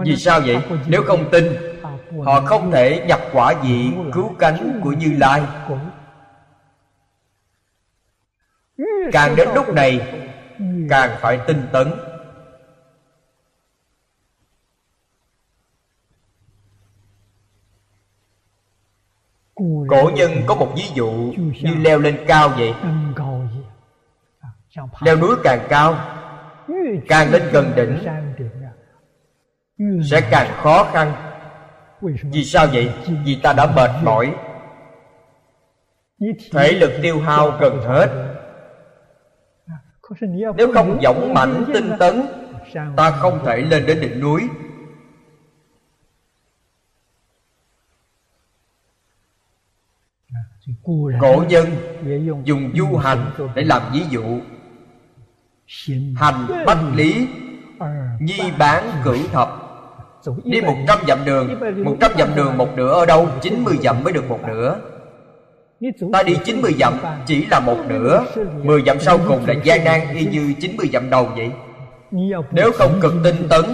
Vì 0.05 0.17
sao 0.17 0.41
vậy? 0.41 0.59
nếu 0.87 1.03
không 1.03 1.29
tin 1.31 1.73
họ 2.25 2.41
không 2.41 2.71
thể 2.71 3.05
nhập 3.07 3.21
quả 3.33 3.55
vị 3.63 3.93
cứu 4.13 4.35
cánh 4.39 4.81
của 4.83 4.93
như 4.93 5.13
lai. 5.19 5.43
Càng 9.13 9.37
đến 9.37 9.49
lúc 9.55 9.75
này 9.75 10.01
càng 10.91 11.11
phải 11.21 11.39
tinh 11.47 11.63
tấn 11.73 11.89
cổ 19.89 20.11
nhân 20.15 20.31
có 20.47 20.55
một 20.55 20.73
ví 20.77 20.85
dụ 20.95 21.33
như 21.37 21.75
leo 21.83 21.99
lên 21.99 22.19
cao 22.27 22.49
vậy. 22.49 22.75
Leo 25.01 25.17
núi 25.17 25.37
càng 25.45 25.67
cao 25.69 25.95
càng 27.09 27.33
lên 27.33 27.43
gần 27.53 27.73
đỉnh 27.77 27.99
sẽ 30.11 30.21
càng 30.31 30.51
khó 30.57 30.85
khăn. 30.93 31.13
Vì 32.23 32.45
sao 32.45 32.67
vậy? 32.73 32.93
Vì 33.25 33.41
ta 33.43 33.53
đã 33.53 33.67
mệt 33.77 33.91
mỏi. 34.03 34.35
Thể 36.53 36.73
lực 36.73 36.93
tiêu 37.03 37.21
hao 37.21 37.51
gần 37.61 37.83
hết. 37.83 38.09
nếu 40.57 40.73
không 40.75 40.99
dũng 41.03 41.35
mạnh 41.35 41.65
tinh 41.75 41.91
tấn 41.99 42.23
ta 42.97 43.11
không 43.11 43.39
thể 43.45 43.57
lên 43.57 43.87
đến 43.87 44.01
đỉnh 44.01 44.21
núi 44.21 44.49
cổ 51.21 51.45
nhân 51.49 51.67
dùng 52.45 52.73
du 52.75 52.97
hành 52.97 53.31
để 53.55 53.63
làm 53.63 53.83
ví 53.93 54.01
dụ. 54.11 54.39
Hành 56.17 56.65
bách 56.67 56.79
lý 56.95 57.29
nhi 58.21 58.41
bán 58.59 58.85
cửu 59.05 59.17
thập. 59.33 59.49
Đi 60.45 60.61
một 60.61 60.77
trăm 60.89 60.99
dặm 61.09 61.19
đường 61.25 61.61
một 61.85 61.97
trăm 62.01 62.11
dặm 62.19 62.29
đường 62.37 62.59
một 62.59 62.69
nửa 62.77 62.93
ở 62.93 63.07
đâu 63.07 63.29
chín 63.41 63.65
mươi 63.65 63.79
dặm 63.83 64.05
mới 64.05 64.13
được 64.13 64.29
một 64.29 64.41
nửa. 64.47 64.81
Ta 66.13 66.23
đi 66.23 66.37
chín 66.45 66.63
mươi 66.63 66.75
dặm 66.79 66.95
chỉ 67.27 67.47
là 67.47 67.61
một 67.61 67.79
nửa. 67.89 68.25
mười 68.63 68.83
dặm 68.87 69.01
sau 69.01 69.19
cùng 69.29 69.47
là 69.47 69.55
gian 69.65 69.85
nan 69.85 70.01
y 70.17 70.27
như 70.27 70.55
chín 70.61 70.77
mươi 70.77 70.89
dặm 70.93 71.11
đầu 71.11 71.29
vậy. 71.37 71.51
Nếu 72.53 72.73
không 72.73 72.99
cực 73.01 73.15
tinh 73.25 73.49
tấn 73.49 73.65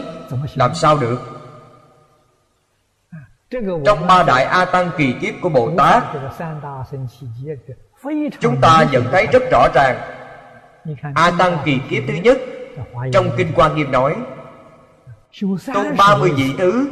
Làm 0.55 0.75
sao 0.75 0.99
được 1.01 1.38
Trong 3.51 4.07
ba 4.07 4.23
đại 4.23 4.45
A 4.45 4.65
Tăng 4.65 4.91
kỳ 4.97 5.13
kiếp 5.21 5.35
của 5.41 5.49
Bồ 5.49 5.71
Tát 5.77 6.03
Chúng 8.41 8.57
ta 8.61 8.87
nhận 8.93 9.05
thấy 9.11 9.27
rất 9.33 9.43
rõ 9.51 9.69
ràng. 9.75 9.97
A 11.15 11.33
Tăng 11.39 11.59
kỳ 11.65 11.79
kiếp 11.91 12.03
thứ 12.09 12.15
nhất 12.15 12.39
Trong 13.13 13.31
Kinh 13.37 13.53
Quan 13.55 13.77
Nghiêm 13.77 13.91
nói 13.91 14.17
Tu 15.75 15.85
ba 15.99 16.17
mươi 16.17 16.31
vị 16.37 16.55
thứ 16.59 16.91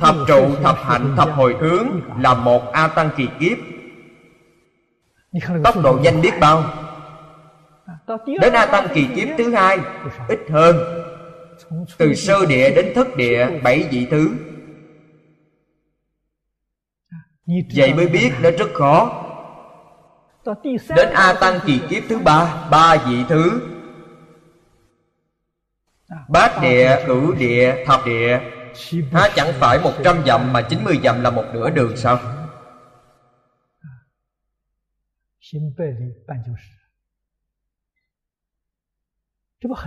Thập 0.00 0.14
trụ, 0.28 0.54
thập 0.62 0.76
hạnh, 0.78 1.14
thập 1.16 1.28
hồi 1.32 1.56
hướng 1.60 1.86
Là 2.18 2.34
một 2.34 2.72
A 2.72 2.88
Tăng 2.88 3.10
kỳ 3.16 3.28
kiếp. 3.40 3.58
Tốc 5.64 5.74
độ 5.82 5.98
nhanh 6.02 6.20
biết 6.20 6.32
bao? 6.40 6.64
Đến 8.26 8.52
A 8.52 8.66
Tăng 8.66 8.88
kỳ 8.94 9.06
kiếp 9.14 9.28
thứ 9.38 9.52
hai 9.52 9.78
Ít 10.28 10.40
hơn. 10.50 10.76
Từ 11.98 12.14
sơ 12.14 12.46
địa 12.46 12.70
đến 12.70 12.92
thất 12.94 13.16
địa 13.16 13.48
Bảy 13.62 13.88
vị 13.90 14.06
thứ 14.10 14.30
Vậy 17.76 17.94
mới 17.94 18.06
biết 18.06 18.32
nó 18.42 18.50
rất 18.58 18.68
khó. 18.74 19.26
Đến 20.96 21.08
A 21.14 21.32
Tăng 21.40 21.60
kỳ 21.66 21.80
kiếp 21.88 22.02
thứ 22.08 22.18
ba 22.18 22.68
Ba 22.70 22.96
vị 22.96 23.24
thứ. 23.28 23.60
Bát 26.28 26.62
địa, 26.62 27.04
cửu 27.06 27.32
địa, 27.32 27.84
thập 27.86 28.00
địa. 28.06 28.40
Há 29.12 29.28
chẳng 29.34 29.52
phải 29.52 29.78
một 29.78 29.92
trăm 30.04 30.22
dặm 30.26 30.52
mà 30.52 30.62
chín 30.62 30.84
mươi 30.84 30.98
dặm 31.04 31.22
là 31.22 31.30
một 31.30 31.44
nửa 31.52 31.70
đường 31.70 31.96
sao? 31.96 32.18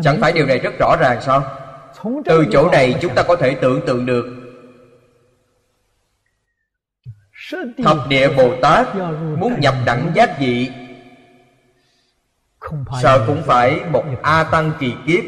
Chẳng 0.04 0.18
phải 0.22 0.34
điều 0.34 0.46
này 0.46 0.60
rất 0.60 0.74
rõ 0.80 0.96
ràng 1.00 1.22
sao? 1.22 1.44
Từ 2.26 2.46
chỗ 2.52 2.70
này 2.72 2.96
chúng 3.02 3.16
ta 3.16 3.24
có 3.28 3.36
thể 3.36 3.58
tưởng 3.62 3.82
tượng 3.88 4.06
được 4.06 4.43
Thập 7.84 7.98
địa 8.10 8.34
Bồ 8.38 8.62
Tát 8.62 8.96
Muốn 9.38 9.60
nhập 9.60 9.76
đẳng 9.86 10.12
giác 10.16 10.38
dị 10.40 10.72
Sợ 13.02 13.24
cũng 13.28 13.42
phải 13.46 13.86
một 13.92 14.04
A 14.22 14.44
Tăng 14.44 14.72
kỳ 14.80 14.94
kiếp. 15.08 15.24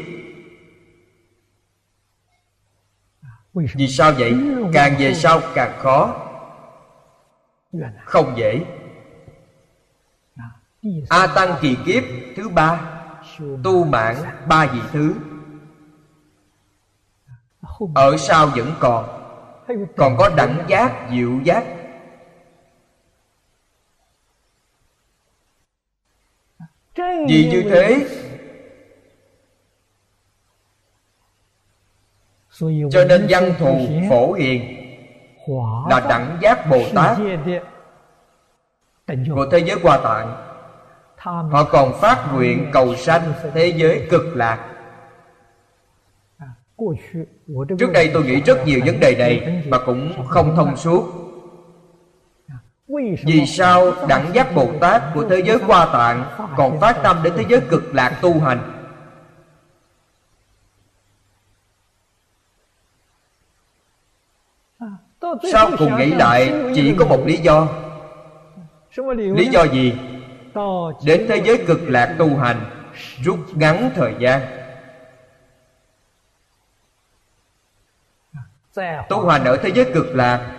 Vì 3.74 3.88
sao 3.88 4.12
vậy? 4.18 4.34
Càng 4.72 4.94
về 4.98 5.14
sau 5.14 5.40
càng 5.54 5.78
khó. 5.78 6.16
Không 8.04 8.34
dễ. 8.36 8.64
A 11.08 11.26
Tăng 11.26 11.54
kỳ 11.60 11.76
kiếp 11.86 12.02
thứ 12.36 12.48
ba. 12.48 12.80
Tu 13.64 13.84
mạng 13.84 14.16
ba 14.48 14.66
vị 14.66 14.80
thứ. 14.92 15.14
Ở 17.94 18.16
sau 18.16 18.46
vẫn 18.46 18.72
còn. 18.80 19.04
Còn 19.96 20.16
có 20.16 20.30
đẳng 20.36 20.64
giác, 20.68 20.92
diệu 21.10 21.40
giác 21.44 21.64
Vì 27.28 27.48
như 27.50 27.62
thế? 27.70 28.06
Cho 32.90 33.04
nên 33.08 33.26
văn 33.28 33.52
thù 33.58 33.88
phổ 34.10 34.32
hiền 34.32 34.72
Là 35.88 36.06
đẳng 36.08 36.38
giác 36.40 36.70
Bồ 36.70 36.78
Tát 36.94 37.18
Của 39.34 39.46
thế 39.50 39.58
giới 39.58 39.78
qua 39.82 39.98
tạng. 39.98 40.36
Họ 41.50 41.64
còn 41.64 41.92
phát 42.00 42.28
nguyện 42.34 42.70
cầu 42.72 42.94
sanh 42.94 43.32
thế 43.54 43.66
giới 43.76 44.06
cực 44.10 44.36
lạc. 44.36 44.72
Trước 47.78 47.92
đây 47.92 48.10
tôi 48.14 48.24
nghĩ 48.24 48.40
rất 48.40 48.66
nhiều 48.66 48.80
vấn 48.86 49.00
đề 49.00 49.14
này 49.18 49.62
Mà 49.68 49.78
cũng 49.78 50.12
không 50.28 50.56
thông 50.56 50.76
suốt 50.76 51.25
vì 53.24 53.46
sao 53.46 53.92
đẳng 54.08 54.30
giác 54.34 54.54
Bồ 54.54 54.72
Tát 54.80 55.02
của 55.14 55.28
thế 55.28 55.42
giới 55.46 55.58
hoa 55.58 55.86
tạng 55.92 56.24
Còn 56.56 56.80
phát 56.80 57.00
tâm 57.02 57.22
đến 57.22 57.32
thế 57.36 57.44
giới 57.48 57.60
cực 57.60 57.94
lạc 57.94 58.18
tu 58.22 58.40
hành? 58.40 58.72
Sao 65.52 65.70
cùng 65.78 65.96
nghĩ 65.96 66.14
lại 66.14 66.52
chỉ 66.74 66.94
có 66.98 67.06
một 67.06 67.22
lý 67.26 67.36
do? 67.36 67.68
Lý 69.16 69.46
do 69.46 69.64
gì? 69.64 69.94
Đến 71.04 71.26
thế 71.28 71.42
giới 71.44 71.64
cực 71.66 71.80
lạc 71.88 72.14
tu 72.18 72.36
hành 72.36 72.64
Rút 73.22 73.38
ngắn 73.54 73.90
thời 73.94 74.14
gian. 74.18 74.40
Tu 79.08 79.28
hành 79.28 79.44
ở 79.44 79.56
thế 79.56 79.70
giới 79.74 79.90
cực 79.94 80.06
lạc 80.14 80.55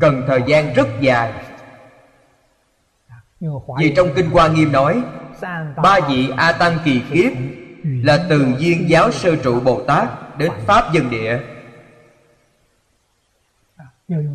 Cần 0.00 0.24
thời 0.26 0.42
gian 0.46 0.74
rất 0.74 0.88
dài. 1.00 1.32
Vì 3.78 3.92
trong 3.96 4.08
Kinh 4.16 4.30
Hoa 4.30 4.48
Nghiêm 4.48 4.72
nói, 4.72 5.02
Ba 5.82 6.00
vị 6.08 6.30
A 6.36 6.52
Tăng 6.52 6.78
kỳ 6.84 7.00
kiếp 7.10 7.32
Là 7.82 8.26
từ 8.28 8.46
viên 8.58 8.90
giáo 8.90 9.10
sơ 9.10 9.36
trụ 9.36 9.60
Bồ 9.60 9.82
Tát 9.82 10.08
Đến 10.38 10.52
Pháp 10.66 10.92
dân 10.92 11.10
địa. 11.10 11.38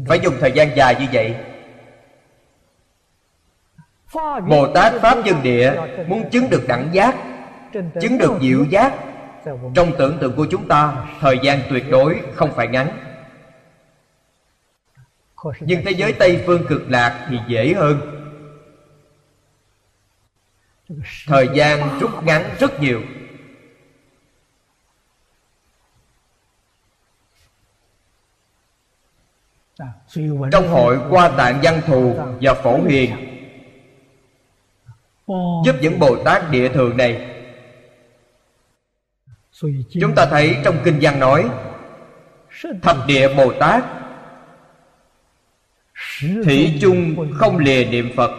Phải 0.07 0.19
dùng 0.19 0.33
thời 0.39 0.51
gian 0.51 0.75
dài 0.75 0.95
như 0.99 1.05
vậy. 1.13 1.35
Bồ 4.47 4.67
Tát 4.73 4.93
Pháp 5.01 5.25
Dân 5.25 5.43
Địa 5.43 5.73
Muốn 6.07 6.29
chứng 6.29 6.49
được 6.49 6.63
đẳng 6.67 6.89
giác, 6.91 7.15
Chứng 8.01 8.17
được 8.17 8.33
diệu 8.41 8.63
giác. 8.63 8.93
Trong 9.75 9.91
tưởng 9.97 10.17
tượng 10.21 10.35
của 10.35 10.47
chúng 10.51 10.67
ta, 10.67 10.93
Thời 11.19 11.39
gian 11.43 11.59
tuyệt 11.69 11.83
đối 11.89 12.19
không 12.35 12.51
phải 12.55 12.67
ngắn. 12.67 13.08
Nhưng 15.59 15.81
thế 15.85 15.91
giới 15.91 16.13
Tây 16.13 16.43
Phương 16.45 16.65
cực 16.67 16.89
lạc 16.89 17.27
thì 17.29 17.37
dễ 17.47 17.73
hơn. 17.73 18.15
Thời 21.27 21.49
gian 21.53 21.99
rút 21.99 22.23
ngắn 22.23 22.55
rất 22.59 22.81
nhiều. 22.81 23.01
Trong 30.51 30.67
hội 30.67 30.99
qua 31.09 31.29
tạng 31.37 31.59
văn 31.63 31.81
thù 31.87 32.15
và 32.41 32.53
phổ 32.53 32.83
hiền 32.83 33.15
Giúp 35.65 35.75
những 35.81 35.99
Bồ 35.99 36.23
Tát 36.23 36.51
địa 36.51 36.69
thường 36.69 36.97
này 36.97 37.35
Chúng 40.01 40.15
ta 40.15 40.25
thấy 40.25 40.57
trong 40.63 40.77
Kinh 40.83 40.99
văn 41.01 41.19
nói 41.19 41.49
Thập 42.81 42.97
địa 43.07 43.33
Bồ 43.33 43.53
Tát 43.59 43.98
Thủy 46.21 46.77
chung 46.81 47.31
không 47.33 47.57
lìa 47.57 47.85
niệm 47.85 48.11
Phật 48.15 48.31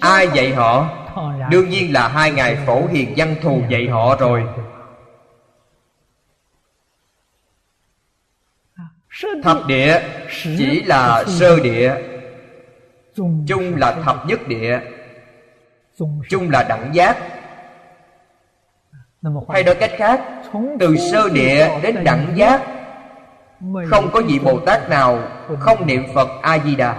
Ai 0.00 0.28
dạy 0.34 0.52
họ 0.54 0.88
Đương 1.50 1.68
nhiên 1.68 1.92
là 1.92 2.08
hai 2.08 2.32
ngài 2.32 2.56
phổ 2.66 2.86
hiền 2.86 3.14
văn 3.16 3.34
thù 3.42 3.62
dạy 3.68 3.88
họ 3.88 4.16
rồi 4.16 4.44
Thập 9.42 9.66
địa 9.66 10.00
chỉ 10.58 10.82
là 10.82 11.24
sơ 11.26 11.60
địa 11.60 11.94
Chung 13.46 13.76
là 13.76 13.92
thập 13.92 14.26
nhất 14.26 14.48
địa 14.48 14.80
Chung 16.28 16.50
là 16.50 16.62
đẳng 16.68 16.90
giác 16.94 17.16
Hay 19.48 19.64
nói 19.64 19.74
cách 19.74 19.92
khác 19.96 20.42
Từ 20.80 20.96
sơ 21.12 21.28
địa 21.28 21.68
đến 21.82 22.04
đẳng 22.04 22.32
giác 22.36 22.83
Không 23.90 24.10
có 24.12 24.22
vị 24.26 24.38
Bồ 24.38 24.60
Tát 24.60 24.88
nào 24.90 25.28
Không 25.58 25.86
niệm 25.86 26.02
Phật 26.14 26.28
A-di-đà. 26.42 26.98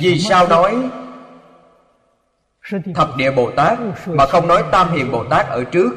Vì 0.00 0.18
sao 0.18 0.48
nói 0.48 0.90
Thập 2.94 3.16
địa 3.16 3.30
Bồ 3.30 3.50
Tát 3.50 3.78
Mà 4.06 4.26
không 4.26 4.48
nói 4.48 4.64
Tam 4.72 4.92
Hiền 4.92 5.12
Bồ 5.12 5.24
Tát 5.24 5.46
ở 5.46 5.64
trước? 5.64 5.90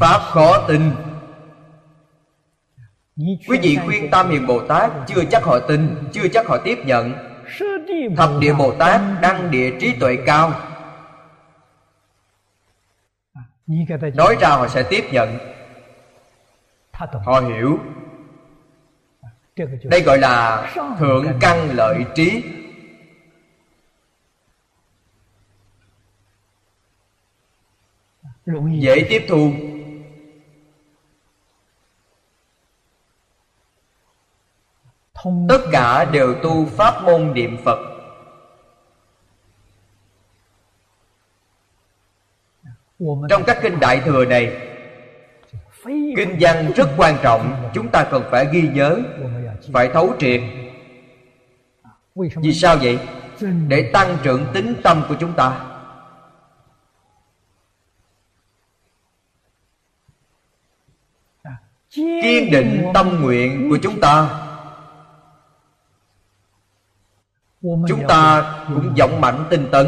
Pháp 0.00 0.18
khó 0.18 0.64
tin. 0.68 0.90
Quý 3.16 3.58
vị 3.62 3.78
khuyên 3.86 4.10
Tam 4.10 4.30
Hiền 4.30 4.46
Bồ 4.46 4.60
Tát 4.60 4.90
Chưa 5.06 5.24
chắc 5.30 5.44
họ 5.44 5.58
tin 5.58 5.96
Chưa 6.12 6.28
chắc 6.28 6.46
họ 6.46 6.56
tiếp 6.64 6.78
nhận. 6.86 7.12
Thập 8.16 8.30
địa 8.40 8.52
Bồ 8.52 8.72
Tát 8.72 9.00
đăng 9.22 9.50
địa 9.50 9.70
trí 9.80 9.92
tuệ 9.92 10.16
cao 10.26 10.52
Nói 13.66 14.36
ra 14.40 14.48
họ 14.48 14.68
sẽ 14.68 14.82
tiếp 14.90 15.04
nhận. 15.12 15.38
Họ 17.24 17.40
hiểu. 17.40 17.78
Đây 19.84 20.02
gọi 20.02 20.18
là 20.18 20.66
thượng 20.98 21.26
căn 21.40 21.68
lợi 21.74 22.04
trí. 22.14 22.42
Dễ 28.80 29.06
tiếp 29.08 29.26
thu. 29.28 29.52
Tất 35.48 35.60
cả 35.72 36.04
đều 36.04 36.34
tu 36.42 36.66
pháp 36.66 37.02
môn 37.04 37.32
niệm 37.34 37.56
phật 37.64 37.93
trong 43.28 43.44
các 43.46 43.58
kinh 43.62 43.80
đại 43.80 44.00
thừa 44.00 44.24
này, 44.24 44.70
kinh 46.16 46.36
văn 46.40 46.72
rất 46.76 46.88
quan 46.96 47.16
trọng, 47.22 47.70
chúng 47.74 47.88
ta 47.88 48.04
cần 48.10 48.22
phải 48.30 48.46
ghi 48.52 48.68
nhớ, 48.74 48.98
phải 49.72 49.88
thấu 49.88 50.14
triệt. 50.18 50.40
Vì 52.36 52.52
sao 52.52 52.76
vậy? 52.76 52.98
Để 53.68 53.90
tăng 53.92 54.16
trưởng 54.22 54.46
tính 54.52 54.74
tâm 54.82 55.02
của 55.08 55.16
chúng 55.20 55.32
ta. 55.32 55.60
Kiên 61.90 62.50
định 62.50 62.90
tâm 62.94 63.22
nguyện 63.22 63.70
của 63.70 63.78
chúng 63.82 64.00
ta. 64.00 64.40
Chúng 67.62 68.02
ta 68.08 68.54
cũng 68.68 68.94
vọng 68.98 69.20
mạnh 69.20 69.44
tinh 69.50 69.68
tấn 69.72 69.86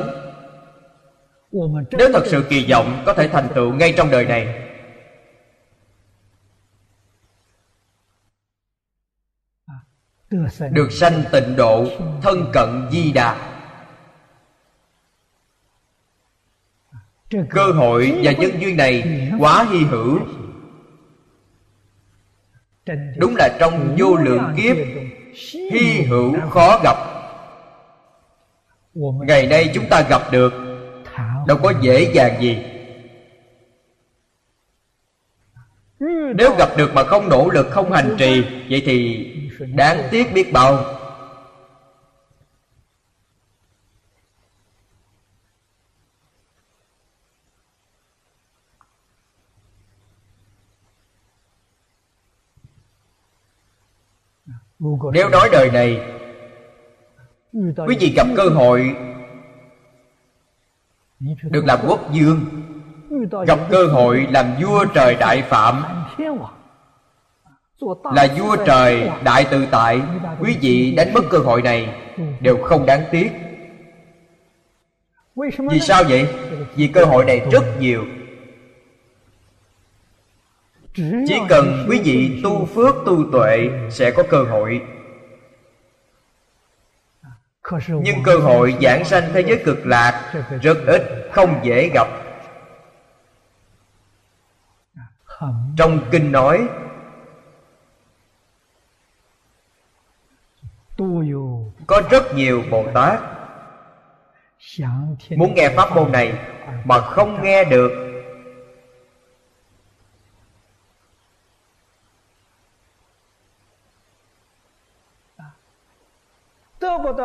nếu 1.98 2.08
thật 2.12 2.22
sự 2.26 2.44
kỳ 2.48 2.66
vọng, 2.70 3.02
có 3.06 3.14
thể 3.14 3.28
thành 3.28 3.48
tựu 3.54 3.72
ngay 3.72 3.94
trong 3.96 4.10
đời 4.10 4.24
này. 4.24 4.62
Được 10.70 10.92
sanh 10.92 11.22
tịnh 11.32 11.56
độ, 11.56 11.86
thân 12.22 12.50
cận 12.52 12.88
di 12.90 13.12
đà. 13.12 13.52
Cơ 17.50 17.72
hội 17.72 18.20
và 18.22 18.32
nhân 18.32 18.50
duyên 18.60 18.76
này 18.76 19.28
quá 19.38 19.66
hy 19.70 19.78
hữu. 19.78 20.18
Đúng 23.18 23.36
là 23.36 23.56
trong 23.60 23.96
vô 23.98 24.16
lượng 24.16 24.54
kiếp, 24.56 24.76
hy 25.72 26.02
hữu 26.02 26.50
khó 26.50 26.80
gặp. 26.84 26.96
Ngày 29.26 29.46
nay 29.46 29.70
chúng 29.74 29.88
ta 29.90 30.06
gặp 30.10 30.22
được 30.32 30.65
đâu 31.46 31.58
có 31.62 31.72
dễ 31.80 32.12
dàng 32.14 32.42
gì. 32.42 32.58
Nếu 36.34 36.54
gặp 36.58 36.68
được 36.76 36.90
mà 36.94 37.04
không 37.04 37.28
nỗ 37.28 37.50
lực, 37.50 37.66
không 37.70 37.92
hành 37.92 38.14
trì, 38.18 38.44
vậy 38.70 38.82
thì 38.86 39.26
đáng 39.58 40.02
tiếc 40.10 40.32
biết 40.34 40.52
bao. 40.52 40.84
Nếu 55.12 55.28
nói 55.28 55.48
đời 55.52 55.70
này, 55.70 56.00
quý 57.86 57.96
vị 58.00 58.12
gặp 58.16 58.26
cơ 58.36 58.48
hội 58.48 58.96
được 61.42 61.64
làm 61.64 61.78
quốc 61.88 62.00
vương, 62.14 62.40
gặp 63.46 63.58
cơ 63.70 63.86
hội 63.86 64.26
làm 64.30 64.46
vua 64.60 64.84
trời 64.84 65.14
đại 65.14 65.42
phạm. 65.42 65.82
Là 68.14 68.28
vua 68.38 68.56
trời 68.66 69.10
đại 69.24 69.46
tự 69.50 69.66
tại, 69.70 70.00
quý 70.40 70.56
vị 70.60 70.94
đánh 70.96 71.14
mất 71.14 71.20
cơ 71.30 71.38
hội 71.38 71.62
này 71.62 71.94
đều 72.40 72.56
không 72.62 72.86
đáng 72.86 73.02
tiếc. 73.10 73.30
Vì 75.70 75.80
sao 75.80 76.02
vậy? 76.08 76.28
Vì 76.74 76.86
cơ 76.88 77.04
hội 77.04 77.24
này 77.24 77.46
rất 77.52 77.80
nhiều. 77.80 78.04
Chỉ 81.28 81.38
cần 81.48 81.86
quý 81.88 82.00
vị 82.04 82.40
tu 82.44 82.64
phước 82.64 82.94
tu 83.06 83.32
tuệ 83.32 83.68
sẽ 83.90 84.10
có 84.10 84.22
cơ 84.30 84.42
hội 84.42 84.80
nhưng 87.88 88.22
cơ 88.24 88.36
hội 88.38 88.76
giảng 88.82 89.04
sanh 89.04 89.30
thế 89.32 89.40
giới 89.40 89.62
cực 89.64 89.86
lạc 89.86 90.32
rất 90.62 90.76
ít 90.86 91.28
không 91.32 91.60
dễ 91.62 91.90
gặp. 91.94 92.06
Trong 95.76 96.00
kinh 96.10 96.32
nói 96.32 96.68
có 101.86 102.02
rất 102.10 102.34
nhiều 102.34 102.62
bồ 102.70 102.84
tát. 102.94 103.20
Muốn 105.36 105.54
nghe 105.54 105.68
pháp 105.76 105.96
môn 105.96 106.12
này 106.12 106.38
mà 106.84 107.00
không 107.00 107.42
nghe 107.42 107.64
được 107.64 108.05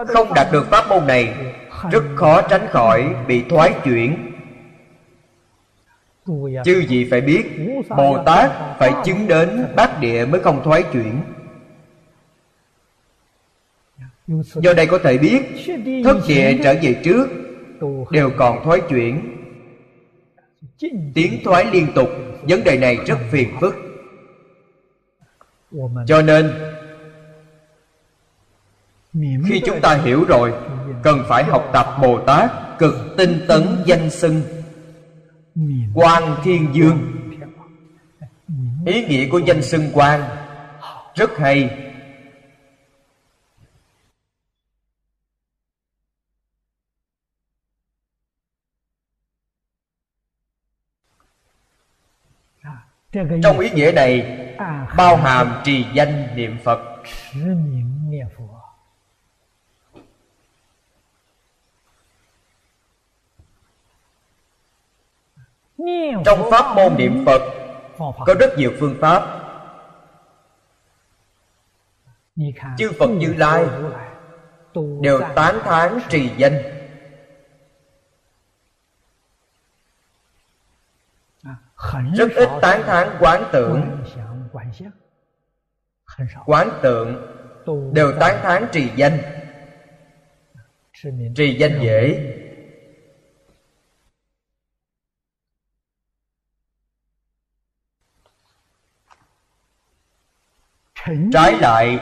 không 0.08 0.34
đạt 0.36 0.48
được 0.52 0.66
pháp 0.70 0.90
môn 0.90 1.08
này, 1.08 1.34
rất 1.92 2.04
khó 2.16 2.42
tránh 2.42 2.68
khỏi 2.70 3.16
bị 3.28 3.44
thoái 3.50 3.74
chuyển. 3.84 4.32
Chư 6.66 6.82
gì 6.88 7.08
phải 7.12 7.22
biết, 7.22 7.44
bồ 7.98 8.24
tát 8.26 8.52
phải 8.80 8.94
chứng 9.06 9.28
đến 9.28 9.66
bát 9.76 10.00
địa 10.00 10.26
mới 10.26 10.42
không 10.42 10.64
thoái 10.64 10.84
chuyển. 10.94 11.22
Do 14.38 14.74
đây 14.74 14.86
có 14.88 14.98
thể 15.04 15.18
biết 15.18 15.42
thất 16.04 16.18
địa 16.28 16.58
trở 16.64 16.76
về 16.82 17.02
trước, 17.04 17.28
đều 18.12 18.30
còn 18.38 18.64
thoái 18.64 18.80
chuyển. 18.90 19.38
Tiến 21.14 21.40
thoái 21.44 21.66
liên 21.66 21.88
tục, 21.96 22.10
vấn 22.42 22.64
đề 22.64 22.78
này 22.78 22.98
rất 23.06 23.18
phiền 23.32 23.50
phức. 23.62 23.76
Cho 26.08 26.22
nên 26.22 26.52
khi 29.14 29.62
chúng 29.66 29.82
ta 29.82 29.96
hiểu 29.96 30.26
rồi 30.26 30.54
cần 31.04 31.24
phải 31.28 31.44
học 31.44 31.70
tập 31.74 31.98
bồ 32.02 32.20
tát 32.26 32.52
cực 32.80 32.94
tinh 33.18 33.46
tấn 33.48 33.84
danh 33.86 34.10
xưng. 34.10 34.42
Quan 35.94 36.36
thiên 36.44 36.68
dương. 36.74 37.12
Ý 38.86 39.06
nghĩa 39.06 39.30
của 39.30 39.40
danh 39.40 39.62
xưng 39.62 39.90
quan 39.94 40.22
rất 41.16 41.38
hay. 41.38 41.88
Trong 53.44 53.60
ý 53.60 53.70
nghĩa 53.70 53.92
này 53.96 54.38
bao 54.98 55.16
hàm 55.16 55.62
trì 55.64 55.86
danh 55.94 56.36
niệm 56.36 56.58
phật 56.64 56.80
trong 66.26 66.52
pháp 66.52 66.76
môn 66.76 66.96
niệm 66.98 67.26
phật 67.26 67.42
có 67.98 68.36
rất 68.40 68.58
nhiều 68.58 68.72
phương 68.80 68.98
pháp. 69.02 69.38
Chư 72.78 72.92
phật 73.00 73.08
như 73.10 73.34
lai 73.34 73.66
đều 75.02 75.22
tán 75.36 75.60
thán 75.64 76.00
trì 76.10 76.32
danh. 76.38 76.62
Rất 82.14 82.32
ít 82.36 82.50
tán 82.62 82.84
thán 82.84 83.18
quán 83.20 83.44
tượng. 83.52 84.04
Quán 86.46 86.70
tượng 86.82 87.28
đều 87.94 88.20
tán 88.20 88.40
thán 88.44 88.68
trì 88.72 88.90
danh. 88.96 89.18
Trì 91.36 91.58
danh 91.60 91.80
dễ 91.82 92.38
trái 101.34 101.54
lại 101.60 102.00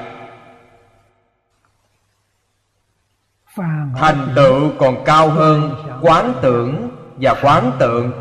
thành 3.96 4.34
tựu 4.36 4.72
còn 4.80 5.04
cao 5.06 5.30
hơn 5.30 5.76
quán 6.02 6.34
tưởng 6.42 6.90
và 7.18 7.36
quán 7.42 7.72
tượng. 7.80 8.12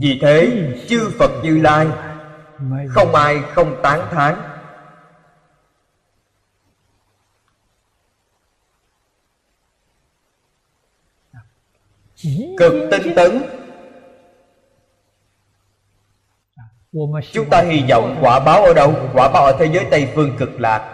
Vì 0.00 0.18
thế 0.22 0.72
chư 0.88 1.10
phật 1.18 1.30
như 1.42 1.58
lai 1.58 1.86
không 2.88 3.14
ai 3.14 3.42
không 3.54 3.82
tán 3.82 4.00
thán 4.10 4.55
cực 12.58 12.72
tinh 12.90 13.12
tấn. 13.16 13.42
Chúng 17.32 17.50
ta 17.50 17.62
hy 17.62 17.84
vọng 17.90 18.18
quả 18.20 18.40
báo 18.40 18.64
ở 18.64 18.74
đâu? 18.74 18.94
Quả 19.14 19.28
báo 19.32 19.44
ở 19.44 19.56
thế 19.58 19.66
giới 19.72 19.86
tây 19.90 20.12
phương 20.14 20.36
cực 20.38 20.60
lạc. 20.60 20.92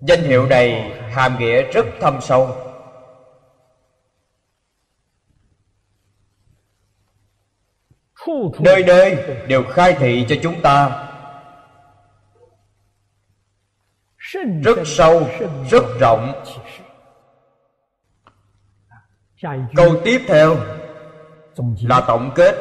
Danh 0.00 0.22
hiệu 0.22 0.46
này 0.46 0.92
hàm 1.10 1.38
nghĩa 1.38 1.62
rất 1.62 1.86
thâm 2.00 2.20
sâu. 2.20 2.56
Nơi 8.58 8.84
nơi 8.86 9.16
đều 9.48 9.64
khai 9.64 9.96
thị 9.98 10.26
cho 10.28 10.36
chúng 10.42 10.62
ta. 10.62 11.06
Rất 14.62 14.78
sâu 14.84 15.28
rất 15.70 15.84
rộng. 16.00 16.44
Câu 19.76 19.96
tiếp 20.04 20.20
theo 20.28 20.56
là 21.82 22.00
tổng 22.00 22.30
kết. 22.34 22.54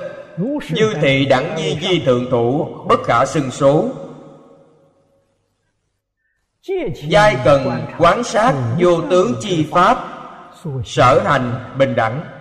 Như 0.69 0.93
thị 1.01 1.25
đẳng 1.25 1.55
nhi 1.55 1.77
di 1.81 1.99
thượng 2.05 2.29
thủ 2.31 2.65
bất 2.87 2.99
khả 3.03 3.25
xưng 3.25 3.51
số. 3.51 3.89
Giai 7.07 7.37
cần 7.45 7.85
quán 7.97 8.23
sát 8.23 8.53
vô 8.79 9.01
tướng 9.09 9.33
chi 9.39 9.67
pháp 9.71 9.97
sở 10.85 11.21
hành 11.25 11.75
bình 11.77 11.95
đẳng 11.95 12.38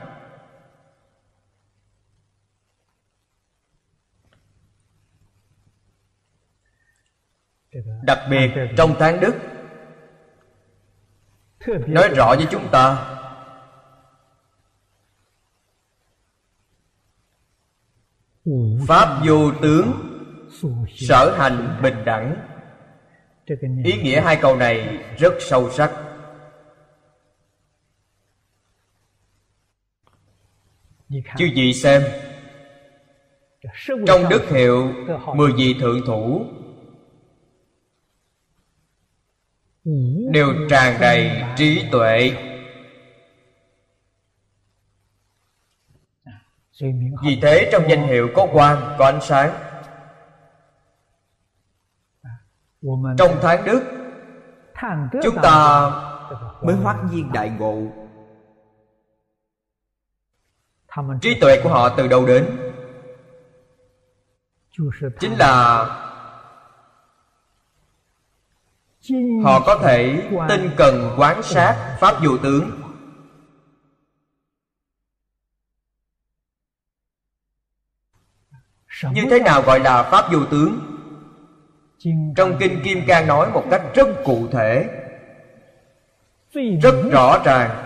đặc 8.02 8.18
biệt 8.30 8.50
trong 8.76 8.94
tháng 8.98 9.20
đức. 9.20 9.34
Nói 11.86 12.08
rõ 12.08 12.34
với 12.36 12.46
chúng 12.50 12.68
ta, 12.72 13.14
pháp 18.88 19.22
vô 19.26 19.52
tướng 19.62 19.92
sở 20.96 21.34
hành 21.38 21.80
bình 21.82 22.04
đẳng. 22.04 22.36
Ý 23.84 24.02
nghĩa 24.02 24.20
hai 24.20 24.38
câu 24.42 24.56
này 24.56 25.04
rất 25.18 25.34
sâu 25.40 25.70
sắc. 25.70 25.92
Chư 31.10 31.48
vị 31.54 31.72
xem, 31.72 32.02
trong 34.06 34.28
đức 34.30 34.48
hiệu 34.50 34.92
mười 35.34 35.52
vị 35.52 35.76
thượng 35.80 36.06
thủ 36.06 36.46
đều 40.30 40.54
tràn 40.70 41.00
đầy 41.00 41.42
trí 41.56 41.84
tuệ. 41.92 42.30
Vì 47.22 47.38
thế 47.42 47.68
trong 47.72 47.82
danh 47.90 48.06
hiệu 48.06 48.28
có 48.34 48.46
quang, 48.52 48.96
có 48.98 49.04
ánh 49.04 49.20
sáng. 49.22 49.50
Trong 53.18 53.38
tháng 53.42 53.64
đức, 53.64 53.82
chúng 55.22 55.36
ta 55.42 55.90
mới 56.62 56.74
hoát 56.76 56.96
nhiên 57.12 57.32
đại 57.32 57.50
ngộ. 57.50 57.82
Trí 61.20 61.40
tuệ 61.40 61.60
của 61.62 61.68
họ 61.68 61.96
từ 61.96 62.08
đâu 62.08 62.26
đến? 62.26 62.72
Chính 65.20 65.32
là 65.38 65.84
họ 69.44 69.60
có 69.66 69.78
thể 69.82 70.28
tinh 70.48 70.70
cần 70.76 71.14
quán 71.16 71.42
sát 71.42 71.96
pháp 72.00 72.14
vô 72.24 72.38
tướng. 72.42 72.70
Như 79.12 79.24
thế 79.30 79.40
nào 79.40 79.62
gọi 79.62 79.80
là 79.80 80.02
pháp 80.02 80.32
vô 80.32 80.38
tướng? 80.50 80.80
Trong 82.36 82.56
kinh 82.60 82.80
kim 82.84 83.06
cang 83.06 83.26
nói 83.26 83.50
một 83.50 83.64
cách 83.70 83.82
rất 83.94 84.08
cụ 84.24 84.48
thể, 84.52 84.88
rất 86.82 86.94
rõ 87.12 87.42
ràng. 87.44 87.84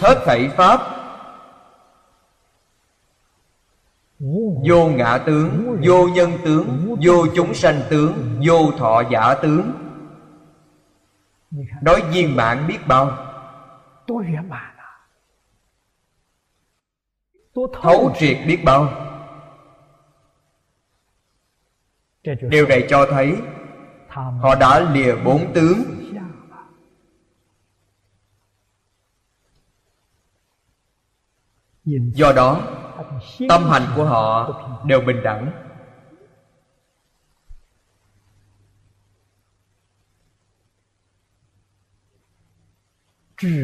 Hết 0.00 0.22
thảy 0.24 0.48
pháp 0.56 0.99
vô 4.68 4.88
ngã 4.88 5.18
tướng 5.26 5.80
vô 5.86 6.08
nhân 6.08 6.30
tướng 6.44 6.96
vô 7.02 7.26
chúng 7.34 7.54
sanh 7.54 7.82
tướng 7.90 8.40
vô 8.46 8.70
thọ 8.78 9.02
giả 9.10 9.34
tướng. 9.42 9.72
Nói 11.82 12.02
viên 12.12 12.36
mãn 12.36 12.66
biết 12.66 12.78
bao? 12.88 13.26
Thấu 17.82 18.12
triệt 18.18 18.38
biết 18.46 18.62
bao? 18.64 19.06
Điều 22.40 22.66
này 22.66 22.86
cho 22.88 23.06
thấy 23.10 23.36
họ 24.16 24.54
đã 24.54 24.80
lìa 24.80 25.16
bốn 25.24 25.52
tướng. 25.52 25.82
do 32.14 32.32
đó 32.32 32.79
tâm 33.48 33.64
hành 33.70 33.82
của 33.96 34.04
họ 34.04 34.50
đều 34.84 35.00
bình 35.00 35.22
đẳng. 35.22 35.52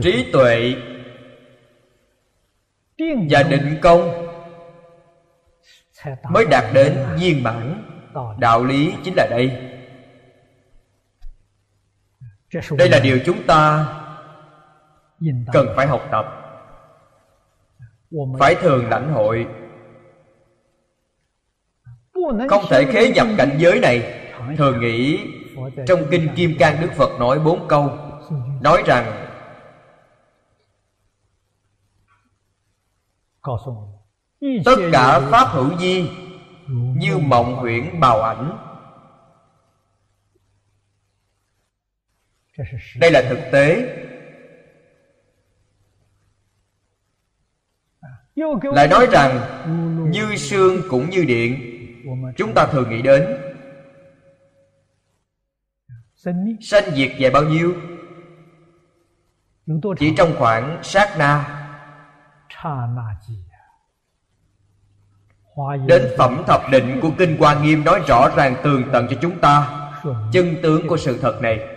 Trí 0.03 0.31
tuệ 0.33 0.75
và 3.31 3.43
định 3.43 3.79
công 3.83 4.27
mới 6.31 6.45
đạt 6.51 6.65
đến 6.75 7.07
viên 7.19 7.43
mãn. 7.43 7.83
Đạo 8.39 8.65
lý 8.65 8.95
chính 9.05 9.15
là 9.17 9.27
đây. 9.31 9.73
Đây 12.79 12.89
là 12.89 13.01
điều 13.01 13.19
chúng 13.27 13.47
ta 13.47 13.87
cần 15.53 15.67
phải 15.77 15.87
học 15.87 16.09
tập 16.11 16.46
phải 18.39 18.55
thường 18.55 18.89
lãnh 18.89 19.13
hội. 19.13 19.47
không 22.49 22.65
thể 22.71 22.85
khế 22.93 23.11
nhập 23.11 23.27
cảnh 23.39 23.57
giới 23.59 23.81
này. 23.81 24.23
thường 24.57 24.81
nghĩ 24.81 25.19
trong 25.87 26.01
kinh 26.11 26.29
kim 26.37 26.57
cang 26.59 26.81
đức 26.81 26.93
phật 26.97 27.19
nói 27.19 27.39
bốn 27.39 27.69
câu. 27.69 27.99
Nói 28.61 28.83
rằng 28.87 29.27
tất 34.65 34.77
cả 34.93 35.21
pháp 35.31 35.49
hữu 35.49 35.79
di 35.79 36.11
như 36.97 37.19
mộng 37.19 37.55
huyễn 37.55 38.01
bào 38.01 38.23
ảnh. 38.23 38.59
Đây 43.01 43.11
là 43.11 43.23
thực 43.29 43.39
tế 43.53 43.97
lại 48.73 48.89
nói 48.89 49.07
rằng 49.13 49.41
như 50.11 50.37
sương 50.37 50.83
cũng 50.91 51.11
như 51.11 51.25
điện 51.25 51.73
chúng 52.37 52.55
ta 52.55 52.67
thường 52.67 52.91
nghĩ 52.91 53.03
đến 53.03 53.27
sanh 56.61 56.85
diệt 56.95 57.13
về 57.19 57.31
bao 57.31 57.43
nhiêu? 57.43 57.75
Chỉ 59.99 60.15
trong 60.17 60.33
khoảng 60.39 60.79
sát 60.83 61.19
na. 61.19 61.63
Đến 65.87 66.03
phẩm 66.19 66.43
thập 66.47 66.61
định 66.71 66.99
của 67.03 67.11
kinh 67.19 67.37
hoa 67.37 67.61
nghiêm 67.63 67.85
nói 67.85 68.01
rõ 68.09 68.29
ràng 68.37 68.55
tường 68.65 68.83
tận 68.93 69.07
cho 69.11 69.17
chúng 69.23 69.39
ta. 69.39 69.83
Chân 70.33 70.57
tướng 70.63 70.89
của 70.89 70.97
sự 70.97 71.19
thật 71.23 71.39
này 71.43 71.76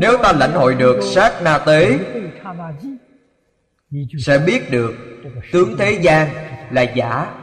nếu 0.00 0.16
ta 0.22 0.32
lãnh 0.32 0.52
hội 0.52 0.74
được 0.74 1.00
sát 1.14 1.42
na 1.42 1.58
tế, 1.58 1.98
sẽ 4.18 4.38
biết 4.38 4.70
được 4.70 4.94
tướng 5.52 5.76
thế 5.78 5.98
gian 6.02 6.28
là 6.70 6.82
giả. 6.82 7.34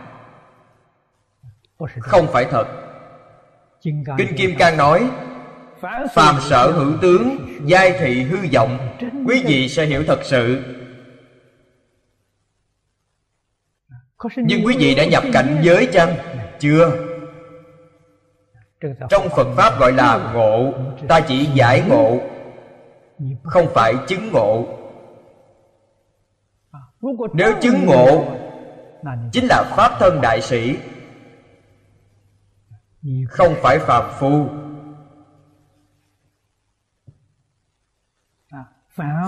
Không 1.99 2.27
phải 2.33 2.45
thật. 2.45 2.67
Kinh 4.17 4.35
kim 4.37 4.55
cang 4.57 4.77
nói, 4.77 5.09
phàm 6.13 6.35
sở 6.41 6.71
hữu 6.71 6.91
tướng, 7.01 7.37
giai 7.65 7.91
thị 7.99 8.23
hư 8.23 8.37
vọng, 8.53 8.97
quý 9.27 9.43
vị 9.45 9.69
sẽ 9.69 9.85
hiểu 9.85 10.03
thật 10.07 10.19
sự. 10.23 10.63
Nhưng 14.35 14.65
quý 14.65 14.75
vị 14.77 14.95
đã 14.95 15.05
nhập 15.05 15.23
cảnh 15.33 15.59
giới 15.63 15.85
chăng? 15.85 16.15
Chưa 16.59 17.12
trong 19.09 19.29
phật 19.29 19.47
pháp 19.55 19.79
gọi 19.79 19.91
là 19.91 20.31
ngộ, 20.33 20.73
ta 21.07 21.19
chỉ 21.19 21.45
giải 21.45 21.83
ngộ, 21.87 22.17
không 23.43 23.67
phải 23.73 23.93
chứng 24.07 24.31
ngộ. 24.31 24.65
Nếu 27.33 27.53
chứng 27.61 27.85
ngộ, 27.85 28.25
chính 29.31 29.45
là 29.49 29.63
pháp 29.75 29.91
thân 29.99 30.21
đại 30.21 30.41
sĩ, 30.41 30.77
không 33.29 33.53
phải 33.61 33.79
phàm 33.79 34.11
phu. 34.19 34.47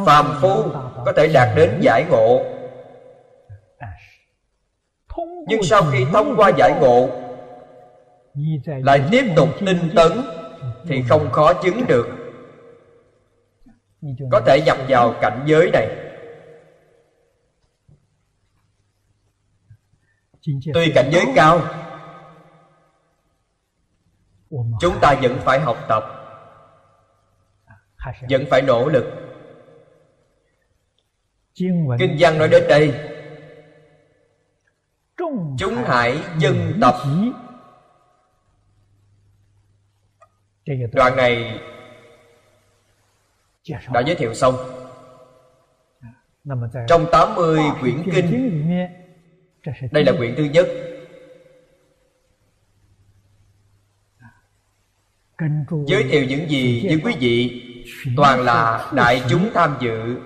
Phàm 0.05 0.25
phu 0.41 0.63
có 1.05 1.13
thể 1.15 1.27
đạt 1.33 1.49
đến 1.55 1.79
giải 1.81 2.05
ngộ. 2.09 2.41
Nhưng 5.47 5.63
sau 5.63 5.81
khi 5.91 6.05
thông 6.13 6.35
qua 6.37 6.51
giải 6.57 6.73
ngộ 6.81 7.24
lại 8.65 9.07
tiếp 9.11 9.33
tục 9.35 9.49
tinh 9.65 9.91
tấn 9.95 10.11
thì 10.87 11.03
không 11.09 11.31
khó 11.31 11.53
chứng 11.53 11.87
được. 11.87 12.07
Có 14.31 14.41
thể 14.45 14.61
nhập 14.65 14.77
vào 14.87 15.13
cảnh 15.21 15.43
giới 15.45 15.69
này. 15.73 15.87
Tuy 20.73 20.91
cảnh 20.95 21.09
giới 21.11 21.25
cao, 21.35 21.61
chúng 24.79 24.99
ta 25.01 25.15
vẫn 25.21 25.37
phải 25.41 25.59
học 25.59 25.77
tập, 25.89 26.03
vẫn 28.29 28.45
phải 28.49 28.61
nỗ 28.61 28.89
lực. 28.89 29.05
Kinh 31.99 32.15
văn 32.19 32.37
nói 32.37 32.47
đến 32.47 32.63
đây, 32.69 32.93
chúng 35.57 35.75
hãy 35.85 36.17
dân 36.39 36.77
tập. 36.81 36.95
Đoạn 40.93 41.15
này 41.15 41.59
đã 43.93 44.01
giới 44.05 44.15
thiệu 44.15 44.33
xong. 44.33 44.55
Trong 46.87 47.05
80 47.11 47.59
quyển 47.81 48.03
kinh 48.13 48.61
đây 49.91 50.03
là 50.03 50.11
quyển 50.17 50.35
thứ 50.35 50.43
nhất. 50.43 50.67
Giới 55.87 56.03
thiệu 56.03 56.25
những 56.29 56.49
gì 56.49 56.87
với 56.87 57.01
quý 57.03 57.15
vị 57.19 57.61
toàn 58.17 58.41
là 58.41 58.91
đại 58.93 59.23
chúng 59.29 59.49
tham 59.53 59.77
dự 59.81 60.17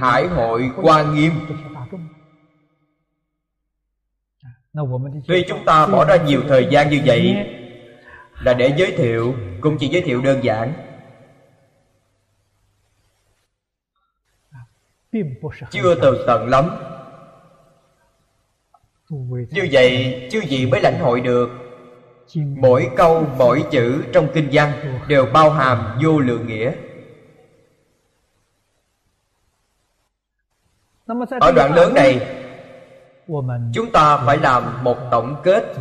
hải 0.00 0.26
hội 0.26 0.70
quan 0.76 1.14
nghiêm. 1.14 1.32
Tuy 5.26 5.44
chúng 5.48 5.64
ta 5.64 5.86
bỏ 5.86 6.04
ra 6.04 6.16
nhiều 6.16 6.42
thời 6.48 6.68
gian 6.70 6.90
như 6.90 7.00
vậy 7.04 7.46
là 8.44 8.54
để 8.54 8.74
giới 8.76 8.92
thiệu, 8.96 9.34
cũng 9.60 9.76
chỉ 9.78 9.88
giới 9.88 10.02
thiệu 10.02 10.20
đơn 10.20 10.44
giản. 10.44 10.72
Chưa 15.70 15.94
tường 15.94 16.24
tận 16.26 16.48
lắm. 16.48 16.70
Như 19.50 19.68
vậy, 19.72 20.28
chư 20.32 20.40
vị 20.48 20.66
mới 20.66 20.80
lãnh 20.80 20.98
hội 21.00 21.20
được. 21.20 21.50
Mỗi 22.34 22.90
câu, 22.96 23.26
mỗi 23.36 23.64
chữ 23.70 24.04
trong 24.12 24.28
kinh 24.34 24.48
văn 24.52 24.98
đều 25.08 25.26
bao 25.26 25.50
hàm 25.50 25.98
vô 26.02 26.20
lượng 26.20 26.46
nghĩa. 26.46 26.72
Ở 31.40 31.52
đoạn 31.52 31.74
lớn 31.74 31.94
này, 31.94 32.40
chúng 33.74 33.92
ta 33.92 34.16
phải 34.26 34.36
làm 34.36 34.84
một 34.84 34.98
tổng 35.10 35.36
kết. 35.44 35.74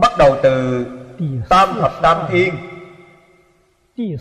Bắt 0.00 0.12
đầu 0.18 0.36
từ 0.42 0.86
tam 1.48 1.68
thập 1.80 1.92
tam 2.02 2.16
thiên. 2.30 2.54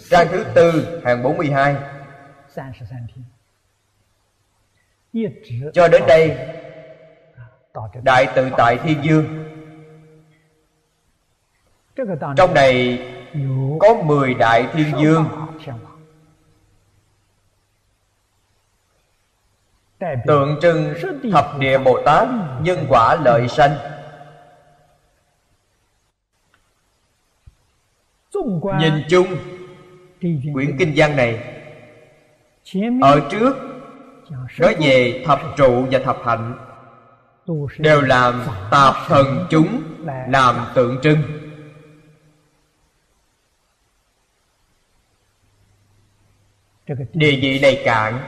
Trang 0.09 0.27
thứ 0.31 0.45
tư 0.53 1.01
hàng 1.05 1.23
42 1.23 1.75
cho 5.73 5.87
đến 5.87 6.03
đây 6.07 6.37
đại 8.03 8.27
tự 8.35 8.49
tại 8.57 8.77
thiên 8.83 9.03
dương. 9.03 9.45
Trong 12.35 12.53
này 12.53 12.99
có 13.79 13.93
10 14.03 14.33
đại 14.33 14.67
thiên 14.73 14.87
dương. 14.99 15.25
Tượng 20.25 20.59
trưng 20.61 20.93
thập 21.31 21.59
địa 21.59 21.77
bồ 21.77 22.01
tát 22.05 22.27
nhân 22.61 22.85
quả 22.89 23.15
lợi 23.15 23.47
sanh 23.47 23.98
nhìn 28.79 28.93
chung 29.09 29.27
quyển 30.53 30.77
kinh 30.79 30.93
văn 30.95 31.15
này 31.15 31.55
ở 33.01 33.27
trước 33.31 33.57
nói 34.29 34.75
về 34.79 35.23
thập 35.25 35.39
trụ 35.57 35.85
và 35.91 35.99
thập 35.99 36.17
hạnh 36.25 36.57
đều 37.77 38.01
làm 38.01 38.41
tạp 38.71 38.95
thần 39.07 39.47
chúng 39.49 39.83
làm 40.27 40.55
tượng 40.75 40.99
trưng. 41.01 41.17
Địa 47.13 47.39
vị 47.41 47.59
này 47.59 47.81
cạn. 47.85 48.19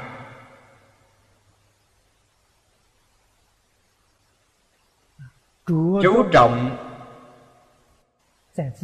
Chú 6.03 6.23
trọng 6.31 6.77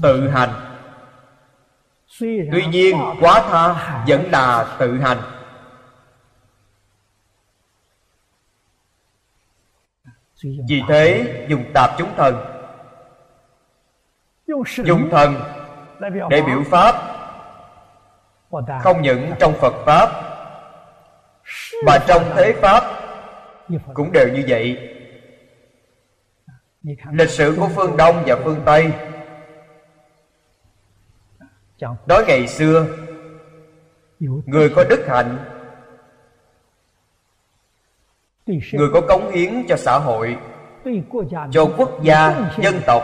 tự 0.02 0.30
hành 0.30 0.67
tuy 2.20 2.66
nhiên 2.72 2.98
quá 3.20 3.44
tha 3.50 4.04
vẫn 4.08 4.32
là 4.32 4.76
tự 4.80 5.00
hành. 5.00 5.18
Vì 10.44 10.84
thế 10.88 11.26
dùng 11.50 11.64
tạp 11.74 11.90
chúng 11.98 12.10
thần. 12.18 12.46
Dùng 14.68 15.10
thần 15.12 15.36
để 16.30 16.42
biểu 16.42 16.64
pháp 16.70 16.96
không 18.82 19.02
những 19.02 19.32
trong 19.40 19.54
phật 19.54 19.74
pháp 19.86 20.10
mà 21.86 21.98
trong 22.08 22.24
thế 22.36 22.54
pháp 22.62 22.84
cũng 23.94 24.12
đều 24.12 24.28
như 24.28 24.46
vậy. 24.48 24.94
Lịch 27.12 27.30
sử 27.30 27.56
của 27.60 27.70
phương 27.76 27.98
đông 27.98 28.24
và 28.26 28.36
phương 28.44 28.62
tây 28.66 28.92
nói 31.82 32.24
ngày 32.28 32.48
xưa 32.48 32.88
người 34.46 34.70
có 34.76 34.84
đức 34.84 35.06
hạnh 35.08 35.38
người 38.48 38.90
có 38.94 39.02
cống 39.02 39.32
hiến 39.32 39.66
cho 39.68 39.78
xã 39.78 40.00
hội 40.00 40.38
cho 41.52 41.66
quốc 41.78 42.04
gia 42.04 42.52
dân 42.58 42.76
tộc 42.86 43.04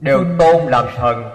đều 0.00 0.24
tôn 0.38 0.66
làm 0.66 0.86
thần. 0.96 1.30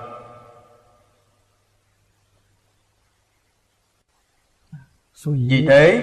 Vì 5.25 5.65
thế 5.69 6.01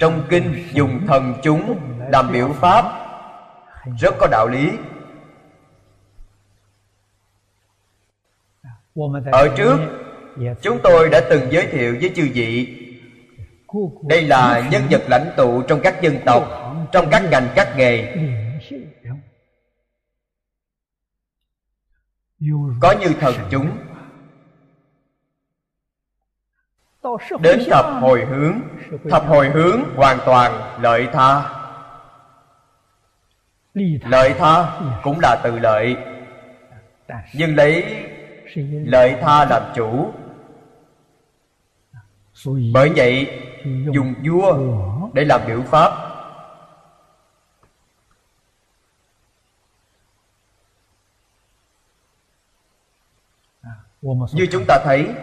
trong 0.00 0.22
kinh 0.30 0.64
dùng 0.72 1.06
thần 1.06 1.34
chúng 1.42 1.80
làm 2.12 2.32
biểu 2.32 2.48
pháp 2.52 2.84
rất 3.98 4.14
có 4.18 4.26
đạo 4.30 4.48
lý 4.48 4.70
ở 9.32 9.48
trước 9.56 9.78
chúng 10.62 10.78
tôi 10.82 11.08
đã 11.08 11.20
từng 11.30 11.52
giới 11.52 11.66
thiệu 11.66 11.96
với 12.00 12.12
chư 12.16 12.28
vị. 12.34 12.76
Đây 14.08 14.22
là 14.22 14.68
nhân 14.70 14.82
vật 14.90 15.02
lãnh 15.08 15.30
tụ 15.36 15.62
trong 15.62 15.80
các 15.80 16.02
dân 16.02 16.18
tộc 16.26 16.42
trong 16.92 17.10
các 17.10 17.22
ngành 17.30 17.48
các 17.54 17.76
nghề. 17.76 18.16
Có 22.80 22.94
như 23.00 23.08
thần 23.20 23.34
chúng. 23.50 23.70
đến 27.40 27.60
thập 27.70 27.84
hồi 28.00 28.24
hướng 28.24 28.60
thập 29.10 29.26
hồi 29.26 29.48
hướng 29.48 29.80
hoàn 29.96 30.18
toàn 30.26 30.80
lợi 30.82 31.08
tha. 31.12 31.42
Lợi 34.04 34.34
tha 34.38 34.80
cũng 35.02 35.18
là 35.22 35.40
tự 35.44 35.58
lợi. 35.58 35.96
Nhưng 37.34 37.56
lấy 37.56 37.84
lợi 38.84 39.16
tha 39.20 39.44
làm 39.44 39.62
chủ. 39.74 40.12
Bởi 42.74 42.90
vậy 42.96 43.40
dùng 43.92 44.14
vua 44.24 44.58
để 45.12 45.24
làm 45.24 45.40
biểu 45.46 45.62
pháp. 45.62 45.92
Như 54.32 54.46
chúng 54.52 54.64
ta 54.68 54.78
thấy 54.84 55.14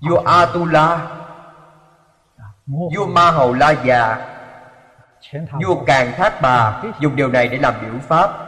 vua 0.00 0.18
atula 0.18 1.20
vua 2.66 3.06
ma 3.06 3.30
hầu 3.30 3.54
la 3.54 3.70
già 3.84 4.30
vua 5.64 5.84
càng 5.86 6.12
thác 6.16 6.42
bà 6.42 6.82
dùng 7.00 7.16
điều 7.16 7.28
này 7.28 7.48
để 7.48 7.58
làm 7.58 7.74
biểu 7.82 7.98
pháp 7.98 8.43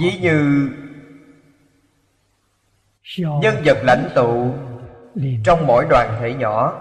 ví 0.00 0.18
như 0.20 0.70
nhân 3.16 3.54
vật 3.64 3.78
lãnh 3.82 4.10
tụ 4.14 4.54
trong 5.44 5.66
mỗi 5.66 5.86
đoàn 5.90 6.16
thể 6.20 6.34
nhỏ. 6.34 6.80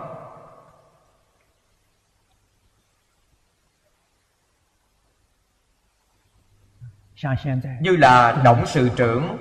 Như 7.81 7.95
là 7.95 8.41
tổng 8.45 8.65
sự 8.65 8.89
trưởng 8.95 9.37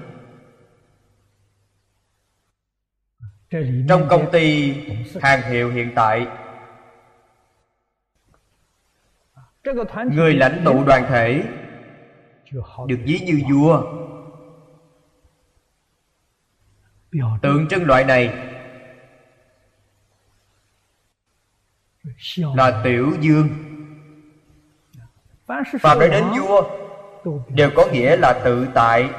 trong 3.88 4.08
công 4.08 4.32
ty 4.32 4.74
hàng 5.22 5.42
hiệu 5.42 5.70
hiện 5.70 5.92
tại. 5.94 6.26
Người 10.12 10.34
lãnh 10.34 10.62
tụ 10.64 10.84
đoàn 10.84 11.04
thể 11.08 11.44
được 12.86 12.98
ví 13.04 13.18
như 13.18 13.40
vua. 13.50 13.82
tượng 17.42 17.68
trưng 17.68 17.86
loại 17.86 18.04
này 18.04 18.48
là 22.34 22.80
tiểu 22.84 23.12
dương. 23.20 23.48
Phàm 25.80 26.00
đã 26.00 26.06
đến 26.06 26.24
vua. 26.38 26.62
Đều 27.48 27.70
có 27.76 27.86
nghĩa 27.92 28.16
là 28.16 28.40
tự 28.44 28.68
tại. 28.74 29.10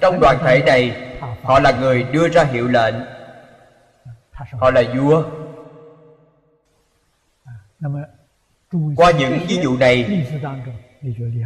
Trong 0.00 0.20
đoàn 0.20 0.36
thể 0.40 0.62
này 0.66 1.16
họ 1.42 1.60
là 1.60 1.78
người 1.80 2.02
đưa 2.02 2.28
ra 2.28 2.44
hiệu 2.44 2.68
lệnh. 2.68 2.94
Họ 4.32 4.70
là 4.70 4.82
vua. 4.96 5.24
Qua 8.96 9.10
những 9.10 9.38
ví 9.48 9.56
dụ 9.62 9.76
này 9.76 10.26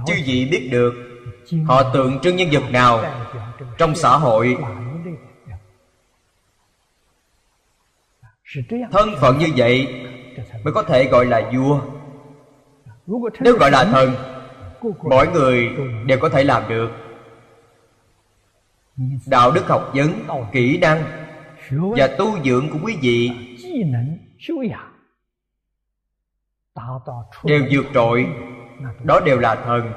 chư 0.07 0.15
vị 0.27 0.49
biết 0.51 0.69
được, 0.73 0.95
họ 1.67 1.91
tượng 1.95 2.19
trưng 2.23 2.37
nhân 2.37 2.49
vật 2.53 2.71
nào 2.71 3.05
trong 3.79 3.95
xã 3.95 4.17
hội? 4.17 4.57
Thân 8.93 9.09
phận 9.21 9.39
như 9.39 9.47
vậy 9.57 9.89
mới 10.65 10.73
có 10.73 10.83
thể 10.83 11.05
gọi 11.05 11.27
là 11.27 11.51
vua. 11.55 11.81
Nếu 13.41 13.57
gọi 13.57 13.71
là 13.71 13.85
thần, 13.85 14.15
mỗi 15.03 15.29
người 15.29 15.69
đều 16.07 16.19
có 16.19 16.29
thể 16.29 16.45
làm 16.45 16.69
được. 16.69 16.91
Đạo 19.27 19.51
đức 19.51 19.69
học 19.69 19.93
vấn, 19.95 20.13
kỹ 20.53 20.79
năng 20.79 21.03
và 21.71 22.07
tu 22.19 22.43
dưỡng 22.45 22.71
của 22.71 22.79
quý 22.83 22.97
vị 23.03 23.31
đều 27.45 27.63
vượt 27.71 27.87
trội 27.95 28.27
đó 29.05 29.21
đều 29.21 29.39
là 29.39 29.55
thần. 29.55 29.93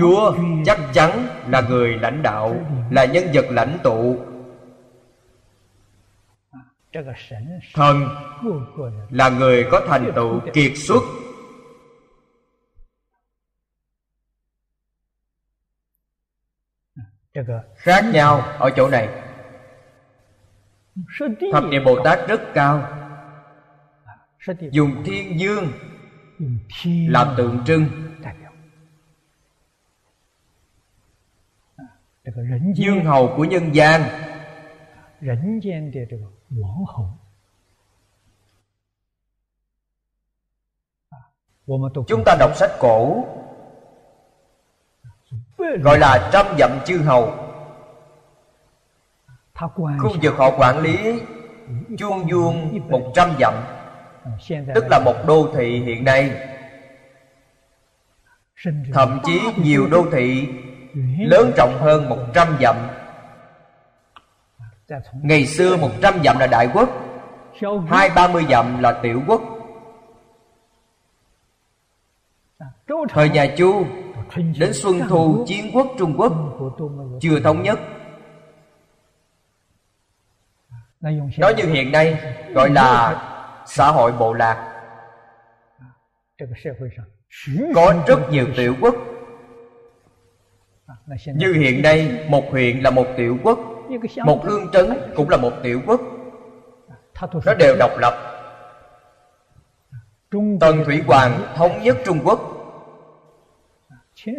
Vua 0.00 0.36
chắc 0.64 0.78
chắn 0.92 1.26
là 1.48 1.60
người 1.60 1.96
lãnh 1.96 2.22
đạo, 2.22 2.56
là 2.90 3.04
nhân 3.04 3.24
vật 3.34 3.46
lãnh 3.50 3.78
tụ. 3.82 4.16
Thần 7.74 8.08
là 9.10 9.28
người 9.28 9.68
có 9.70 9.80
thành 9.88 10.12
tựu 10.14 10.40
kiệt 10.54 10.72
xuất. 10.76 11.02
Khác 17.76 18.04
nhau 18.12 18.40
ở 18.58 18.70
chỗ 18.76 18.88
này 18.88 19.27
thập 21.52 21.64
địa 21.70 21.80
bồ 21.84 22.04
tát 22.04 22.28
rất 22.28 22.40
cao. 22.54 22.94
Dùng 24.70 25.02
thiên 25.04 25.40
dương. 25.40 25.72
Làm 27.08 27.34
tượng 27.36 27.64
trưng. 27.66 27.86
Dương 32.74 33.04
hầu 33.04 33.34
của 33.36 33.44
nhân 33.44 33.74
gian. 33.74 34.02
Chúng 42.08 42.22
ta 42.26 42.36
đọc 42.40 42.56
sách 42.56 42.70
cổ. 42.80 43.24
Gọi 45.58 45.98
là 45.98 46.30
trăm 46.32 46.46
dặm 46.58 46.70
chư 46.86 46.98
hầu 46.98 47.47
khu 49.58 50.16
vực 50.22 50.34
họ 50.36 50.50
quản 50.58 50.78
lý 50.78 51.20
chuông 51.98 52.26
vuông 52.30 52.80
một 52.88 53.12
trăm 53.14 53.28
dặm. 53.40 53.54
Tức 54.74 54.84
là 54.90 55.00
một 55.04 55.14
đô 55.26 55.48
thị 55.54 55.80
hiện 55.80 56.04
nay. 56.04 56.32
Thậm 58.92 59.20
chí 59.24 59.40
nhiều 59.56 59.86
đô 59.90 60.04
thị. 60.12 60.48
lớn 61.18 61.52
trọng 61.56 61.78
hơn 61.80 62.08
một 62.08 62.18
trăm 62.34 62.56
dặm. 62.60 62.76
Ngày 65.22 65.46
xưa 65.46 65.76
một 65.76 65.90
trăm 66.02 66.14
dặm 66.24 66.38
là 66.38 66.46
đại 66.46 66.68
quốc 66.74 66.88
hai 67.88 68.10
ba 68.16 68.28
mươi 68.28 68.44
dặm 68.50 68.82
là 68.82 69.00
tiểu 69.02 69.22
quốc. 69.26 69.42
Thời 73.08 73.28
nhà 73.28 73.46
chu 73.56 73.86
đến 74.58 74.72
xuân 74.72 75.00
thu 75.08 75.44
chiến 75.48 75.70
quốc 75.74 75.86
trung 75.98 76.14
quốc 76.18 76.32
chưa 77.20 77.40
thống 77.40 77.62
nhất 77.62 77.78
nói 81.00 81.54
như 81.56 81.64
hiện 81.64 81.92
nay 81.92 82.34
gọi 82.54 82.70
là 82.70 83.16
xã 83.66 83.90
hội 83.90 84.12
bộ 84.12 84.32
lạc. 84.32 84.74
Có 87.74 87.94
rất 88.06 88.30
nhiều 88.30 88.46
tiểu 88.56 88.74
quốc. 88.80 88.94
Như 91.26 91.52
hiện 91.52 91.82
nay 91.82 92.24
một 92.28 92.44
huyện 92.50 92.80
là 92.80 92.90
một 92.90 93.06
tiểu 93.16 93.38
quốc 93.42 93.58
một 94.24 94.44
hương 94.44 94.70
trấn 94.72 94.92
cũng 95.16 95.28
là 95.28 95.36
một 95.36 95.52
tiểu 95.62 95.80
quốc. 95.86 96.00
Nó 97.46 97.54
đều 97.54 97.76
độc 97.78 97.90
lập. 97.98 98.14
Tần 100.60 100.84
thủy 100.84 101.02
hoàng 101.06 101.40
thống 101.56 101.82
nhất 101.82 101.96
trung 102.04 102.18
quốc. 102.24 102.40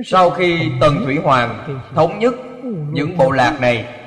Sau 0.06 0.30
khi 0.30 0.72
tần 0.81 0.94
thủy 1.06 1.18
hoàng 1.23 1.81
thống 1.95 2.19
nhất 2.19 2.34
những 2.91 3.18
bộ 3.18 3.31
lạc 3.31 3.57
này 3.61 3.99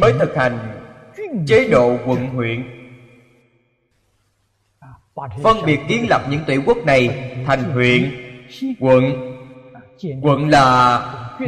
mới 0.00 0.12
thực 0.18 0.36
hành 0.36 0.82
chế 1.46 1.68
độ 1.68 1.98
quận 2.06 2.26
huyện. 2.28 2.64
Phân 5.42 5.56
biệt 5.66 5.80
kiến 5.88 6.06
lập 6.08 6.26
những 6.30 6.44
tiểu 6.46 6.62
quốc 6.66 6.78
này 6.86 7.32
thành 7.46 7.62
huyện 7.62 8.10
quận. 8.80 9.04
Quận 10.22 10.48
là 10.48 10.98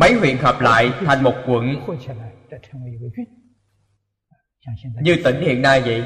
mấy 0.00 0.12
huyện 0.12 0.36
hợp 0.36 0.60
lại 0.60 0.90
thành 1.06 1.22
một 1.22 1.34
quận. 1.46 1.86
Như 5.02 5.16
tỉnh 5.24 5.40
hiện 5.40 5.62
nay 5.62 5.80
vậy. 5.80 6.04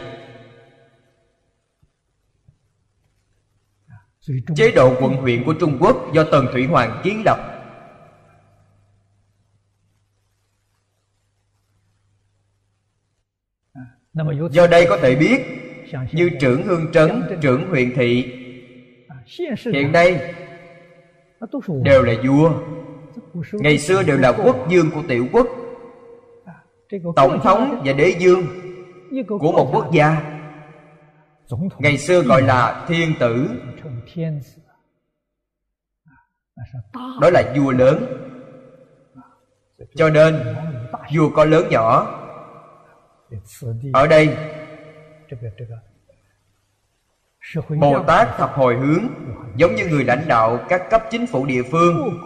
Chế 4.56 4.72
độ 4.72 4.94
quận 5.00 5.12
huyện 5.16 5.44
của 5.44 5.54
trung 5.60 5.78
quốc 5.80 5.96
do 6.14 6.24
tần 6.32 6.46
thủy 6.52 6.66
hoàng 6.66 7.00
kiến 7.04 7.22
lập 7.24 7.51
do 14.50 14.66
đây 14.66 14.86
có 14.88 14.96
thể 14.96 15.16
biết 15.16 15.40
như 16.12 16.30
trưởng 16.40 16.62
hương 16.62 16.92
trấn 16.92 17.22
trưởng 17.40 17.68
huyện 17.68 17.92
thị. 17.94 18.38
Hiện 19.72 19.92
nay 19.92 20.34
đều 21.82 22.02
là 22.02 22.12
vua. 22.26 22.52
Ngày 23.52 23.78
xưa 23.78 24.02
đều 24.02 24.18
là 24.18 24.32
quốc 24.32 24.56
dương 24.70 24.90
của 24.90 25.02
tiểu 25.08 25.26
quốc 25.32 25.46
tổng 27.16 27.40
thống 27.42 27.82
và 27.84 27.92
đế 27.92 28.14
dương 28.18 28.46
của 29.28 29.52
một 29.52 29.70
quốc 29.72 29.92
gia. 29.92 30.38
Ngày 31.78 31.98
xưa 31.98 32.22
gọi 32.22 32.42
là 32.42 32.84
thiên 32.88 33.12
tử. 33.20 33.48
Đó 37.20 37.30
là 37.30 37.54
vua 37.56 37.70
lớn. 37.70 38.06
Cho 39.94 40.10
nên 40.10 40.40
vua 41.14 41.30
có 41.30 41.44
lớn 41.44 41.64
nhỏ 41.70 42.18
ở 43.92 44.06
đây 44.06 44.36
Bồ 47.80 48.04
Tát 48.06 48.28
thập 48.36 48.50
hồi 48.54 48.76
hướng 48.76 49.08
Giống 49.56 49.74
như 49.74 49.86
người 49.86 50.04
lãnh 50.04 50.28
đạo 50.28 50.64
các 50.68 50.90
cấp 50.90 51.02
chính 51.10 51.26
phủ 51.26 51.46
địa 51.46 51.62
phương. 51.70 52.20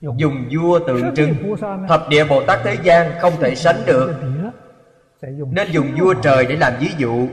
Dùng. 0.00 0.48
Vua 0.50 0.78
tượng 0.86 1.14
trưng. 1.14 1.56
Thập 1.88 2.08
địa 2.08 2.24
Bồ 2.24 2.42
Tát 2.46 2.60
thế 2.64 2.76
gian 2.82 3.12
không 3.20 3.32
thể 3.40 3.54
sánh 3.54 3.76
được. 3.86 4.14
Nên 5.50 5.72
dùng 5.72 5.94
vua 5.98 6.14
trời 6.14 6.46
để 6.46 6.56
làm 6.56 6.72
ví 6.80 6.88
dụ. 6.98 7.28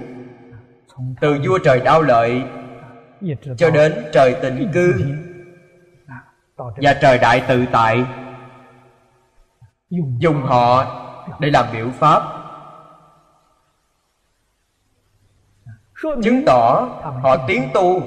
Từ 1.21 1.37
vua 1.47 1.59
trời 1.63 1.79
đau 1.79 2.01
lợi 2.01 2.43
Cho 3.57 3.69
đến 3.69 3.93
trời 4.13 4.35
tịnh 4.41 4.69
cư 4.73 4.93
Và 6.60 6.94
trời 7.02 7.18
đại 7.18 7.45
tự 7.48 7.65
tại. 7.72 8.06
Dùng 10.19 10.44
họ 10.44 10.86
để 11.40 11.49
làm 11.49 11.65
biểu 11.73 11.90
pháp. 11.90 12.22
Chứng 16.23 16.44
tỏ 16.45 16.88
họ 17.23 17.36
tiến 17.48 17.69
tu. 17.73 18.02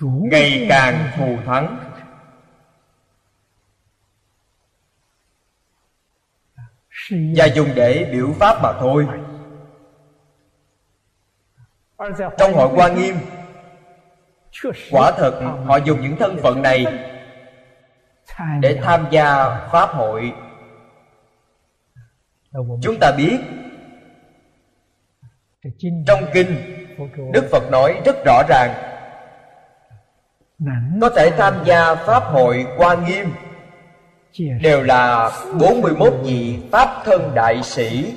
Ngày 0.00 0.66
càng 0.68 1.10
thù 1.16 1.36
thắng. 1.46 1.78
Và 7.36 7.44
dùng 7.44 7.68
để 7.74 8.10
biểu 8.12 8.32
pháp 8.40 8.62
mà 8.62 8.72
thôi. 8.80 9.08
Trong 12.38 12.52
hội 12.54 12.70
quan 12.74 12.94
nghiêm 12.94 13.14
quả 14.90 15.12
thật 15.18 15.40
họ 15.66 15.76
dùng 15.76 16.00
những 16.00 16.16
thân 16.16 16.36
phận 16.42 16.62
này 16.62 16.86
để 18.60 18.78
tham 18.82 19.06
gia 19.10 19.58
pháp 19.72 19.90
hội. 19.90 20.32
Chúng 22.82 22.96
ta 23.00 23.12
biết 23.12 23.38
trong 26.06 26.24
kinh 26.32 26.56
đức 27.32 27.48
phật 27.50 27.70
nói 27.70 28.00
rất 28.04 28.16
rõ 28.24 28.42
ràng. 28.48 28.74
Có 31.00 31.10
thể 31.16 31.30
tham 31.30 31.54
gia 31.64 31.94
pháp 31.94 32.20
hội 32.20 32.66
quan 32.76 33.04
nghiêm 33.04 33.32
đều 34.62 34.82
là 34.82 35.30
41 35.60 36.12
vị 36.22 36.58
pháp 36.72 37.02
thân 37.04 37.32
đại 37.34 37.62
sĩ. 37.62 38.14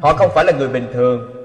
Họ 0.00 0.12
không 0.12 0.30
phải 0.34 0.44
là 0.44 0.52
người 0.52 0.68
bình 0.68 0.86
thường 0.92 1.43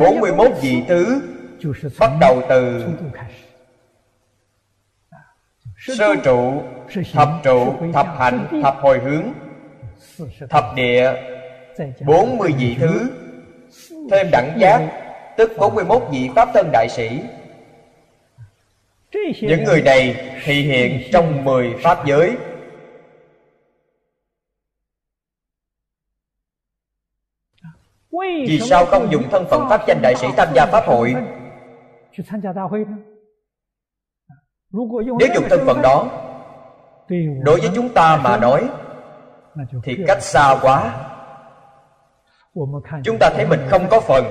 bốn 0.00 0.20
mươi 0.20 0.32
mốt 0.32 0.50
vị 0.62 0.82
thứ 0.88 1.20
bắt 1.98 2.10
đầu 2.20 2.42
từ 2.48 2.84
sơ 5.78 6.16
trụ, 6.24 6.62
thập 7.12 7.28
trụ, 7.44 7.74
thập 7.94 8.06
hạnh 8.18 8.60
thập 8.62 8.76
hồi 8.80 8.98
hướng, 8.98 9.32
thập 10.50 10.64
địa, 10.74 11.12
bốn 12.06 12.38
mươi 12.38 12.50
vị 12.58 12.76
thứ, 12.80 13.10
Thêm 14.10 14.30
đẳng 14.30 14.58
giác, 14.60 14.88
Tức 15.36 15.52
41 15.58 16.02
vị 16.12 16.30
Pháp 16.34 16.48
thân 16.54 16.70
đại 16.72 16.88
sĩ. 16.88 17.20
Những 19.40 19.64
người 19.64 19.82
này 19.82 20.16
thị 20.44 20.62
hiện 20.62 21.02
trong 21.12 21.44
10 21.44 21.74
Pháp 21.82 22.06
giới. 22.06 22.36
Vì 28.48 28.60
sao 28.60 28.86
không 28.86 29.12
dùng 29.12 29.22
thân 29.30 29.46
phận 29.50 29.68
Pháp 29.68 29.86
danh 29.86 30.02
đại 30.02 30.14
sĩ 30.14 30.26
tham 30.36 30.48
gia 30.54 30.66
Pháp 30.66 30.84
hội? 30.86 31.14
Nếu 35.18 35.28
dùng 35.34 35.44
thân 35.50 35.60
phận 35.66 35.82
đó 35.82 36.08
Đối 37.42 37.60
với 37.60 37.70
chúng 37.74 37.88
ta 37.88 38.16
mà 38.24 38.36
nói 38.36 38.68
Thì 39.82 40.04
cách 40.06 40.22
xa 40.22 40.56
quá. 40.62 41.04
Chúng 43.04 43.16
ta 43.20 43.30
thấy 43.34 43.46
mình 43.46 43.60
không 43.70 43.86
có 43.90 44.00
phần. 44.00 44.24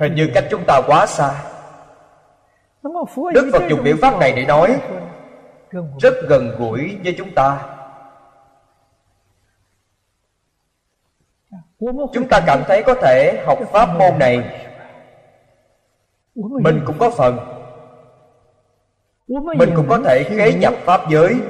Hình 0.00 0.14
như 0.14 0.30
cách 0.34 0.44
chúng 0.50 0.64
ta 0.66 0.80
quá 0.86 1.06
xa. 1.06 1.42
Đức 3.34 3.50
Phật 3.52 3.62
dùng 3.68 3.82
biện 3.84 3.96
pháp 4.02 4.18
này 4.18 4.32
để 4.32 4.46
nói 4.46 4.80
Rất 6.00 6.14
gần 6.28 6.56
gũi 6.58 6.98
với 7.04 7.14
chúng 7.18 7.34
ta. 7.34 7.76
Chúng 12.12 12.28
ta 12.30 12.42
cảm 12.46 12.62
thấy 12.66 12.82
có 12.86 12.94
thể 12.94 13.42
học 13.46 13.58
pháp 13.72 13.86
môn 13.98 14.18
này. 14.18 14.66
Mình 16.34 16.82
cũng 16.86 16.98
có 16.98 17.10
phần. 17.10 17.38
Mình 19.56 19.70
cũng 19.76 19.88
có 19.88 19.98
thể 20.04 20.24
khế 20.24 20.52
nhập 20.52 20.74
Pháp 20.84 21.00
giới. 21.10 21.40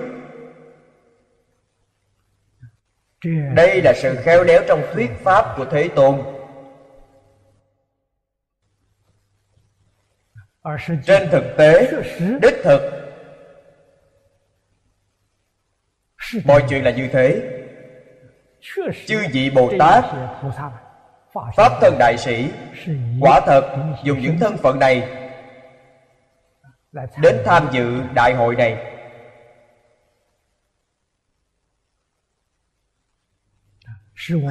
Đây 3.54 3.82
là 3.82 3.92
sự 3.96 4.16
khéo 4.22 4.44
léo 4.44 4.62
trong 4.68 4.82
thuyết 4.92 5.10
Pháp 5.22 5.54
của 5.56 5.64
Thế 5.64 5.88
Tôn. 5.88 6.22
Trên 11.04 11.28
thực 11.30 11.44
tế 11.58 11.92
đích 12.42 12.54
thực 12.64 12.99
mọi 16.44 16.64
chuyện 16.68 16.84
là 16.84 16.90
như 16.90 17.08
thế. 17.12 17.42
chư 19.06 19.18
vị 19.32 19.50
bồ 19.50 19.72
tát 19.78 20.04
pháp 21.56 21.72
thân 21.80 21.96
đại 21.98 22.18
sĩ 22.18 22.48
quả 23.20 23.40
thật 23.46 23.76
dùng 24.04 24.20
những 24.20 24.38
thân 24.40 24.56
phận 24.56 24.78
này 24.78 25.08
đến 27.22 27.36
tham 27.44 27.68
dự 27.72 28.00
đại 28.14 28.34
hội 28.34 28.56
này. 28.56 28.96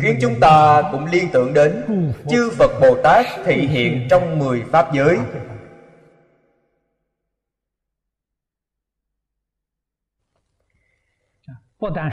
khiến 0.01 0.17
chúng 0.21 0.39
ta 0.39 0.81
cũng 0.91 1.05
liên 1.05 1.29
tưởng 1.33 1.53
đến 1.53 1.83
chư 2.29 2.49
phật 2.57 2.79
bồ 2.81 3.01
tát 3.03 3.25
thị 3.45 3.67
hiện 3.67 4.07
trong 4.09 4.39
mười 4.39 4.63
pháp 4.71 4.93
giới 4.93 5.17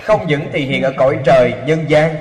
không 0.01 0.27
những 0.27 0.49
thì 0.53 0.65
hiện 0.65 0.83
ở 0.83 0.93
cõi 0.97 1.19
trời, 1.25 1.55
nhân 1.67 1.85
gian. 1.89 2.17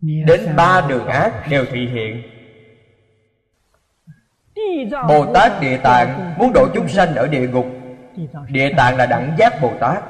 Đến 0.00 0.56
ba 0.56 0.80
đường 0.88 1.06
ác 1.06 1.32
đều 1.50 1.64
thị 1.70 1.86
hiện. 1.86 2.22
Bồ 5.08 5.32
tát 5.34 5.60
địa 5.60 5.76
tạng 5.76 6.34
muốn 6.38 6.52
độ 6.52 6.68
chúng 6.74 6.88
sanh 6.88 7.14
ở 7.14 7.26
địa 7.26 7.48
ngục. 7.48 7.66
Địa 8.48 8.72
tạng 8.76 8.96
là 8.96 9.06
đẳng 9.06 9.34
giác 9.38 9.60
bồ 9.62 9.72
tát. 9.80 10.02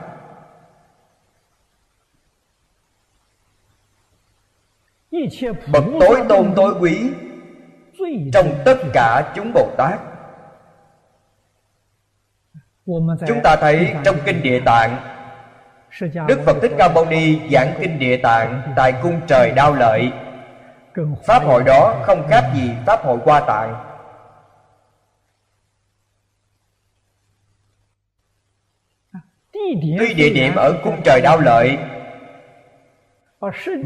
Bậc 5.72 5.84
tối 6.00 6.22
tôn 6.28 6.52
tối 6.56 6.74
quý 6.80 7.10
trong 8.32 8.46
tất 8.64 8.76
cả 8.92 9.32
chúng 9.36 9.52
bồ 9.54 9.70
tát. 9.76 10.11
Chúng 13.26 13.40
ta 13.44 13.56
thấy 13.56 13.94
trong 14.04 14.16
Kinh 14.24 14.42
Địa 14.42 14.60
Tạng 14.64 14.96
Đức 16.26 16.40
Phật 16.46 16.56
Thích 16.62 16.72
Ca 16.78 16.88
Mâu 16.88 17.04
Ni 17.04 17.50
giảng 17.50 17.74
Kinh 17.80 17.98
Địa 17.98 18.16
Tạng 18.16 18.62
Tại 18.76 18.94
cung 19.02 19.20
trời 19.26 19.50
đao 19.50 19.74
lợi. 19.74 20.12
Pháp 21.26 21.42
hội 21.44 21.64
đó 21.64 22.02
không 22.02 22.28
khác 22.28 22.50
gì 22.54 22.70
Pháp 22.86 23.04
hội 23.04 23.18
qua 23.24 23.40
tạng. 23.40 23.84
Tuy 29.52 30.14
địa 30.14 30.30
điểm 30.30 30.54
ở 30.54 30.80
cung 30.84 31.00
trời 31.04 31.20
đao 31.20 31.40
lợi 31.40 31.78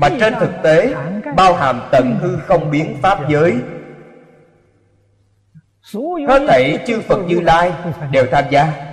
Mà 0.01 0.09
trên 0.21 0.35
thực 0.41 0.51
tế 0.63 0.95
Bao 1.37 1.55
hàm 1.55 1.81
tận 1.93 2.19
hư 2.21 2.39
không 2.39 2.71
biến 2.71 2.97
Pháp 3.03 3.19
giới. 3.29 3.61
Hết 6.29 6.47
thảy 6.49 6.79
chư 6.87 7.01
Phật 7.01 7.19
Như 7.27 7.41
Lai 7.41 7.73
đều 8.11 8.27
tham 8.31 8.45
gia 8.51 8.86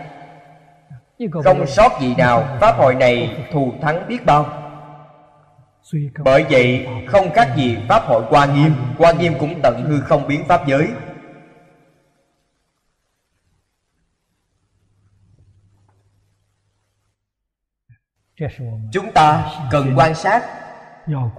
không 1.44 1.68
sót 1.68 2.02
gì 2.02 2.16
nào 2.16 2.58
Pháp 2.62 2.76
hội 2.78 2.96
này 2.96 3.46
thù 3.54 3.74
thắng 3.82 4.08
biết 4.08 4.26
bao. 4.26 4.60
Bởi 6.24 6.46
vậy 6.50 6.88
không 7.08 7.32
khác 7.34 7.54
gì 7.58 7.78
Pháp 7.90 8.04
hội 8.04 8.24
Hoa 8.30 8.46
Nghiêm. 8.46 8.74
Hoa 8.98 9.12
Nghiêm 9.12 9.34
cũng 9.40 9.62
tận 9.62 9.84
hư 9.86 10.02
không 10.02 10.28
biến 10.28 10.44
Pháp 10.48 10.68
giới. 10.68 10.88
Chúng 18.92 19.12
ta 19.14 19.52
cần 19.72 19.94
quan 19.96 20.16
sát 20.16 20.44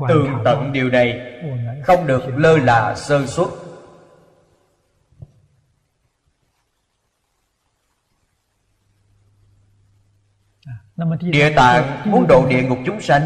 Tường 0.08 0.28
tận 0.44 0.72
điều 0.72 0.88
này. 0.88 1.20
Không 1.84 2.06
được 2.06 2.22
lơ 2.36 2.56
là 2.56 2.94
sơ 2.94 3.26
xuất 3.26 3.63
Địa 11.20 11.52
tạng 11.56 12.00
muốn 12.04 12.26
độ 12.28 12.46
địa 12.48 12.62
ngục 12.62 12.78
chúng 12.86 13.00
sanh. 13.00 13.22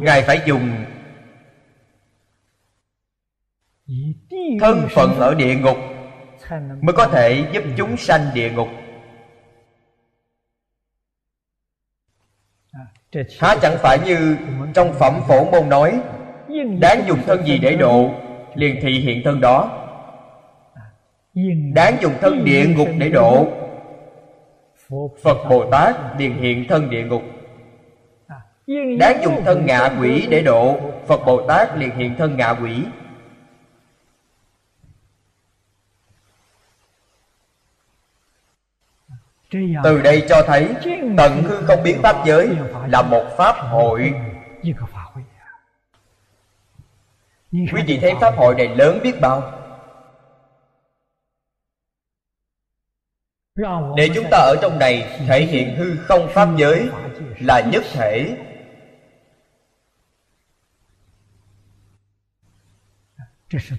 Ngài 0.00 0.22
phải 0.22 0.40
dùng 0.46 0.84
Thân 4.60 4.88
phận 4.90 5.18
ở 5.18 5.34
địa 5.34 5.54
ngục 5.54 5.76
Mới 6.80 6.94
có 6.96 7.06
thể 7.06 7.44
giúp 7.52 7.64
chúng 7.76 7.96
sanh 7.96 8.20
địa 8.34 8.50
ngục. 8.50 8.68
Há 13.40 13.56
chẳng 13.62 13.76
phải 13.78 13.98
như 14.04 14.36
trong 14.74 14.92
phẩm 14.92 15.20
phổ 15.28 15.44
môn 15.44 15.68
nói 15.68 16.00
Đáng 16.80 17.02
dùng 17.06 17.22
thân 17.26 17.46
gì 17.46 17.58
để 17.58 17.76
độ 17.76 18.10
Liền 18.54 18.78
thị 18.82 19.00
hiện 19.00 19.22
thân 19.24 19.40
đó. 19.40 19.80
Đáng 21.74 21.96
dùng 22.00 22.12
thân 22.20 22.44
địa 22.44 22.66
ngục 22.76 22.88
để 22.98 23.08
độ 23.08 23.63
Phật 25.22 25.48
Bồ 25.48 25.70
Tát 25.70 25.96
liền 26.18 26.42
hiện 26.42 26.66
thân 26.68 26.90
địa 26.90 27.02
ngục. 27.02 27.22
Đáng 28.98 29.22
dùng 29.22 29.44
thân 29.44 29.66
ngạ 29.66 29.96
quỷ 30.00 30.26
để 30.30 30.42
độ, 30.42 30.76
Phật 31.06 31.24
Bồ 31.26 31.46
Tát 31.46 31.76
liền 31.76 31.90
hiện 31.90 32.14
thân 32.18 32.36
ngạ 32.36 32.50
quỷ. 32.62 32.82
Từ 39.84 40.02
đây 40.02 40.24
cho 40.28 40.42
thấy, 40.46 40.74
Tận 41.16 41.42
hư 41.42 41.62
không 41.66 41.82
biến 41.82 42.02
Pháp 42.02 42.16
giới 42.26 42.48
Là 42.86 43.02
một 43.02 43.24
Pháp 43.36 43.56
hội. 43.58 44.14
Quý 47.52 47.82
vị 47.86 47.98
thấy 48.02 48.12
Pháp 48.20 48.34
hội 48.36 48.54
này 48.54 48.68
lớn 48.68 48.98
biết 49.02 49.20
bao. 49.20 49.63
Để 53.96 54.10
chúng 54.14 54.24
ta 54.30 54.38
ở 54.38 54.56
trong 54.62 54.78
này 54.78 55.20
thể 55.28 55.44
hiện 55.44 55.76
hư 55.76 55.96
không 55.96 56.28
pháp 56.34 56.48
giới 56.56 56.88
là 57.38 57.60
nhất 57.60 57.84
thể. 57.92 58.36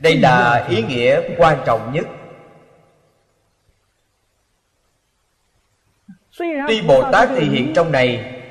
Đây 0.02 0.18
là 0.18 0.66
ý 0.70 0.84
nghĩa 0.84 1.22
quan 1.38 1.64
trọng 1.66 1.94
nhất. 1.94 2.06
Tuy 6.68 6.82
bồ 6.88 7.12
tát 7.12 7.30
thì 7.36 7.50
hiện 7.50 7.74
trong 7.76 7.92
này 7.92 8.42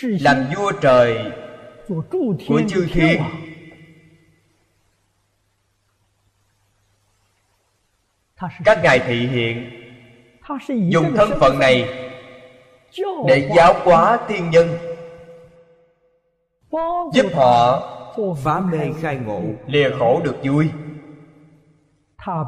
làm 0.00 0.44
vua 0.56 0.72
trời 0.72 1.32
của 2.46 2.62
chư 2.68 2.86
thiên. 2.92 3.22
các 8.64 8.80
ngài 8.82 8.98
thị 8.98 9.26
hiện 9.26 9.81
dùng 10.88 11.16
thân 11.16 11.30
phận 11.40 11.58
này 11.58 12.08
để 13.26 13.50
giáo 13.56 13.74
hóa 13.84 14.18
thiên 14.28 14.50
nhân 14.50 14.68
giúp 17.12 17.26
họ 17.34 17.88
phá 18.44 18.60
mê 18.60 18.78
khai 19.00 19.16
ngộ。lìa 19.16 19.90
khổ 19.98 20.20
được 20.24 20.36
vui 20.42 20.70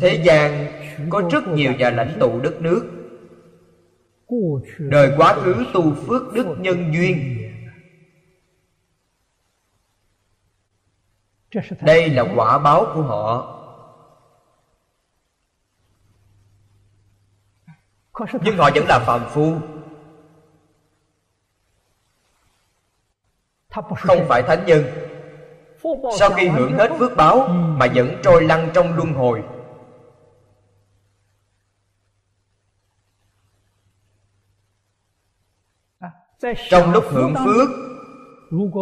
Thế 0.00 0.22
gian 0.24 0.66
có 1.10 1.22
rất 1.30 1.48
nhiều 1.48 1.72
nhà 1.72 1.90
lãnh 1.90 2.16
tụ 2.20 2.40
đất 2.40 2.60
nước. 2.60 2.92
Đời 4.78 5.14
quá 5.16 5.34
khứ 5.34 5.64
tu 5.74 5.94
phước 5.94 6.22
đức 6.34 6.56
nhân 6.58 6.94
duyên. 6.94 7.42
Đây 11.80 12.10
là 12.10 12.24
quả 12.36 12.58
báo 12.58 12.86
của 12.94 13.02
họ. 13.02 13.52
Nhưng 18.42 18.56
họ 18.56 18.70
vẫn 18.74 18.84
là 18.88 18.98
phàm 19.06 19.20
phu. 19.28 19.54
Không 23.96 24.26
phải 24.28 24.42
thánh 24.42 24.66
nhân. 24.66 24.84
Sau 26.18 26.30
khi 26.30 26.48
hưởng 26.48 26.72
hết 26.72 26.90
phước 26.98 27.16
báo 27.16 27.48
Mà 27.48 27.86
vẫn 27.94 28.18
trôi 28.22 28.44
lăn 28.44 28.70
trong 28.74 28.96
luân 28.96 29.12
hồi. 29.12 29.42
Trong 36.70 36.92
lúc 36.92 37.04
hưởng 37.08 37.34
phước 37.44 37.68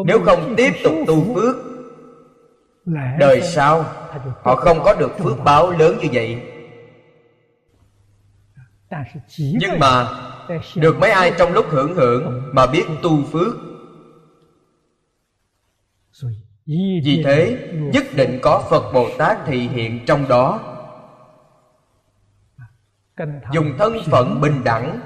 Nếu 0.07 0.21
không 0.25 0.55
tiếp 0.57 0.73
tục 0.85 0.95
tu 1.07 1.35
phước 1.35 1.57
Đời 3.19 3.43
sau 3.43 3.85
Họ 4.43 4.57
không 4.57 4.79
có 4.85 4.95
được 4.95 5.19
phước 5.19 5.45
báo 5.45 5.71
lớn 5.71 5.99
như 6.03 6.09
vậy. 6.13 6.43
Nhưng 9.37 9.79
mà 9.79 10.09
Được 10.77 10.99
mấy 10.99 11.11
ai 11.11 11.33
trong 11.39 11.53
lúc 11.53 11.67
hưởng 11.69 11.95
hưởng 11.95 12.43
Mà 12.53 12.67
biết 12.67 12.85
tu 13.03 13.23
phước? 13.33 13.57
Vì 17.05 17.23
thế 17.25 17.69
Nhất 17.75 18.05
định 18.17 18.39
có 18.43 18.65
Phật 18.71 18.93
Bồ 18.93 19.09
Tát 19.19 19.39
thị 19.47 19.69
hiện 19.69 20.07
trong 20.07 20.29
đó. 20.29 20.61
Dùng 23.53 23.75
thân 23.79 23.95
phận 24.11 24.41
bình 24.41 24.65
đẳng 24.65 25.01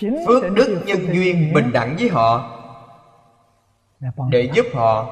phước 0.00 0.52
đức 0.52 0.82
nhân 0.86 1.14
duyên 1.14 1.52
bình 1.54 1.72
đẳng 1.72 1.96
với 1.98 2.08
họ. 2.08 2.52
Để 4.30 4.50
giúp 4.54 4.66
họ. 4.74 5.06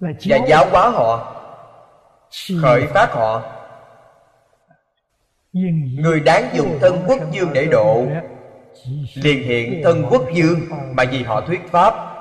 Và 0.00 0.10
giáo 0.48 0.70
hóa 0.70 0.90
họ. 0.90 1.30
khởi 2.62 2.86
phát 2.86 3.12
họ. 3.12 3.42
Người 5.98 6.20
đáng 6.20 6.48
dùng 6.54 6.78
thân 6.80 7.04
quốc 7.06 7.18
dương 7.32 7.52
để 7.52 7.66
độ. 7.66 8.06
liền 9.14 9.48
hiện 9.48 9.80
thân 9.84 10.06
quốc 10.10 10.22
dương 10.34 10.60
mà 10.92 11.04
vì 11.10 11.22
họ 11.22 11.40
thuyết 11.40 11.60
pháp 11.70 12.13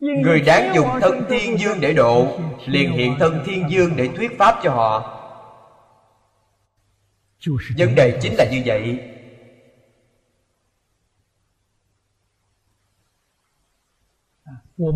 Người 0.00 0.40
đáng 0.40 0.74
dùng 0.74 0.88
thân 1.00 1.24
thiên 1.28 1.58
dương 1.58 1.80
để 1.80 1.92
độ, 1.92 2.38
Liền 2.66 2.92
hiện 2.92 3.16
thân 3.18 3.42
thiên 3.46 3.70
dương 3.70 3.96
để 3.96 4.08
thuyết 4.16 4.38
pháp 4.38 4.60
cho 4.62 4.70
họ. 4.70 5.14
Vấn 7.78 7.94
đề 7.94 8.18
chính 8.22 8.34
là 8.34 8.44
như 8.50 8.62
vậy. 8.66 8.98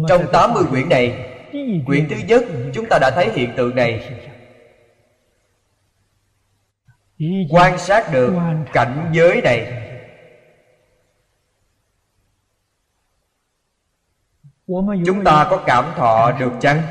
Trong 0.08 0.26
80 0.32 0.64
quyển 0.70 0.88
này, 0.88 1.28
Quyển 1.86 2.08
thứ 2.08 2.16
nhất, 2.28 2.44
chúng 2.74 2.86
ta 2.90 2.98
đã 3.00 3.10
thấy 3.14 3.30
hiện 3.34 3.54
tượng 3.56 3.74
này. 3.74 4.18
Quan 7.50 7.78
sát 7.78 8.12
được 8.12 8.34
cảnh 8.72 9.10
giới 9.12 9.40
này. 9.42 9.81
Chúng 15.06 15.24
ta 15.24 15.46
có 15.50 15.62
cảm 15.66 15.84
thọ 15.96 16.32
được 16.32 16.52
chăng? 16.60 16.82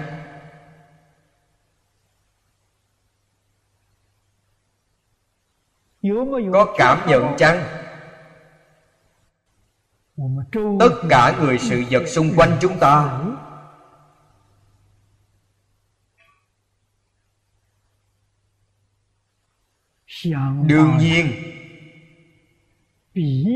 Có 6.54 6.74
cảm 6.78 7.08
nhận 7.08 7.34
chăng? 7.38 7.64
Tất 10.80 10.92
cả 11.10 11.38
người 11.40 11.58
sự 11.60 11.84
vật 11.92 12.04
xung 12.08 12.34
quanh 12.36 12.58
chúng 12.62 12.78
ta. 12.80 13.22
đương 20.68 20.98
nhiên 20.98 21.51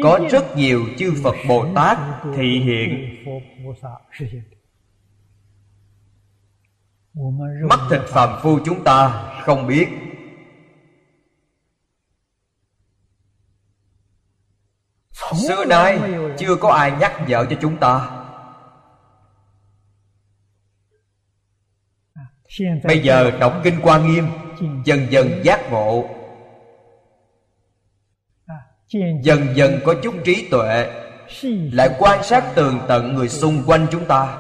có 0.04 0.20
rất 0.32 0.58
nhiều 0.58 0.86
chư 0.98 1.14
phật 1.24 1.36
bồ 1.48 1.74
tát 1.76 1.98
thị 2.36 2.60
hiện. 2.60 3.16
Mắt 7.70 7.80
thịt 7.90 8.02
phàm 8.08 8.40
phu 8.42 8.60
chúng 8.66 8.84
ta 8.84 9.32
không 9.42 9.68
biết. 9.68 9.88
Xưa 15.48 15.66
nay 15.66 16.00
chưa 16.38 16.56
có 16.56 16.70
ai 16.70 16.92
nhắc 17.00 17.14
nhở 17.28 17.46
cho 17.50 17.56
chúng 17.62 17.78
ta. 17.78 18.22
Bây 22.84 23.00
giờ 23.04 23.32
đọc 23.40 23.62
kinh 23.64 23.80
quan 23.84 24.08
nghiêm, 24.08 24.28
dần 24.86 25.08
dần 25.10 25.42
giác 25.44 25.72
ngộ 25.72 26.10
dần 29.22 29.56
dần 29.56 29.80
có 29.86 29.96
chút 30.04 30.16
trí 30.24 30.48
tuệ, 30.52 30.92
lại 31.72 31.90
quan 32.00 32.24
sát 32.24 32.56
tường 32.56 32.80
tận 32.88 33.16
người 33.16 33.30
xung 33.30 33.64
quanh 33.66 33.88
chúng 33.92 34.06
ta. 34.06 34.38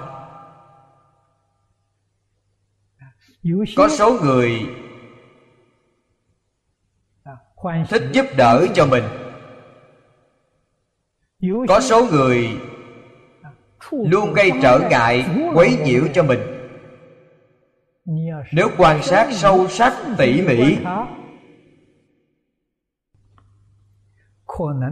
Có 3.75 3.89
số 3.89 4.19
người 4.21 4.61
thích 7.89 8.03
giúp 8.11 8.25
đỡ 8.37 8.65
cho 8.73 8.85
mình. 8.85 9.03
Có 11.67 11.79
số 11.79 12.05
người 12.11 12.49
luôn 13.89 14.33
gây 14.33 14.51
trở 14.61 14.79
ngại, 14.89 15.25
quấy 15.53 15.77
nhiễu 15.83 16.03
cho 16.13 16.23
mình. 16.23 16.39
Nếu 18.51 18.69
quan 18.77 19.03
sát 19.03 19.27
sâu 19.31 19.67
sắc, 19.67 19.93
tỉ 20.17 20.41
mỉ 20.41 20.77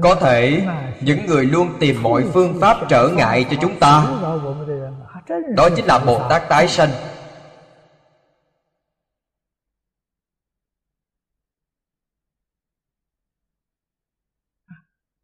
có 0.02 0.16
thể 0.16 0.68
những 1.02 1.26
người 1.26 1.46
luôn 1.46 1.70
tìm 1.80 2.04
mọi 2.04 2.24
phương 2.34 2.60
pháp 2.62 2.78
trở 2.90 3.08
ngại 3.08 3.46
cho 3.50 3.58
chúng 3.62 3.80
ta. 3.80 4.06
Đó 5.56 5.70
chính 5.76 5.86
là 5.86 6.00
bồ 6.00 6.30
tát 6.30 6.50
tái 6.50 6.68
sanh. 6.68 6.90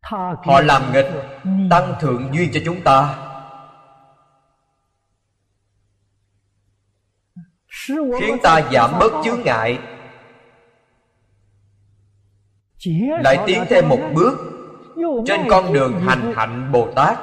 Họ 0.02 0.62
làm 0.62 0.94
nghịch 0.94 1.12
tăng 1.70 1.94
thượng 2.00 2.30
duyên 2.34 2.50
cho 2.54 2.60
chúng 2.66 2.82
ta. 2.84 3.26
Khiến 8.20 8.38
ta 8.44 8.62
giảm 8.72 8.92
bớt 9.00 9.12
chướng 9.26 9.42
ngại 9.42 9.80
lại 13.22 13.38
tiến 13.46 13.64
thêm 13.70 13.90
một 13.90 14.00
bước. 14.14 14.40
Trên 15.28 15.42
con 15.50 15.74
đường 15.74 16.00
hành 16.00 16.34
hạnh 16.36 16.72
bồ 16.72 16.92
tát 16.92 17.18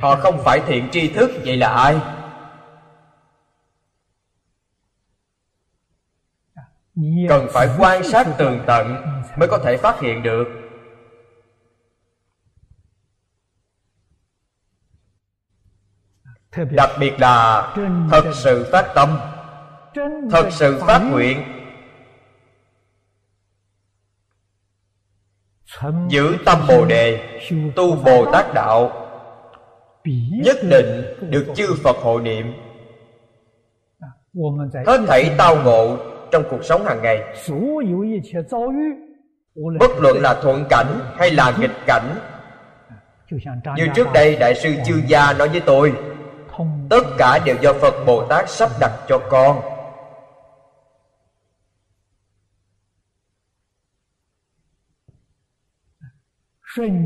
họ 0.00 0.16
không 0.16 0.38
phải 0.44 0.60
thiện 0.66 0.88
tri 0.92 1.08
thức 1.08 1.30
vậy 1.44 1.56
là 1.56 1.68
ai? 1.68 2.00
Cần 7.28 7.46
phải 7.50 7.68
quan 7.78 8.04
sát 8.04 8.26
tường 8.38 8.60
tận 8.66 8.96
mới 9.36 9.48
có 9.48 9.58
thể 9.58 9.76
phát 9.76 10.00
hiện 10.00 10.22
được. 10.22 10.44
Đặc 16.70 16.90
biệt 17.00 17.12
là 17.18 17.62
thật 18.10 18.30
sự 18.34 18.68
phát 18.72 18.92
tâm 18.94 19.18
thật 20.30 20.48
sự 20.50 20.78
phát 20.80 21.02
nguyện 21.10 21.61
giữ 26.08 26.36
tâm 26.44 26.58
bồ 26.68 26.84
đề 26.84 27.20
tu 27.76 27.96
bồ 27.96 28.32
tát 28.32 28.54
đạo. 28.54 28.92
Nhất 30.44 30.56
định 30.62 31.14
được 31.20 31.46
chư 31.54 31.66
phật 31.84 31.96
hộ 31.96 32.20
niệm. 32.20 32.54
Hết 34.86 35.00
thảy 35.08 35.30
tao 35.38 35.56
ngộ 35.64 35.96
trong 36.30 36.42
cuộc 36.50 36.64
sống 36.64 36.84
hàng 36.84 37.02
ngày. 37.02 37.22
Bất 39.80 39.90
luận 40.00 40.16
là 40.20 40.34
thuận 40.42 40.64
cảnh 40.70 41.00
hay 41.18 41.30
là 41.30 41.52
nghịch 41.60 41.86
cảnh. 41.86 42.14
Như 43.76 43.88
trước 43.94 44.06
đây 44.14 44.36
đại 44.36 44.54
sư 44.54 44.74
chư 44.86 45.02
gia 45.06 45.32
nói 45.32 45.48
với 45.48 45.60
tôi 45.60 45.92
tất 46.90 47.04
cả 47.18 47.38
đều 47.44 47.56
do 47.60 47.72
phật 47.72 47.94
bồ 48.06 48.26
tát 48.26 48.50
sắp 48.50 48.70
đặt 48.80 48.92
cho 49.08 49.18
con 49.18 49.71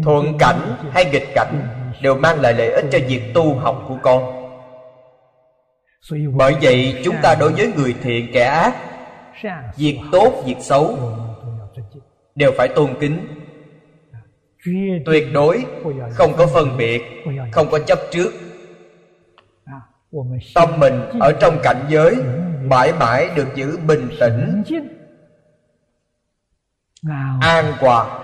thuận 0.05 0.39
cảnh 0.39 0.77
hay 0.91 1.05
nghịch 1.05 1.29
cảnh 1.35 1.69
đều 2.03 2.15
mang 2.15 2.41
lại 2.41 2.55
lợi 2.55 2.71
ích 2.71 2.85
cho 2.93 2.99
việc 3.09 3.23
tu 3.35 3.55
học 3.55 3.85
của 3.89 3.99
con. 4.03 4.33
Bởi 6.37 6.57
vậy, 6.63 7.01
chúng 7.05 7.17
ta 7.23 7.35
đối 7.41 7.53
với 7.53 7.73
người 7.77 7.95
thiện 8.03 8.31
kẻ 8.33 8.45
ác, 8.45 8.75
việc 9.77 9.99
tốt, 10.13 10.43
việc 10.47 10.57
xấu 10.61 10.99
đều 12.35 12.53
phải 12.59 12.69
tôn 12.69 12.95
kính. 13.01 13.27
Tuyệt 15.07 15.29
đối 15.33 15.65
không 16.11 16.33
có 16.37 16.47
phân 16.47 16.77
biệt, 16.77 17.03
không 17.53 17.67
có 17.71 17.79
chấp 17.79 17.99
trước. 18.11 18.33
Tâm 20.55 20.69
mình 20.79 21.01
ở 21.21 21.33
trong 21.41 21.59
cảnh 21.63 21.87
giới 21.89 22.17
mãi 22.63 22.93
mãi 23.01 23.31
được 23.37 23.49
giữ 23.55 23.79
bình 23.87 24.09
tĩnh, 24.21 24.63
an 27.41 27.73
hòa 27.79 28.23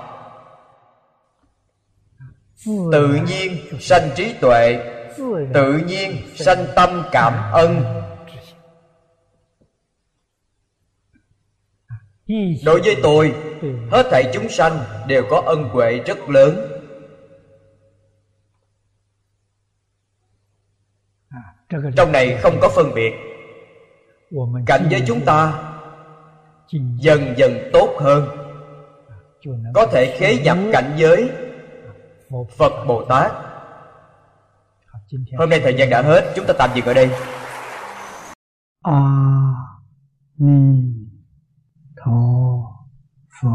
tự 2.66 3.08
nhiên 3.28 3.56
sanh 3.80 4.10
trí 4.14 4.34
tuệ 4.40 4.78
tự 5.54 5.80
nhiên 5.86 6.16
sanh 6.34 6.66
tâm 6.76 7.02
cảm 7.12 7.52
ân. 7.52 7.84
Đối 12.64 12.80
với 12.80 12.96
tôi 13.02 13.34
hết 13.90 14.06
thảy 14.10 14.30
chúng 14.32 14.48
sanh 14.48 14.78
đều 15.06 15.22
có 15.30 15.42
ân 15.46 15.62
huệ 15.62 15.98
rất 16.06 16.28
lớn. 16.28 16.68
Trong 21.96 22.12
này 22.12 22.38
không 22.42 22.58
có 22.60 22.68
phân 22.68 22.94
biệt. 22.94 23.12
Cảnh 24.66 24.86
giới 24.90 25.02
chúng 25.06 25.20
ta 25.24 25.68
dần 26.98 27.34
dần 27.36 27.70
tốt 27.72 27.96
hơn. 28.00 28.28
Có 29.74 29.86
thể 29.86 30.16
khế 30.18 30.36
nhập 30.44 30.58
cảnh 30.72 30.94
giới 30.96 31.30
phật 32.58 32.84
bồ 32.88 33.04
tát. 33.08 33.32
Hôm 35.38 35.50
nay 35.50 35.60
thời 35.62 35.74
gian 35.78 35.90
đã 35.90 36.02
hết 36.02 36.32
chúng 36.36 36.46
ta 36.46 36.54
tạm 36.58 36.70
dừng 36.74 36.84
ở 36.84 36.94
đây. 36.94 37.10
A 38.82 39.00
ni 40.38 40.92
tho 41.96 42.12
phở 43.40 43.48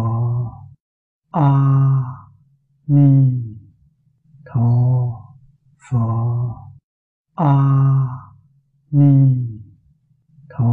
a 1.32 1.52
ni 2.88 3.32
tho 4.46 4.70
phở 5.92 5.98
a 7.36 7.54
ni 8.92 9.36
tho 10.50 10.68